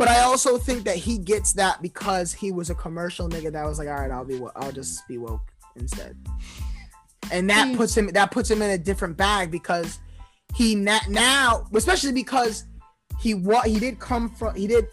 but 0.00 0.08
I 0.08 0.20
also 0.20 0.56
think 0.56 0.84
that 0.84 0.96
he 0.96 1.18
gets 1.18 1.52
that 1.52 1.82
because 1.82 2.32
he 2.32 2.52
was 2.52 2.70
a 2.70 2.74
commercial 2.74 3.28
nigga 3.28 3.52
that 3.52 3.66
was 3.66 3.78
like, 3.78 3.86
all 3.88 3.94
right, 3.96 4.10
I'll 4.10 4.24
be, 4.24 4.38
wo- 4.38 4.50
I'll 4.56 4.72
just 4.72 5.06
be 5.06 5.18
woke 5.18 5.42
instead. 5.76 6.16
And 7.30 7.50
that 7.50 7.68
Hmm. 7.68 7.76
puts 7.76 7.94
him, 7.98 8.06
that 8.14 8.30
puts 8.30 8.50
him 8.50 8.62
in 8.62 8.70
a 8.70 8.78
different 8.78 9.18
bag 9.18 9.50
because 9.50 9.98
he 10.54 10.74
na- 10.74 11.06
now, 11.10 11.66
especially 11.74 12.12
because 12.12 12.64
he 13.20 13.34
what 13.34 13.66
he 13.66 13.78
did 13.78 13.98
come 13.98 14.30
from, 14.30 14.54
he 14.54 14.66
did 14.66 14.86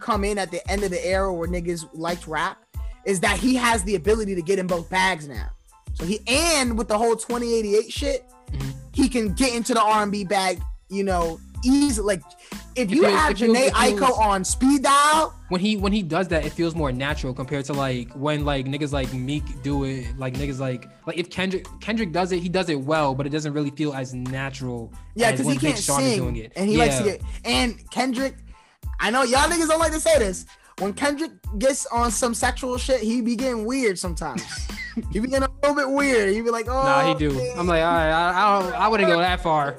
come 0.00 0.24
in 0.24 0.38
at 0.38 0.50
the 0.50 0.68
end 0.68 0.82
of 0.82 0.90
the 0.90 1.06
era 1.06 1.32
where 1.32 1.48
niggas 1.48 1.88
liked 1.94 2.26
rap, 2.26 2.58
is 3.04 3.20
that 3.20 3.38
he 3.38 3.54
has 3.54 3.84
the 3.84 3.94
ability 3.94 4.34
to 4.34 4.42
get 4.42 4.58
in 4.58 4.66
both 4.66 4.90
bags 4.90 5.28
now. 5.28 5.50
So 5.94 6.04
he 6.04 6.20
and 6.26 6.76
with 6.76 6.88
the 6.88 6.98
whole 6.98 7.14
2088 7.14 7.92
shit, 7.92 8.28
Mhm. 8.50 8.74
he 8.92 9.08
can 9.08 9.32
get 9.34 9.54
into 9.54 9.72
the 9.72 9.80
R&B 9.80 10.24
bag, 10.24 10.60
you 10.88 11.04
know, 11.04 11.38
easy 11.64 12.00
like 12.02 12.22
if 12.76 12.90
you 12.90 13.02
feels- 13.02 13.12
have 13.14 13.34
Jhené 13.36 13.68
Aiko 13.70 14.18
on 14.18 14.44
speed 14.44 14.82
dial, 14.82 15.34
when 15.48 15.60
he 15.60 15.76
when 15.76 15.92
he 15.92 16.02
does 16.02 16.28
that, 16.28 16.44
it 16.46 16.52
feels 16.52 16.74
more 16.74 16.92
natural 16.92 17.34
compared 17.34 17.64
to 17.66 17.72
like 17.72 18.10
when 18.12 18.44
like 18.44 18.66
niggas 18.66 18.92
like 18.92 19.12
Meek 19.12 19.42
do 19.62 19.84
it. 19.84 20.06
Like 20.18 20.34
niggas 20.34 20.58
like 20.58 20.88
like 21.06 21.18
if 21.18 21.30
Kendrick 21.30 21.66
Kendrick 21.80 22.12
does 22.12 22.32
it, 22.32 22.38
he 22.40 22.48
does 22.48 22.68
it 22.68 22.80
well, 22.80 23.14
but 23.14 23.26
it 23.26 23.30
doesn't 23.30 23.52
really 23.52 23.70
feel 23.70 23.92
as 23.94 24.14
natural. 24.14 24.92
yeah, 25.14 25.30
because 25.32 25.46
he 25.52 25.58
can't 25.58 25.78
Sean 25.78 26.00
is 26.02 26.10
sing, 26.12 26.18
doing 26.20 26.36
it. 26.36 26.52
and 26.56 26.68
he 26.68 26.76
yeah. 26.76 26.84
likes 26.84 26.98
to 26.98 27.04
get. 27.04 27.22
And 27.44 27.90
Kendrick, 27.90 28.34
I 29.00 29.10
know 29.10 29.22
y'all 29.22 29.48
niggas 29.48 29.68
don't 29.68 29.80
like 29.80 29.92
to 29.92 30.00
say 30.00 30.18
this. 30.18 30.46
When 30.78 30.94
Kendrick 30.94 31.32
gets 31.58 31.84
on 31.86 32.10
some 32.10 32.32
sexual 32.34 32.78
shit, 32.78 33.00
he 33.02 33.20
be 33.20 33.36
getting 33.36 33.66
weird 33.66 33.98
sometimes. 33.98 34.42
he 35.12 35.20
be 35.20 35.28
getting 35.28 35.46
a 35.46 35.50
little 35.62 35.76
bit 35.76 35.88
weird. 35.90 36.32
He 36.34 36.40
be 36.40 36.50
like, 36.50 36.66
oh, 36.66 36.72
Nah, 36.72 37.04
he 37.04 37.10
oh, 37.12 37.18
do. 37.18 37.32
man." 37.34 37.58
I'm 37.58 37.66
like, 37.66 37.82
all 37.82 37.92
right, 37.92 38.10
I, 38.10 38.30
I 38.58 38.62
don't, 38.62 38.72
I 38.74 38.88
wouldn't 38.88 39.08
go 39.08 39.18
that 39.18 39.42
far. 39.42 39.76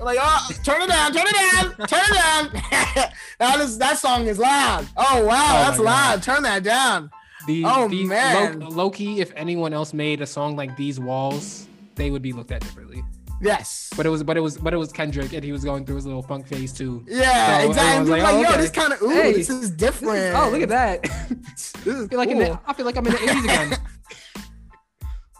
Like, 0.00 0.18
oh, 0.20 0.48
turn 0.64 0.82
it 0.82 0.88
down, 0.88 1.12
turn 1.12 1.26
it 1.26 1.34
down, 1.52 1.86
turn 1.88 2.00
it 2.04 2.14
down. 2.14 2.50
that 3.38 3.60
is 3.60 3.78
that 3.78 3.98
song 3.98 4.26
is 4.26 4.38
loud. 4.38 4.86
Oh 4.96 5.24
wow, 5.24 5.34
Oh, 5.34 5.64
that's 5.64 5.78
my 5.78 5.84
God. 5.84 6.10
loud. 6.10 6.22
Turn 6.22 6.42
that 6.44 6.62
down. 6.62 7.10
The, 7.46 7.62
Oh, 7.66 7.88
these, 7.88 8.08
man. 8.08 8.60
Key, 8.92 9.20
if 9.20 9.32
anyone 9.36 9.72
else 9.72 9.92
made 9.94 10.20
a 10.20 10.26
song 10.26 10.54
like 10.56 10.76
these 10.76 11.00
walls, 11.00 11.66
they 11.94 12.10
would 12.10 12.22
be 12.22 12.32
looked 12.32 12.52
at 12.52 12.60
differently. 12.60 13.02
Yes. 13.40 13.90
But 13.96 14.04
it 14.04 14.08
was, 14.08 14.22
but 14.24 14.36
it 14.36 14.40
was, 14.40 14.58
but 14.58 14.74
it 14.74 14.76
was 14.76 14.90
Kendrick, 14.92 15.32
and 15.32 15.44
he 15.44 15.52
was 15.52 15.62
going 15.64 15.86
through 15.86 15.94
his 15.96 16.06
little 16.06 16.22
funk 16.22 16.46
phase 16.48 16.72
too. 16.72 17.04
Yeah, 17.06 17.60
So 17.62 17.68
exactly. 17.68 18.10
Like, 18.10 18.22
like, 18.22 18.34
oh, 18.34 18.40
yo, 18.42 18.48
okay. 18.48 18.56
this 18.60 18.70
kind 18.70 18.92
of 18.92 19.00
ooh, 19.02 19.08
Hey, 19.10 19.32
this 19.32 19.48
is 19.48 19.60
This 19.60 19.70
different. 19.70 20.16
is- 20.18 20.34
oh, 20.36 20.50
look 20.50 20.62
at 20.62 20.68
that! 20.70 21.02
This 21.54 21.72
is 21.86 22.04
I 22.04 22.08
feel 22.08 22.18
like 22.18 22.28
cool. 22.30 22.38
the, 22.40 22.60
I 22.66 22.72
feel 22.74 22.86
like 22.86 22.96
I'm 22.96 23.06
in 23.06 23.12
the 23.12 23.18
80s 23.18 23.44
again. 23.44 23.68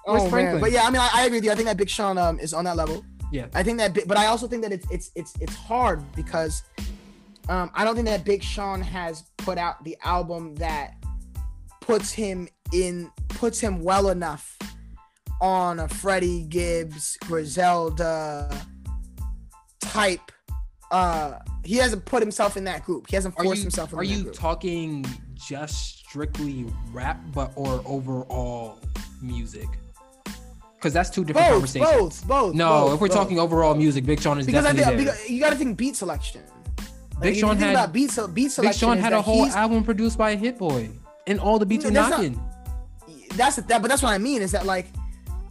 Where's 0.04 0.22
Oh 0.22 0.30
man, 0.30 0.60
but 0.60 0.70
yeah, 0.72 0.84
I 0.84 0.90
mean, 0.90 1.00
I, 1.00 1.10
I 1.12 1.24
agree 1.26 1.38
with 1.38 1.44
you. 1.44 1.50
I 1.50 1.54
think 1.54 1.66
that 1.66 1.76
Big 1.76 1.90
Sean 1.90 2.16
um, 2.16 2.38
is 2.40 2.54
on 2.54 2.64
that 2.64 2.76
level. 2.76 3.04
Yeah. 3.30 3.46
I 3.54 3.62
think 3.62 3.78
that, 3.78 4.06
but 4.06 4.16
I 4.16 4.26
also 4.26 4.46
think 4.46 4.62
that 4.62 4.72
it's 4.72 4.90
it's 4.90 5.10
it's 5.14 5.34
it's 5.40 5.54
hard 5.54 6.00
because 6.14 6.62
um, 7.48 7.70
I 7.74 7.84
don't 7.84 7.94
think 7.94 8.06
that 8.06 8.24
Big 8.24 8.42
Sean 8.42 8.80
has 8.80 9.22
put 9.38 9.58
out 9.58 9.82
the 9.84 9.96
album 10.02 10.54
that 10.56 10.94
puts 11.80 12.12
him 12.12 12.48
in 12.72 13.10
puts 13.28 13.60
him 13.60 13.82
well 13.82 14.08
enough 14.08 14.56
on 15.40 15.80
a 15.80 15.88
Freddie 15.88 16.42
Gibbs, 16.42 17.16
Griselda 17.22 18.66
type. 19.80 20.32
Uh, 20.90 21.38
he 21.64 21.76
hasn't 21.76 22.04
put 22.04 22.22
himself 22.22 22.56
in 22.56 22.64
that 22.64 22.84
group. 22.84 23.08
He 23.08 23.16
hasn't 23.16 23.34
forced 23.34 23.58
you, 23.58 23.62
himself 23.62 23.92
are 23.92 23.96
that 23.96 24.06
you 24.06 24.24
group. 24.24 24.34
talking 24.34 25.04
just 25.34 25.98
strictly 25.98 26.66
rap, 26.92 27.20
but 27.32 27.52
or 27.56 27.82
overall 27.86 28.78
music? 29.22 29.68
Because 30.78 30.92
that's 30.92 31.10
two 31.10 31.24
different 31.24 31.46
both, 31.48 31.52
conversations. 31.54 31.90
both, 32.22 32.28
both. 32.28 32.54
No, 32.54 32.68
both, 32.68 32.94
if 32.94 33.00
we're 33.00 33.08
both. 33.08 33.16
talking 33.16 33.38
overall 33.40 33.74
music, 33.74 34.06
Big 34.06 34.20
Sean 34.20 34.38
is 34.38 34.46
because 34.46 34.64
I 34.64 34.72
think 34.72 34.86
there. 34.86 34.96
because 34.96 35.28
you 35.28 35.40
got 35.40 35.50
to 35.50 35.56
think 35.56 35.76
beat 35.76 35.96
selection. 35.96 36.42
Like, 37.14 37.20
Big 37.22 37.36
Sean 37.36 37.56
had- 37.56 37.92
beat, 37.92 38.10
beat 38.32 38.50
selection. 38.52 38.62
Big 38.62 38.74
Sean 38.74 38.96
had 38.98 39.12
a 39.12 39.20
whole 39.20 39.46
album 39.46 39.82
produced 39.82 40.16
by 40.16 40.36
Hit 40.36 40.56
Boy, 40.56 40.88
and 41.26 41.40
all 41.40 41.58
the 41.58 41.66
beats 41.66 41.84
were 41.84 41.90
No, 41.90 42.02
that's 42.02 42.10
not- 42.10 42.22
knocking. 42.22 42.40
that's 43.34 43.56
that, 43.56 43.82
but 43.82 43.88
that's 43.88 44.02
what 44.02 44.12
I 44.12 44.18
mean 44.18 44.40
is 44.40 44.52
that 44.52 44.66
like, 44.66 44.86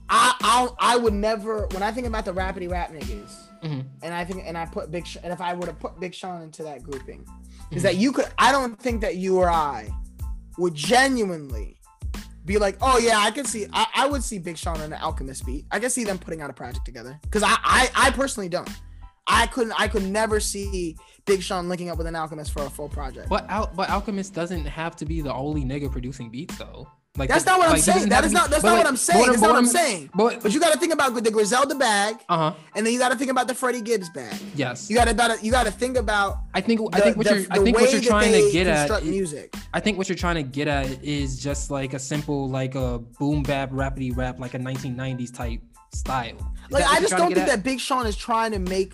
I 0.09 0.33
I 0.79 0.93
I 0.93 0.97
would 0.97 1.13
never 1.13 1.67
when 1.73 1.83
I 1.83 1.91
think 1.91 2.07
about 2.07 2.23
the 2.23 2.33
rapidy 2.33 2.69
rap 2.71 2.93
niggas, 2.93 3.29
Mhm. 3.65 3.83
and 4.01 4.13
I 4.13 4.23
think 4.23 4.43
and 4.45 4.57
I 4.57 4.65
put 4.65 4.91
Big 4.91 5.05
and 5.21 5.33
if 5.33 5.41
I 5.41 5.53
were 5.55 5.65
to 5.65 5.73
put 5.73 5.99
Big 5.99 6.13
Sean 6.15 6.41
into 6.41 6.63
that 6.63 6.83
grouping, 6.83 7.25
is 7.71 7.79
Mhm. 7.79 7.83
that 7.83 7.97
you 7.97 8.13
could 8.13 8.27
I 8.37 8.53
don't 8.53 8.79
think 8.79 9.01
that 9.01 9.17
you 9.17 9.37
or 9.39 9.49
I 9.49 9.89
would 10.57 10.73
genuinely 10.73 11.76
be 12.47 12.57
like, 12.57 12.77
oh 12.81 12.97
yeah, 12.97 13.19
I 13.19 13.29
could 13.29 13.45
see 13.45 13.67
I, 13.71 13.85
I 13.93 14.07
would 14.07 14.23
see 14.23 14.39
Big 14.39 14.57
Sean 14.57 14.81
and 14.81 14.91
the 14.91 14.99
Alchemist 14.99 15.45
beat. 15.45 15.65
I 15.69 15.79
can 15.79 15.91
see 15.91 16.03
them 16.03 16.17
putting 16.17 16.41
out 16.41 16.49
a 16.49 16.53
project 16.53 16.85
together 16.85 17.19
because 17.21 17.43
I, 17.43 17.57
I 17.63 17.89
I 17.95 18.11
personally 18.11 18.49
don't. 18.49 18.69
I 19.27 19.45
couldn't 19.47 19.73
I 19.79 19.87
could 19.87 20.03
never 20.03 20.39
see 20.39 20.95
Big 21.25 21.43
Sean 21.43 21.67
linking 21.69 21.89
up 21.89 21.97
with 21.97 22.07
an 22.07 22.15
Alchemist 22.15 22.53
for 22.53 22.63
a 22.63 22.69
full 22.69 22.89
project. 22.89 23.29
But 23.29 23.47
Al- 23.49 23.71
but 23.75 23.89
Alchemist 23.89 24.33
doesn't 24.33 24.65
have 24.65 24.95
to 24.95 25.05
be 25.05 25.21
the 25.21 25.33
only 25.33 25.63
nigga 25.63 25.91
producing 25.91 26.31
beats 26.31 26.57
though. 26.57 26.87
Like 27.17 27.29
That's 27.29 27.45
not 27.45 27.57
what 27.57 27.69
I'm 27.69 27.79
saying. 27.79 28.09
That 28.09 28.23
is 28.23 28.31
not 28.31 28.51
that's 28.51 28.63
not 28.63 28.73
like, 28.73 28.83
what 28.83 28.87
I'm 28.87 28.95
saying. 28.95 29.25
That's 29.25 29.41
not 29.41 29.49
what 29.49 29.57
I'm 29.57 29.65
saying. 29.65 30.11
But 30.13 30.43
But 30.43 30.53
you 30.53 30.59
got 30.59 30.71
to 30.73 30.79
think 30.79 30.93
about 30.93 31.15
the 31.15 31.31
Griselda 31.31 31.73
bag, 31.73 32.17
uh 32.29 32.51
huh. 32.51 32.57
and 32.75 32.85
then 32.85 32.93
you 32.93 32.99
got 32.99 33.09
to 33.09 33.17
think 33.17 33.31
about 33.31 33.47
the 33.47 33.55
Freddie 33.55 33.81
Gibbs 33.81 34.09
bag. 34.09 34.39
Yes. 34.55 34.89
You 34.89 34.95
got 34.95 35.05
to 35.05 35.39
you 35.41 35.51
got 35.51 35.65
to 35.65 35.71
think 35.71 35.97
about. 35.97 36.37
I 36.53 36.61
think 36.61 36.79
I 36.93 36.99
think 36.99 37.17
what 37.17 37.25
the- 37.25 37.41
you're 37.41 37.47
I 37.49 37.59
think 37.59 37.77
what 37.77 37.91
you're 37.91 38.01
trying 38.01 38.33
to 38.33 38.51
get 38.51 38.67
at 38.67 39.03
music. 39.03 39.55
I 39.73 39.79
think 39.79 39.97
what 39.97 40.07
you're 40.09 40.15
trying 40.15 40.35
to 40.35 40.43
get 40.43 40.67
at 40.67 41.03
is 41.03 41.41
just 41.41 41.71
like 41.71 41.93
a 41.93 41.99
simple 41.99 42.47
like 42.49 42.75
a 42.75 42.99
boom 42.99 43.41
bap 43.41 43.71
rapidy 43.71 44.15
rap 44.15 44.39
like 44.39 44.53
a 44.53 44.59
1990s 44.59 45.33
type 45.33 45.61
style. 45.93 46.35
Is 46.35 46.71
Like 46.71 46.85
I 46.85 46.99
just 46.99 47.17
don't 47.17 47.33
think 47.33 47.35
get 47.35 47.47
that 47.47 47.63
Big 47.63 47.79
Sean 47.79 48.05
is 48.05 48.15
trying 48.15 48.51
to 48.51 48.59
make 48.59 48.93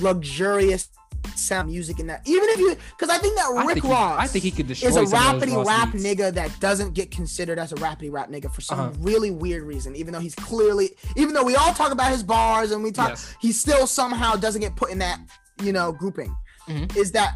luxurious 0.00 0.88
sound 1.36 1.68
music 1.68 1.98
in 2.00 2.06
that. 2.08 2.22
Even 2.26 2.48
if 2.50 2.58
you, 2.58 2.76
because 2.96 3.08
I 3.08 3.18
think 3.18 3.36
that 3.36 3.50
at? 3.50 3.56
I 3.56 3.64
Rick 3.64 3.74
think 3.74 3.86
he- 3.86 3.90
Ross. 3.92 4.18
I 4.20 4.26
think 4.26 4.44
he 4.44 4.50
could 4.50 4.66
destroy 4.68 4.88
is 4.88 4.96
a 4.96 5.02
rapidy 5.04 5.66
rap 5.66 5.92
beats. 5.92 6.04
nigga 6.04 6.32
that 6.34 6.58
doesn't 6.60 6.94
get 6.94 7.10
considered 7.10 7.58
as 7.58 7.72
a 7.72 7.76
rapidy 7.76 8.10
rap 8.12 8.30
nigga 8.30 8.52
for 8.52 8.60
some 8.60 8.78
Uh-huh. 8.80 8.90
really 9.00 9.30
weird 9.30 9.62
reason. 9.64 9.96
Even 9.96 10.12
though 10.12 10.20
he's 10.20 10.34
clearly, 10.34 10.90
even 11.16 11.34
though 11.34 11.44
we 11.44 11.56
all 11.56 11.72
talk 11.74 11.92
about 11.92 12.10
his 12.12 12.22
bars 12.22 12.70
and 12.70 12.82
we 12.82 12.92
talk, 12.92 13.10
Yes. 13.10 13.34
he 13.40 13.52
still 13.52 13.86
somehow 13.86 14.36
doesn't 14.36 14.60
get 14.60 14.76
put 14.76 14.90
in 14.90 14.98
that 14.98 15.18
you 15.62 15.72
know 15.72 15.92
grouping. 15.92 16.34
Mhm. 16.68 16.94
Is 16.96 17.12
that 17.12 17.34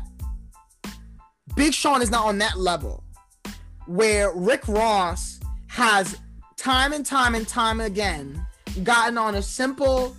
Big 1.57 1.73
Sean 1.75 2.03
is 2.03 2.11
not 2.11 2.25
on 2.27 2.39
that 2.39 2.59
level 2.59 3.03
where 3.87 4.33
Rick 4.35 4.69
Ross 4.69 5.41
has 5.69 6.17
time 6.57 6.93
and 6.93 7.05
time 7.05 7.35
and 7.35 7.47
time 7.49 7.81
again 7.81 8.45
gotten 8.83 9.17
on 9.19 9.35
a 9.37 9.43
simple 9.43 10.17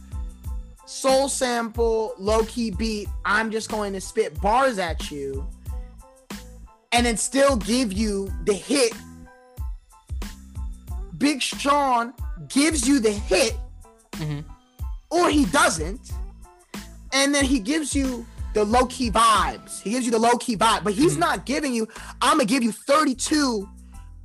soul 0.89 1.29
sample, 1.29 2.15
low 2.17 2.43
key 2.45 2.71
beat. 2.71 3.07
I'm 3.23 3.51
just 3.51 3.69
going 3.69 3.93
to 3.93 4.01
spit 4.01 4.41
bars 4.41 4.79
at 4.79 5.11
you 5.11 5.47
and 6.91 7.05
then 7.05 7.15
still 7.15 7.57
give 7.57 7.93
you 7.93 8.33
the 8.45 8.53
hit. 8.53 8.93
Big 11.19 11.43
Sean 11.43 12.11
gives 12.47 12.87
you 12.87 12.99
the 12.99 13.11
hit, 13.11 13.55
Mhm. 14.13 14.43
or 15.11 15.29
he 15.29 15.45
doesn't, 15.45 16.11
and 17.13 17.35
then 17.35 17.45
he 17.45 17.59
gives 17.59 17.93
you 17.93 18.25
the 18.55 18.63
low 18.63 18.87
key 18.87 19.11
vibes. 19.11 19.81
He 19.81 19.91
gives 19.91 20.05
you 20.05 20.11
the 20.11 20.17
low 20.17 20.37
key 20.37 20.57
vibe, 20.57 20.83
but 20.83 20.93
he's 20.93 21.15
Mhm. 21.15 21.19
not 21.19 21.45
giving 21.45 21.71
you. 21.71 21.87
I'm 22.19 22.37
gonna 22.37 22.45
give 22.45 22.63
you 22.63 22.71
32 22.71 23.69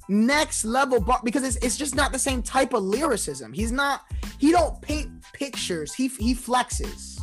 next 0.08 0.64
level 0.64 1.00
bar 1.00 1.20
because 1.24 1.42
it's, 1.44 1.56
it's 1.64 1.76
just 1.76 1.94
not 1.94 2.12
the 2.12 2.18
same 2.18 2.42
type 2.42 2.72
of 2.74 2.82
lyricism. 2.82 3.52
He's 3.52 3.72
not. 3.72 4.02
He 4.38 4.50
don't 4.52 4.80
paint 4.82 5.10
pictures. 5.32 5.94
He 5.94 6.08
he 6.08 6.34
flexes. 6.34 7.18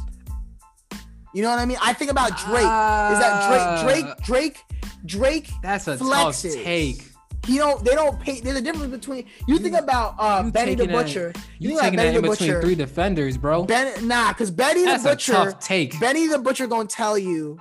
You 1.33 1.41
know 1.43 1.49
what 1.49 1.59
I 1.59 1.65
mean? 1.65 1.77
I 1.81 1.93
think 1.93 2.11
about 2.11 2.37
Drake. 2.37 2.57
Is 2.57 3.19
that 3.19 3.83
Drake? 3.85 4.03
Drake? 4.05 4.17
Drake? 4.25 4.63
Drake? 5.05 5.49
That's 5.63 5.87
a 5.87 5.97
flexes. 5.97 6.53
tough 6.55 6.63
take. 6.63 7.07
He 7.47 7.57
don't. 7.57 7.83
They 7.83 7.95
don't 7.95 8.19
paint. 8.19 8.43
There's 8.43 8.57
a 8.57 8.61
difference 8.61 8.91
between. 8.91 9.25
You 9.47 9.57
think 9.57 9.75
about 9.75 10.15
uh 10.19 10.43
you 10.45 10.51
Benny 10.51 10.75
the 10.75 10.85
that- 10.85 10.91
Butcher. 10.93 11.33
You 11.59 11.69
think 11.69 11.79
about 11.79 11.83
taking 11.85 11.97
Benny 11.97 12.09
that 12.11 12.15
in 12.17 12.21
the 12.21 12.27
Butcher. 12.27 12.61
three 12.61 12.75
defenders, 12.75 13.37
bro. 13.37 13.63
Ben, 13.63 14.07
nah, 14.07 14.29
because 14.33 14.51
Benny 14.51 14.83
That's 14.85 15.03
the 15.03 15.09
a 15.09 15.13
Butcher. 15.13 15.31
tough 15.31 15.59
take. 15.59 15.99
Benny 15.99 16.27
the 16.27 16.37
Butcher 16.37 16.67
gonna 16.67 16.87
tell 16.87 17.17
you 17.17 17.57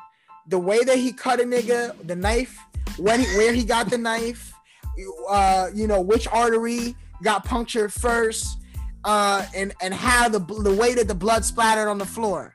the 0.48 0.58
way 0.58 0.82
that 0.84 0.98
he 0.98 1.12
cut 1.12 1.40
a 1.40 1.44
nigga, 1.44 1.94
the 2.06 2.16
knife, 2.16 2.58
when 2.98 3.20
he, 3.20 3.26
where 3.38 3.52
he 3.54 3.62
got 3.64 3.88
the 3.88 3.96
knife, 3.98 4.49
uh, 5.28 5.68
you 5.74 5.86
know 5.86 6.00
which 6.00 6.26
artery 6.28 6.94
got 7.22 7.44
punctured 7.44 7.92
first, 7.92 8.58
uh, 9.04 9.44
and 9.54 9.72
and 9.82 9.92
how 9.94 10.28
the 10.28 10.38
the 10.38 10.74
way 10.74 10.94
that 10.94 11.08
the 11.08 11.14
blood 11.14 11.44
splattered 11.44 11.88
on 11.88 11.98
the 11.98 12.06
floor, 12.06 12.54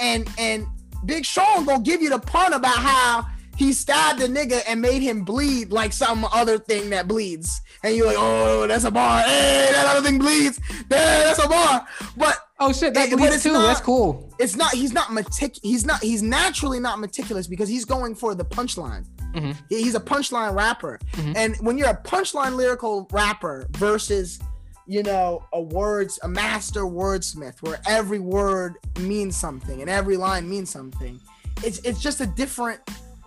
and 0.00 0.28
and 0.38 0.66
Big 1.04 1.24
Sean 1.24 1.64
gonna 1.64 1.82
give 1.82 2.02
you 2.02 2.10
the 2.10 2.18
pun 2.18 2.52
about 2.52 2.76
how 2.78 3.26
he 3.56 3.72
stabbed 3.72 4.20
the 4.20 4.26
nigga 4.26 4.60
and 4.68 4.80
made 4.82 5.00
him 5.00 5.24
bleed 5.24 5.70
like 5.72 5.92
some 5.92 6.24
other 6.26 6.58
thing 6.58 6.90
that 6.90 7.08
bleeds, 7.08 7.60
and 7.82 7.96
you're 7.96 8.06
like, 8.06 8.16
oh, 8.18 8.66
that's 8.66 8.84
a 8.84 8.90
bar. 8.90 9.22
Hey, 9.22 9.70
that 9.72 9.86
other 9.96 10.06
thing 10.06 10.18
bleeds. 10.18 10.58
Hey, 10.68 10.84
that's 10.90 11.42
a 11.42 11.48
bar. 11.48 11.86
But 12.16 12.36
Oh 12.58 12.72
shit, 12.72 12.94
that 12.94 13.10
but 13.10 13.18
bleeds 13.18 13.42
too. 13.42 13.52
not- 13.52 13.66
That's 13.66 13.80
cool. 13.80 14.32
it's 14.38 14.56
not 14.56 14.72
he's 14.72 14.92
not 14.92 15.12
metic 15.12 15.56
he's 15.62 15.84
not 15.84 16.02
he's 16.02 16.22
naturally 16.22 16.80
not 16.80 16.98
meticulous 16.98 17.46
because 17.46 17.68
he's 17.68 17.84
going 17.84 18.14
for 18.14 18.34
the 18.34 18.46
punchline 18.46 19.04
Mhm. 19.36 19.56
He's 19.68 19.94
a 19.94 20.00
punchline 20.00 20.54
rapper 20.54 20.98
Mhm. 21.12 21.36
and 21.36 21.56
when 21.58 21.76
you're 21.78 21.88
a 21.90 21.96
punchline 22.02 22.56
lyrical 22.56 23.06
rapper 23.12 23.66
versus 23.72 24.38
you 24.86 25.02
know 25.02 25.42
a 25.52 25.60
words 25.60 26.18
a 26.22 26.28
master 26.28 26.82
wordsmith 26.82 27.60
where 27.62 27.78
every 27.86 28.18
word 28.20 28.74
means 29.00 29.36
something 29.36 29.80
and 29.82 29.90
every 29.90 30.16
line 30.16 30.48
means 30.48 30.70
something 30.70 31.20
it's 31.64 31.78
it's 31.80 32.00
just 32.00 32.20
a 32.20 32.26
different 32.26 32.80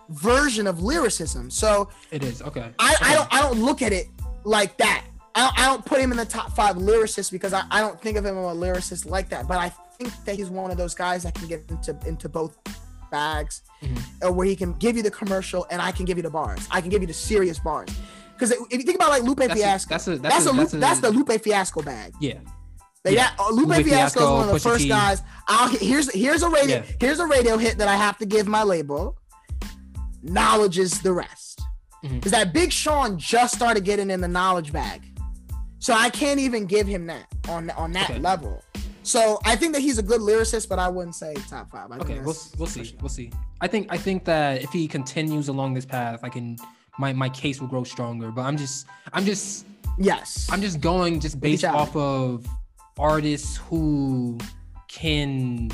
version 0.08 0.66
of 0.66 0.82
lyricism 0.82 1.50
so 1.50 1.88
It 2.10 2.24
is 2.24 2.42
okay. 2.42 2.72
I, 2.78 2.94
Okay. 2.94 3.04
I 3.10 3.14
don't 3.14 3.28
I 3.34 3.42
don't 3.42 3.62
look 3.62 3.82
at 3.82 3.92
it 3.92 4.08
like 4.44 4.76
that. 4.78 5.04
I 5.34 5.44
don't, 5.44 5.58
I 5.60 5.66
don't 5.66 5.84
put 5.84 6.00
him 6.00 6.10
in 6.10 6.16
the 6.18 6.24
top 6.24 6.56
five 6.56 6.74
lyricists 6.76 7.30
because 7.30 7.52
I, 7.52 7.62
I 7.70 7.80
don't 7.80 8.00
think 8.00 8.16
of 8.16 8.24
him 8.24 8.36
as 8.36 8.44
a 8.56 8.58
lyricist 8.58 9.06
like 9.06 9.28
that. 9.28 9.46
But 9.46 9.58
I 9.58 9.68
think 9.96 10.12
that 10.24 10.34
he's 10.34 10.50
one 10.50 10.72
of 10.72 10.76
those 10.76 10.94
guys 10.94 11.22
that 11.22 11.34
can 11.34 11.46
get 11.46 11.62
into 11.70 11.96
into 12.06 12.28
both 12.28 12.56
bags, 13.10 13.62
Mhm. 13.82 13.98
uh, 14.26 14.32
where 14.32 14.46
he 14.46 14.54
can 14.56 14.72
give 14.74 14.96
you 14.96 15.02
the 15.02 15.10
commercial 15.10 15.66
and 15.70 15.80
I 15.82 15.90
can 15.92 16.04
give 16.04 16.16
you 16.16 16.22
the 16.22 16.30
bars. 16.30 16.60
I 16.70 16.80
can 16.80 16.90
give 16.90 17.00
you 17.02 17.08
the 17.08 17.14
serious 17.14 17.58
bars. 17.58 17.88
Because 18.34 18.52
if 18.52 18.72
you 18.72 18.82
think 18.84 18.96
about 18.96 19.10
like 19.10 19.22
Lupe 19.22 19.38
That's 19.38 19.52
a, 19.52 19.56
Fiasco, 19.56 19.88
that's 19.94 20.06
a 20.08 20.16
that's, 20.16 20.34
that's, 20.34 20.46
a, 20.46 20.50
a, 20.50 20.54
that's 20.56 20.74
a 20.74 20.76
that's 20.78 21.00
the 21.00 21.10
Lupe 21.10 21.42
Fiasco 21.42 21.82
bag. 21.82 22.14
yeah. 22.20 22.34
Like 23.04 23.14
Yeah. 23.14 23.30
that, 23.30 23.36
uh, 23.40 23.50
Lupe, 23.50 23.68
Lupe 23.68 23.86
Fiasco 23.86 24.20
is 24.22 24.30
one 24.30 24.48
of 24.48 24.54
the 24.54 24.60
first 24.60 24.86
guys. 24.88 25.22
I'll 25.48 25.68
here's 25.68 26.12
here's 26.12 26.42
a 26.42 26.48
radio 26.50 26.76
Yeah. 26.76 26.82
here's 27.00 27.18
a 27.18 27.26
radio 27.26 27.56
hit 27.58 27.78
that 27.78 27.88
I 27.88 27.96
have 27.96 28.16
to 28.18 28.26
give 28.26 28.46
my 28.46 28.62
label. 28.62 29.16
Knowledge 30.22 30.78
is 30.78 31.00
the 31.00 31.12
rest. 31.12 31.60
Mhm. 32.04 32.24
Is 32.24 32.32
that 32.32 32.52
Big 32.52 32.72
Sean 32.72 33.18
just 33.18 33.54
started 33.54 33.84
getting 33.84 34.10
in 34.10 34.20
the 34.20 34.28
knowledge 34.28 34.72
bag, 34.72 35.02
so 35.78 35.92
I 35.94 36.08
can't 36.10 36.40
even 36.40 36.66
give 36.66 36.86
him 36.86 37.06
that 37.06 37.26
on 37.48 37.70
on 37.70 37.92
that 37.92 38.10
Okay. 38.10 38.18
level. 38.20 38.62
So 39.10 39.40
I 39.44 39.56
think 39.56 39.72
that 39.72 39.80
he's 39.80 39.98
a 39.98 40.04
good 40.04 40.20
lyricist, 40.20 40.68
but 40.68 40.78
I 40.78 40.88
wouldn't 40.88 41.16
say 41.16 41.34
top 41.48 41.72
five. 41.72 41.90
I 41.90 41.96
think 41.98 42.10
Okay, 42.10 42.20
we'll 42.20 42.36
we'll 42.58 42.68
see. 42.68 42.94
We'll 43.00 43.08
see. 43.08 43.32
I 43.60 43.66
think 43.66 43.88
I 43.90 43.96
think 43.96 44.24
that 44.26 44.62
if 44.62 44.70
he 44.70 44.86
continues 44.86 45.48
along 45.48 45.74
this 45.74 45.84
path, 45.84 46.20
I 46.22 46.28
can 46.28 46.56
my 46.96 47.12
my 47.12 47.28
case 47.28 47.60
will 47.60 47.66
grow 47.66 47.82
stronger. 47.82 48.30
But 48.30 48.42
I'm 48.42 48.56
just 48.56 48.86
I'm 49.12 49.24
just 49.24 49.66
Yes, 49.98 50.48
I'm 50.52 50.62
just 50.62 50.80
going 50.80 51.18
just 51.18 51.40
based 51.40 51.64
off 51.64 51.96
of 51.96 52.46
artists 53.00 53.56
who 53.56 54.38
can 54.86 55.70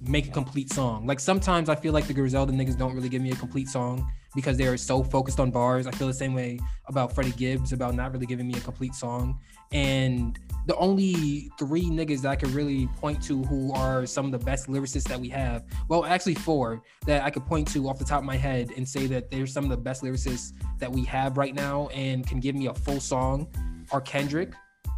make 0.00 0.28
a 0.28 0.30
complete 0.30 0.72
song. 0.72 1.06
Like 1.06 1.20
sometimes 1.20 1.68
I 1.68 1.74
feel 1.74 1.92
like 1.92 2.06
the 2.06 2.14
Griselda 2.14 2.50
niggas 2.50 2.78
don't 2.78 2.94
really 2.94 3.10
give 3.10 3.20
me 3.20 3.30
a 3.30 3.36
complete 3.36 3.68
song 3.68 4.10
because 4.34 4.56
they 4.56 4.66
are 4.66 4.78
so 4.78 5.02
focused 5.02 5.38
on 5.38 5.50
bars. 5.50 5.86
I 5.86 5.90
feel 5.90 6.06
the 6.06 6.14
same 6.14 6.32
way 6.32 6.58
about 6.86 7.14
Freddie 7.14 7.32
Gibbs 7.32 7.72
about 7.72 7.94
not 7.94 8.12
really 8.12 8.26
giving 8.26 8.48
me 8.48 8.54
a 8.54 8.60
complete 8.60 8.94
song. 8.94 9.38
And 9.72 10.38
the 10.66 10.76
only 10.76 11.50
three 11.58 11.84
niggas 11.84 12.22
that 12.22 12.30
I 12.30 12.36
could 12.36 12.50
really 12.50 12.86
point 12.98 13.22
to 13.24 13.42
who 13.44 13.72
are 13.72 14.06
some 14.06 14.26
of 14.26 14.32
the 14.32 14.38
best 14.38 14.68
lyricists 14.68 15.08
that 15.08 15.18
we 15.18 15.28
have, 15.30 15.64
well, 15.88 16.04
actually 16.04 16.34
four 16.34 16.82
that 17.06 17.24
I 17.24 17.30
could 17.30 17.46
point 17.46 17.66
to 17.72 17.88
off 17.88 17.98
the 17.98 18.04
top 18.04 18.20
of 18.20 18.24
my 18.24 18.36
head 18.36 18.70
and 18.76 18.88
say 18.88 19.06
that 19.06 19.30
they're 19.30 19.46
some 19.46 19.64
of 19.64 19.70
the 19.70 19.76
best 19.76 20.02
lyricists 20.02 20.52
that 20.78 20.90
we 20.90 21.04
have 21.04 21.36
right 21.36 21.54
now 21.54 21.88
and 21.88 22.26
can 22.26 22.40
give 22.40 22.54
me 22.54 22.66
a 22.66 22.74
full 22.74 23.00
song 23.00 23.48
are 23.90 24.00
Kendrick, 24.00 24.52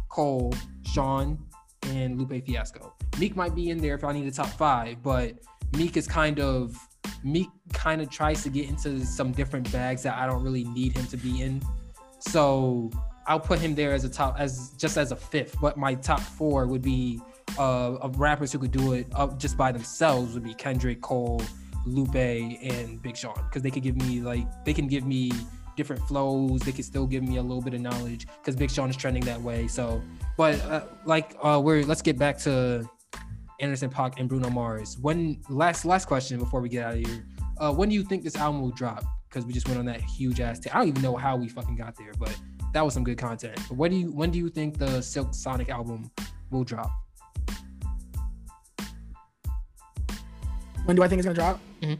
Cole, 0.09 0.53
Sean, 0.85 1.39
and 1.87 2.19
Lupe 2.19 2.45
Fiasco. 2.45 2.93
Meek 3.19 3.35
might 3.35 3.55
be 3.55 3.69
in 3.69 3.77
there 3.77 3.95
if 3.95 4.03
I 4.03 4.13
need 4.13 4.27
a 4.27 4.31
top 4.31 4.47
five, 4.47 5.01
but 5.01 5.35
Meek 5.77 5.97
is 5.97 6.07
kind 6.07 6.39
of 6.39 6.77
Meek 7.23 7.49
kind 7.73 8.01
of 8.01 8.09
tries 8.09 8.43
to 8.43 8.49
get 8.49 8.69
into 8.69 9.05
some 9.05 9.31
different 9.31 9.71
bags 9.71 10.03
that 10.03 10.17
I 10.17 10.27
don't 10.27 10.43
really 10.43 10.65
need 10.65 10.95
him 10.95 11.07
to 11.07 11.17
be 11.17 11.41
in. 11.41 11.61
So 12.19 12.91
I'll 13.27 13.39
put 13.39 13.59
him 13.59 13.75
there 13.75 13.93
as 13.93 14.03
a 14.03 14.09
top 14.09 14.35
as 14.39 14.71
just 14.77 14.97
as 14.97 15.11
a 15.11 15.15
fifth. 15.15 15.55
But 15.61 15.77
my 15.77 15.95
top 15.95 16.19
four 16.19 16.67
would 16.67 16.81
be 16.81 17.21
uh, 17.57 17.95
of 17.95 18.19
rappers 18.19 18.51
who 18.51 18.59
could 18.59 18.71
do 18.71 18.93
it 18.93 19.07
uh, 19.13 19.27
just 19.37 19.57
by 19.57 19.71
themselves 19.71 20.33
would 20.33 20.43
be 20.43 20.53
Kendrick, 20.53 21.01
Cole, 21.01 21.41
Lupe, 21.85 22.15
and 22.15 23.01
Big 23.01 23.15
Sean 23.17 23.35
because 23.45 23.61
they 23.61 23.71
could 23.71 23.83
give 23.83 23.95
me 23.95 24.21
like 24.21 24.47
they 24.65 24.73
can 24.73 24.87
give 24.87 25.05
me 25.05 25.31
different 25.75 26.01
flows. 26.07 26.61
They 26.61 26.71
could 26.71 26.85
still 26.85 27.07
give 27.07 27.23
me 27.23 27.37
a 27.37 27.41
little 27.41 27.61
bit 27.61 27.73
of 27.73 27.81
knowledge 27.81 28.27
because 28.41 28.55
Big 28.55 28.71
Sean 28.71 28.89
is 28.89 28.95
trending 28.95 29.23
that 29.25 29.41
way. 29.41 29.67
So, 29.67 30.01
but 30.37 30.59
uh, 30.65 30.85
like 31.05 31.35
uh, 31.41 31.61
we're 31.63 31.83
let's 31.83 32.01
get 32.01 32.17
back 32.17 32.37
to 32.39 32.89
Anderson 33.59 33.89
.Paak 33.89 34.19
and 34.19 34.27
Bruno 34.27 34.49
Mars. 34.49 34.97
When 34.99 35.41
last 35.49 35.85
last 35.85 36.05
question 36.05 36.39
before 36.39 36.61
we 36.61 36.69
get 36.69 36.85
out 36.85 36.93
of 36.95 36.99
here, 36.99 37.25
uh, 37.57 37.73
when 37.73 37.89
do 37.89 37.95
you 37.95 38.03
think 38.03 38.23
this 38.23 38.35
album 38.35 38.61
will 38.61 38.71
drop? 38.71 39.03
Because 39.29 39.45
we 39.45 39.53
just 39.53 39.67
went 39.67 39.79
on 39.79 39.85
that 39.85 40.01
huge 40.01 40.39
ass. 40.39 40.59
ta- 40.59 40.69
I 40.73 40.79
don't 40.79 40.89
even 40.89 41.01
know 41.01 41.15
how 41.15 41.35
we 41.35 41.49
fucking 41.49 41.75
got 41.75 41.95
there, 41.95 42.11
but 42.19 42.37
that 42.73 42.83
was 42.83 42.93
some 42.93 43.03
good 43.03 43.17
content. 43.17 43.59
What 43.71 43.91
do 43.91 43.97
you 43.97 44.11
when 44.11 44.31
do 44.31 44.37
you 44.39 44.49
think 44.49 44.77
the 44.77 45.01
Silk 45.01 45.33
Sonic 45.33 45.69
album 45.69 46.11
will 46.51 46.63
drop? 46.63 46.91
when 50.85 50.95
do 50.95 51.03
I 51.03 51.07
think 51.07 51.19
it's 51.19 51.25
gonna 51.25 51.35
drop? 51.35 51.59
Mhm. 51.81 51.97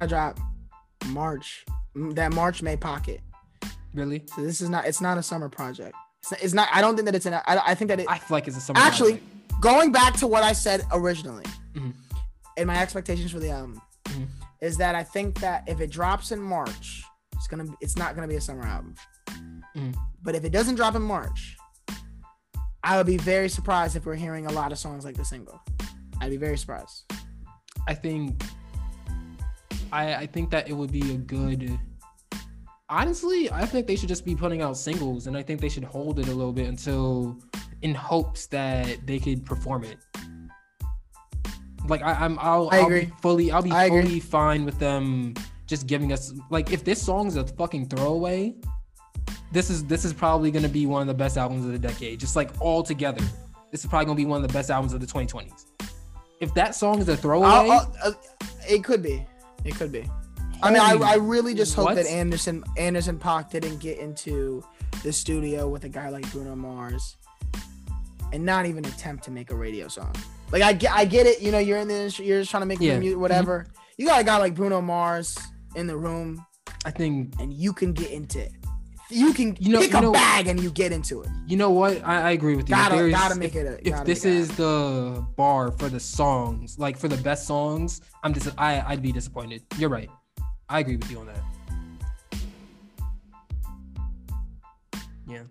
I 0.00 0.06
drop 0.06 0.38
March. 1.06 1.64
Mm, 1.96 2.14
That 2.14 2.32
March 2.32 2.62
May 2.62 2.76
pocket. 2.76 3.20
Really? 3.92 4.24
So 4.34 4.42
this 4.42 4.60
is 4.60 4.68
not. 4.68 4.86
It's 4.86 5.00
not 5.00 5.18
a 5.18 5.22
summer 5.22 5.48
project. 5.48 5.94
It's 6.20 6.30
not. 6.32 6.42
It's 6.42 6.54
not 6.54 6.68
I 6.72 6.80
don't 6.80 6.96
think 6.96 7.06
that 7.06 7.14
it's 7.14 7.26
an. 7.26 7.34
I, 7.34 7.42
I 7.46 7.74
think 7.74 7.88
that 7.90 8.00
it. 8.00 8.06
I 8.08 8.18
feel 8.18 8.36
like 8.36 8.48
it's 8.48 8.56
a 8.56 8.60
summer. 8.60 8.80
Actually, 8.80 9.18
project. 9.18 9.60
going 9.60 9.92
back 9.92 10.14
to 10.14 10.26
what 10.26 10.42
I 10.42 10.52
said 10.52 10.84
originally, 10.92 11.44
Mhm. 11.74 11.92
and 12.56 12.66
my 12.66 12.76
expectations 12.80 13.30
for 13.30 13.38
the 13.38 13.50
album, 13.50 13.80
Mhm. 14.06 14.26
is 14.60 14.76
that 14.78 14.94
I 14.96 15.04
think 15.04 15.38
that 15.40 15.62
if 15.68 15.80
it 15.80 15.90
drops 15.90 16.32
in 16.32 16.40
March, 16.40 17.04
it's 17.34 17.46
gonna. 17.46 17.66
It's 17.80 17.96
not 17.96 18.16
gonna 18.16 18.26
be 18.28 18.36
a 18.36 18.40
summer 18.40 18.62
album. 18.64 18.94
Mhm. 19.76 19.94
But 20.22 20.34
if 20.34 20.44
it 20.44 20.50
doesn't 20.50 20.76
drop 20.76 20.94
in 20.94 21.02
March, 21.02 21.56
I 22.82 22.96
would 22.96 23.06
be 23.06 23.16
very 23.16 23.48
surprised 23.48 23.96
if 23.96 24.06
we're 24.06 24.14
hearing 24.14 24.46
a 24.46 24.52
lot 24.52 24.72
of 24.72 24.78
songs 24.78 25.04
like 25.04 25.16
the 25.16 25.24
single. 25.24 25.60
I'd 26.20 26.30
be 26.30 26.36
very 26.36 26.56
surprised. 26.56 27.04
I 27.88 27.94
think 27.94 28.42
I 29.92 30.14
I 30.14 30.26
think 30.26 30.50
that 30.50 30.68
it 30.68 30.72
would 30.74 30.92
be 30.92 31.14
a 31.14 31.18
good 31.18 31.78
honestly, 32.88 33.50
I 33.50 33.66
think 33.66 33.86
they 33.86 33.96
should 33.96 34.08
just 34.08 34.24
be 34.24 34.34
putting 34.36 34.62
out 34.62 34.76
singles 34.76 35.26
and 35.26 35.36
I 35.36 35.42
think 35.42 35.60
they 35.60 35.68
should 35.68 35.84
hold 35.84 36.18
it 36.18 36.28
a 36.28 36.32
little 36.34 36.52
bit 36.52 36.68
until 36.68 37.38
in 37.82 37.94
hopes 37.94 38.46
that 38.48 39.06
they 39.06 39.18
could 39.18 39.44
perform 39.44 39.84
it. 39.84 39.98
Like 41.88 42.02
I, 42.02 42.12
I'm 42.12 42.38
I'll, 42.38 42.68
I 42.72 42.78
I'll 42.78 42.86
agree. 42.86 43.06
be 43.06 43.12
fully 43.20 43.50
I'll 43.52 43.62
be 43.62 43.72
I 43.72 43.84
agree. 43.86 44.02
fully 44.02 44.20
fine 44.20 44.64
with 44.64 44.78
them 44.78 45.34
just 45.66 45.86
giving 45.86 46.12
us 46.12 46.32
like 46.50 46.72
if 46.72 46.84
this 46.84 47.02
song's 47.02 47.36
a 47.36 47.46
fucking 47.46 47.88
throwaway, 47.88 48.54
this 49.54 49.70
is 49.70 49.84
this 49.84 50.04
is 50.04 50.12
probably 50.12 50.50
gonna 50.50 50.68
be 50.68 50.84
one 50.84 51.00
of 51.00 51.08
the 51.08 51.14
best 51.14 51.38
albums 51.38 51.64
of 51.64 51.72
the 51.72 51.78
decade. 51.78 52.20
Just 52.20 52.36
like 52.36 52.50
all 52.60 52.82
together. 52.82 53.24
This 53.70 53.82
is 53.84 53.86
probably 53.88 54.04
gonna 54.06 54.16
be 54.16 54.26
one 54.26 54.42
of 54.44 54.46
the 54.48 54.52
best 54.52 54.70
albums 54.70 54.92
of 54.92 55.00
the 55.00 55.06
2020s. 55.06 55.64
If 56.40 56.52
that 56.54 56.74
song 56.74 56.98
is 57.00 57.08
a 57.08 57.16
throwaway, 57.16 57.48
I'll- 57.48 57.70
I'll- 57.72 57.94
uh, 58.04 58.12
it 58.68 58.84
could 58.84 59.02
be. 59.02 59.24
It 59.64 59.74
could 59.76 59.90
be. 59.92 60.04
I 60.62 60.70
mean, 60.70 60.80
I, 60.80 60.94
I 60.94 61.14
really 61.16 61.54
just 61.54 61.74
hope 61.74 61.86
what? 61.86 61.94
that 61.96 62.06
Anderson 62.06 62.64
Anderson 62.76 63.18
.Paak 63.18 63.50
didn't 63.50 63.78
get 63.78 63.98
into 63.98 64.62
the 65.02 65.12
studio 65.12 65.68
with 65.68 65.84
a 65.84 65.88
guy 65.88 66.08
like 66.08 66.30
Bruno 66.32 66.54
Mars 66.56 67.16
and 68.32 68.44
not 68.44 68.66
even 68.66 68.84
attempt 68.84 69.24
to 69.24 69.30
make 69.30 69.50
a 69.50 69.54
radio 69.54 69.88
song. 69.88 70.12
Like 70.50 70.62
I 70.62 70.72
get, 70.72 70.92
I 70.92 71.04
get 71.04 71.26
it. 71.26 71.40
You 71.40 71.52
know, 71.52 71.58
you're 71.58 71.78
in 71.78 71.88
the 71.88 71.94
industry, 71.94 72.26
you're 72.26 72.40
just 72.40 72.50
trying 72.50 72.62
to 72.62 72.66
make 72.66 72.80
Yeah. 72.80 72.98
music, 72.98 73.18
whatever. 73.18 73.66
You 73.98 74.06
got 74.06 74.20
a 74.20 74.24
guy 74.24 74.38
like 74.38 74.54
Bruno 74.54 74.80
Mars 74.80 75.36
in 75.76 75.86
the 75.86 75.96
room, 75.96 76.44
I 76.84 76.90
think 76.90 77.34
and 77.40 77.52
you 77.52 77.72
can 77.72 77.92
get 77.92 78.10
into 78.10 78.40
it. 78.40 78.52
You 79.14 79.32
can 79.32 79.56
You 79.60 79.72
know- 79.72 79.80
pick 79.80 79.92
you 79.92 79.98
a 79.98 80.02
know- 80.02 80.12
bag 80.12 80.46
and 80.48 80.60
you 80.60 80.70
get 80.70 80.92
into 80.92 81.22
it. 81.22 81.28
you 81.46 81.56
know 81.56 81.70
what 81.70 82.02
I, 82.04 82.28
I 82.28 82.30
agree 82.32 82.56
with 82.56 82.68
you. 82.68 82.74
Gotta, 82.74 83.10
gotta 83.10 83.36
make 83.36 83.54
if, 83.54 83.64
it. 83.64 83.86
A, 83.86 83.88
if 84.00 84.04
this 84.04 84.24
is 84.24 84.48
the 84.56 85.24
bar 85.36 85.70
for 85.70 85.88
the 85.88 86.00
songs, 86.00 86.78
like 86.78 86.96
for 86.98 87.08
the 87.08 87.16
best 87.18 87.46
songs, 87.46 88.00
I'm 88.22 88.34
just 88.34 88.48
I 88.58 88.80
I'd 88.80 89.02
be 89.02 89.12
disappointed. 89.12 89.62
You're 89.78 89.90
right. 89.90 90.10
I 90.68 90.80
agree 90.80 90.96
with 90.96 91.10
you 91.10 91.18
on 91.20 91.26
that. 91.26 91.42
Yeah. 95.28 95.42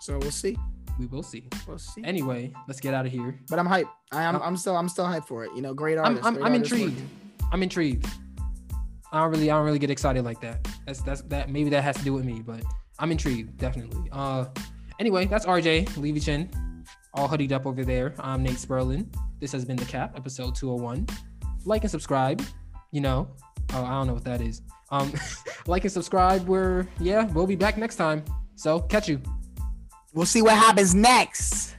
So 0.00 0.18
we'll 0.18 0.30
see. 0.30 0.56
we 0.98 1.06
will 1.06 1.22
see. 1.22 1.44
We'll 1.66 1.78
see. 1.78 2.02
Anyway, 2.04 2.52
let's 2.68 2.80
get 2.80 2.94
out 2.94 3.06
of 3.06 3.12
here. 3.12 3.38
But 3.48 3.58
I'm 3.58 3.66
hyped. 3.66 3.88
I 4.12 4.22
am. 4.22 4.36
I'm 4.36 4.56
still. 4.56 4.76
I'm 4.76 4.88
still 4.88 5.04
hyped 5.04 5.26
for 5.26 5.44
it. 5.44 5.50
You 5.54 5.62
know, 5.62 5.74
great 5.74 5.98
I'm 5.98 6.04
artist. 6.04 6.24
I'm, 6.24 6.34
great 6.34 6.46
I'm 6.46 6.54
intrigued. 6.54 6.92
working. 6.94 7.10
I'm 7.52 7.62
intrigued. 7.62 8.06
I 9.12 9.20
don't 9.20 9.30
really 9.30 9.50
I 9.50 9.54
don't 9.56 9.64
really 9.66 9.78
get 9.78 9.90
excited 9.90 10.24
like 10.24 10.40
that. 10.40 10.66
That's 10.86 11.02
that's 11.02 11.22
that 11.22 11.50
maybe 11.50 11.70
that 11.70 11.82
has 11.82 11.96
to 11.96 12.04
do 12.04 12.12
with 12.14 12.24
me, 12.24 12.40
but 12.40 12.62
I'm 12.98 13.10
intrigued 13.10 13.58
definitely. 13.58 14.08
Uh, 14.12 14.46
anyway, 14.98 15.26
that's 15.26 15.46
RJ 15.46 15.96
Levy 15.96 16.20
Chin, 16.20 16.84
all 17.14 17.28
hoodied 17.28 17.52
up 17.52 17.66
over 17.66 17.84
there. 17.84 18.14
I'm 18.20 18.42
Nate 18.42 18.56
Sperlin. 18.56 19.06
This 19.40 19.52
has 19.52 19.64
been 19.64 19.76
the 19.76 19.84
Cap 19.84 20.12
episode 20.16 20.54
201. 20.54 21.06
Like 21.64 21.82
and 21.82 21.90
subscribe. 21.90 22.42
You 22.90 23.00
know, 23.00 23.28
oh 23.74 23.84
I 23.84 23.90
don't 23.90 24.06
know 24.06 24.14
what 24.14 24.24
that 24.24 24.40
is. 24.40 24.62
Um, 24.90 25.12
like 25.66 25.84
and 25.84 25.92
subscribe. 25.92 26.46
We're 26.46 26.86
yeah 27.00 27.24
we'll 27.32 27.46
be 27.46 27.56
back 27.56 27.76
next 27.76 27.96
time. 27.96 28.24
So 28.54 28.80
catch 28.80 29.08
you. 29.08 29.20
We'll 30.14 30.26
see 30.26 30.42
what 30.42 30.54
happens 30.54 30.94
next. 30.94 31.74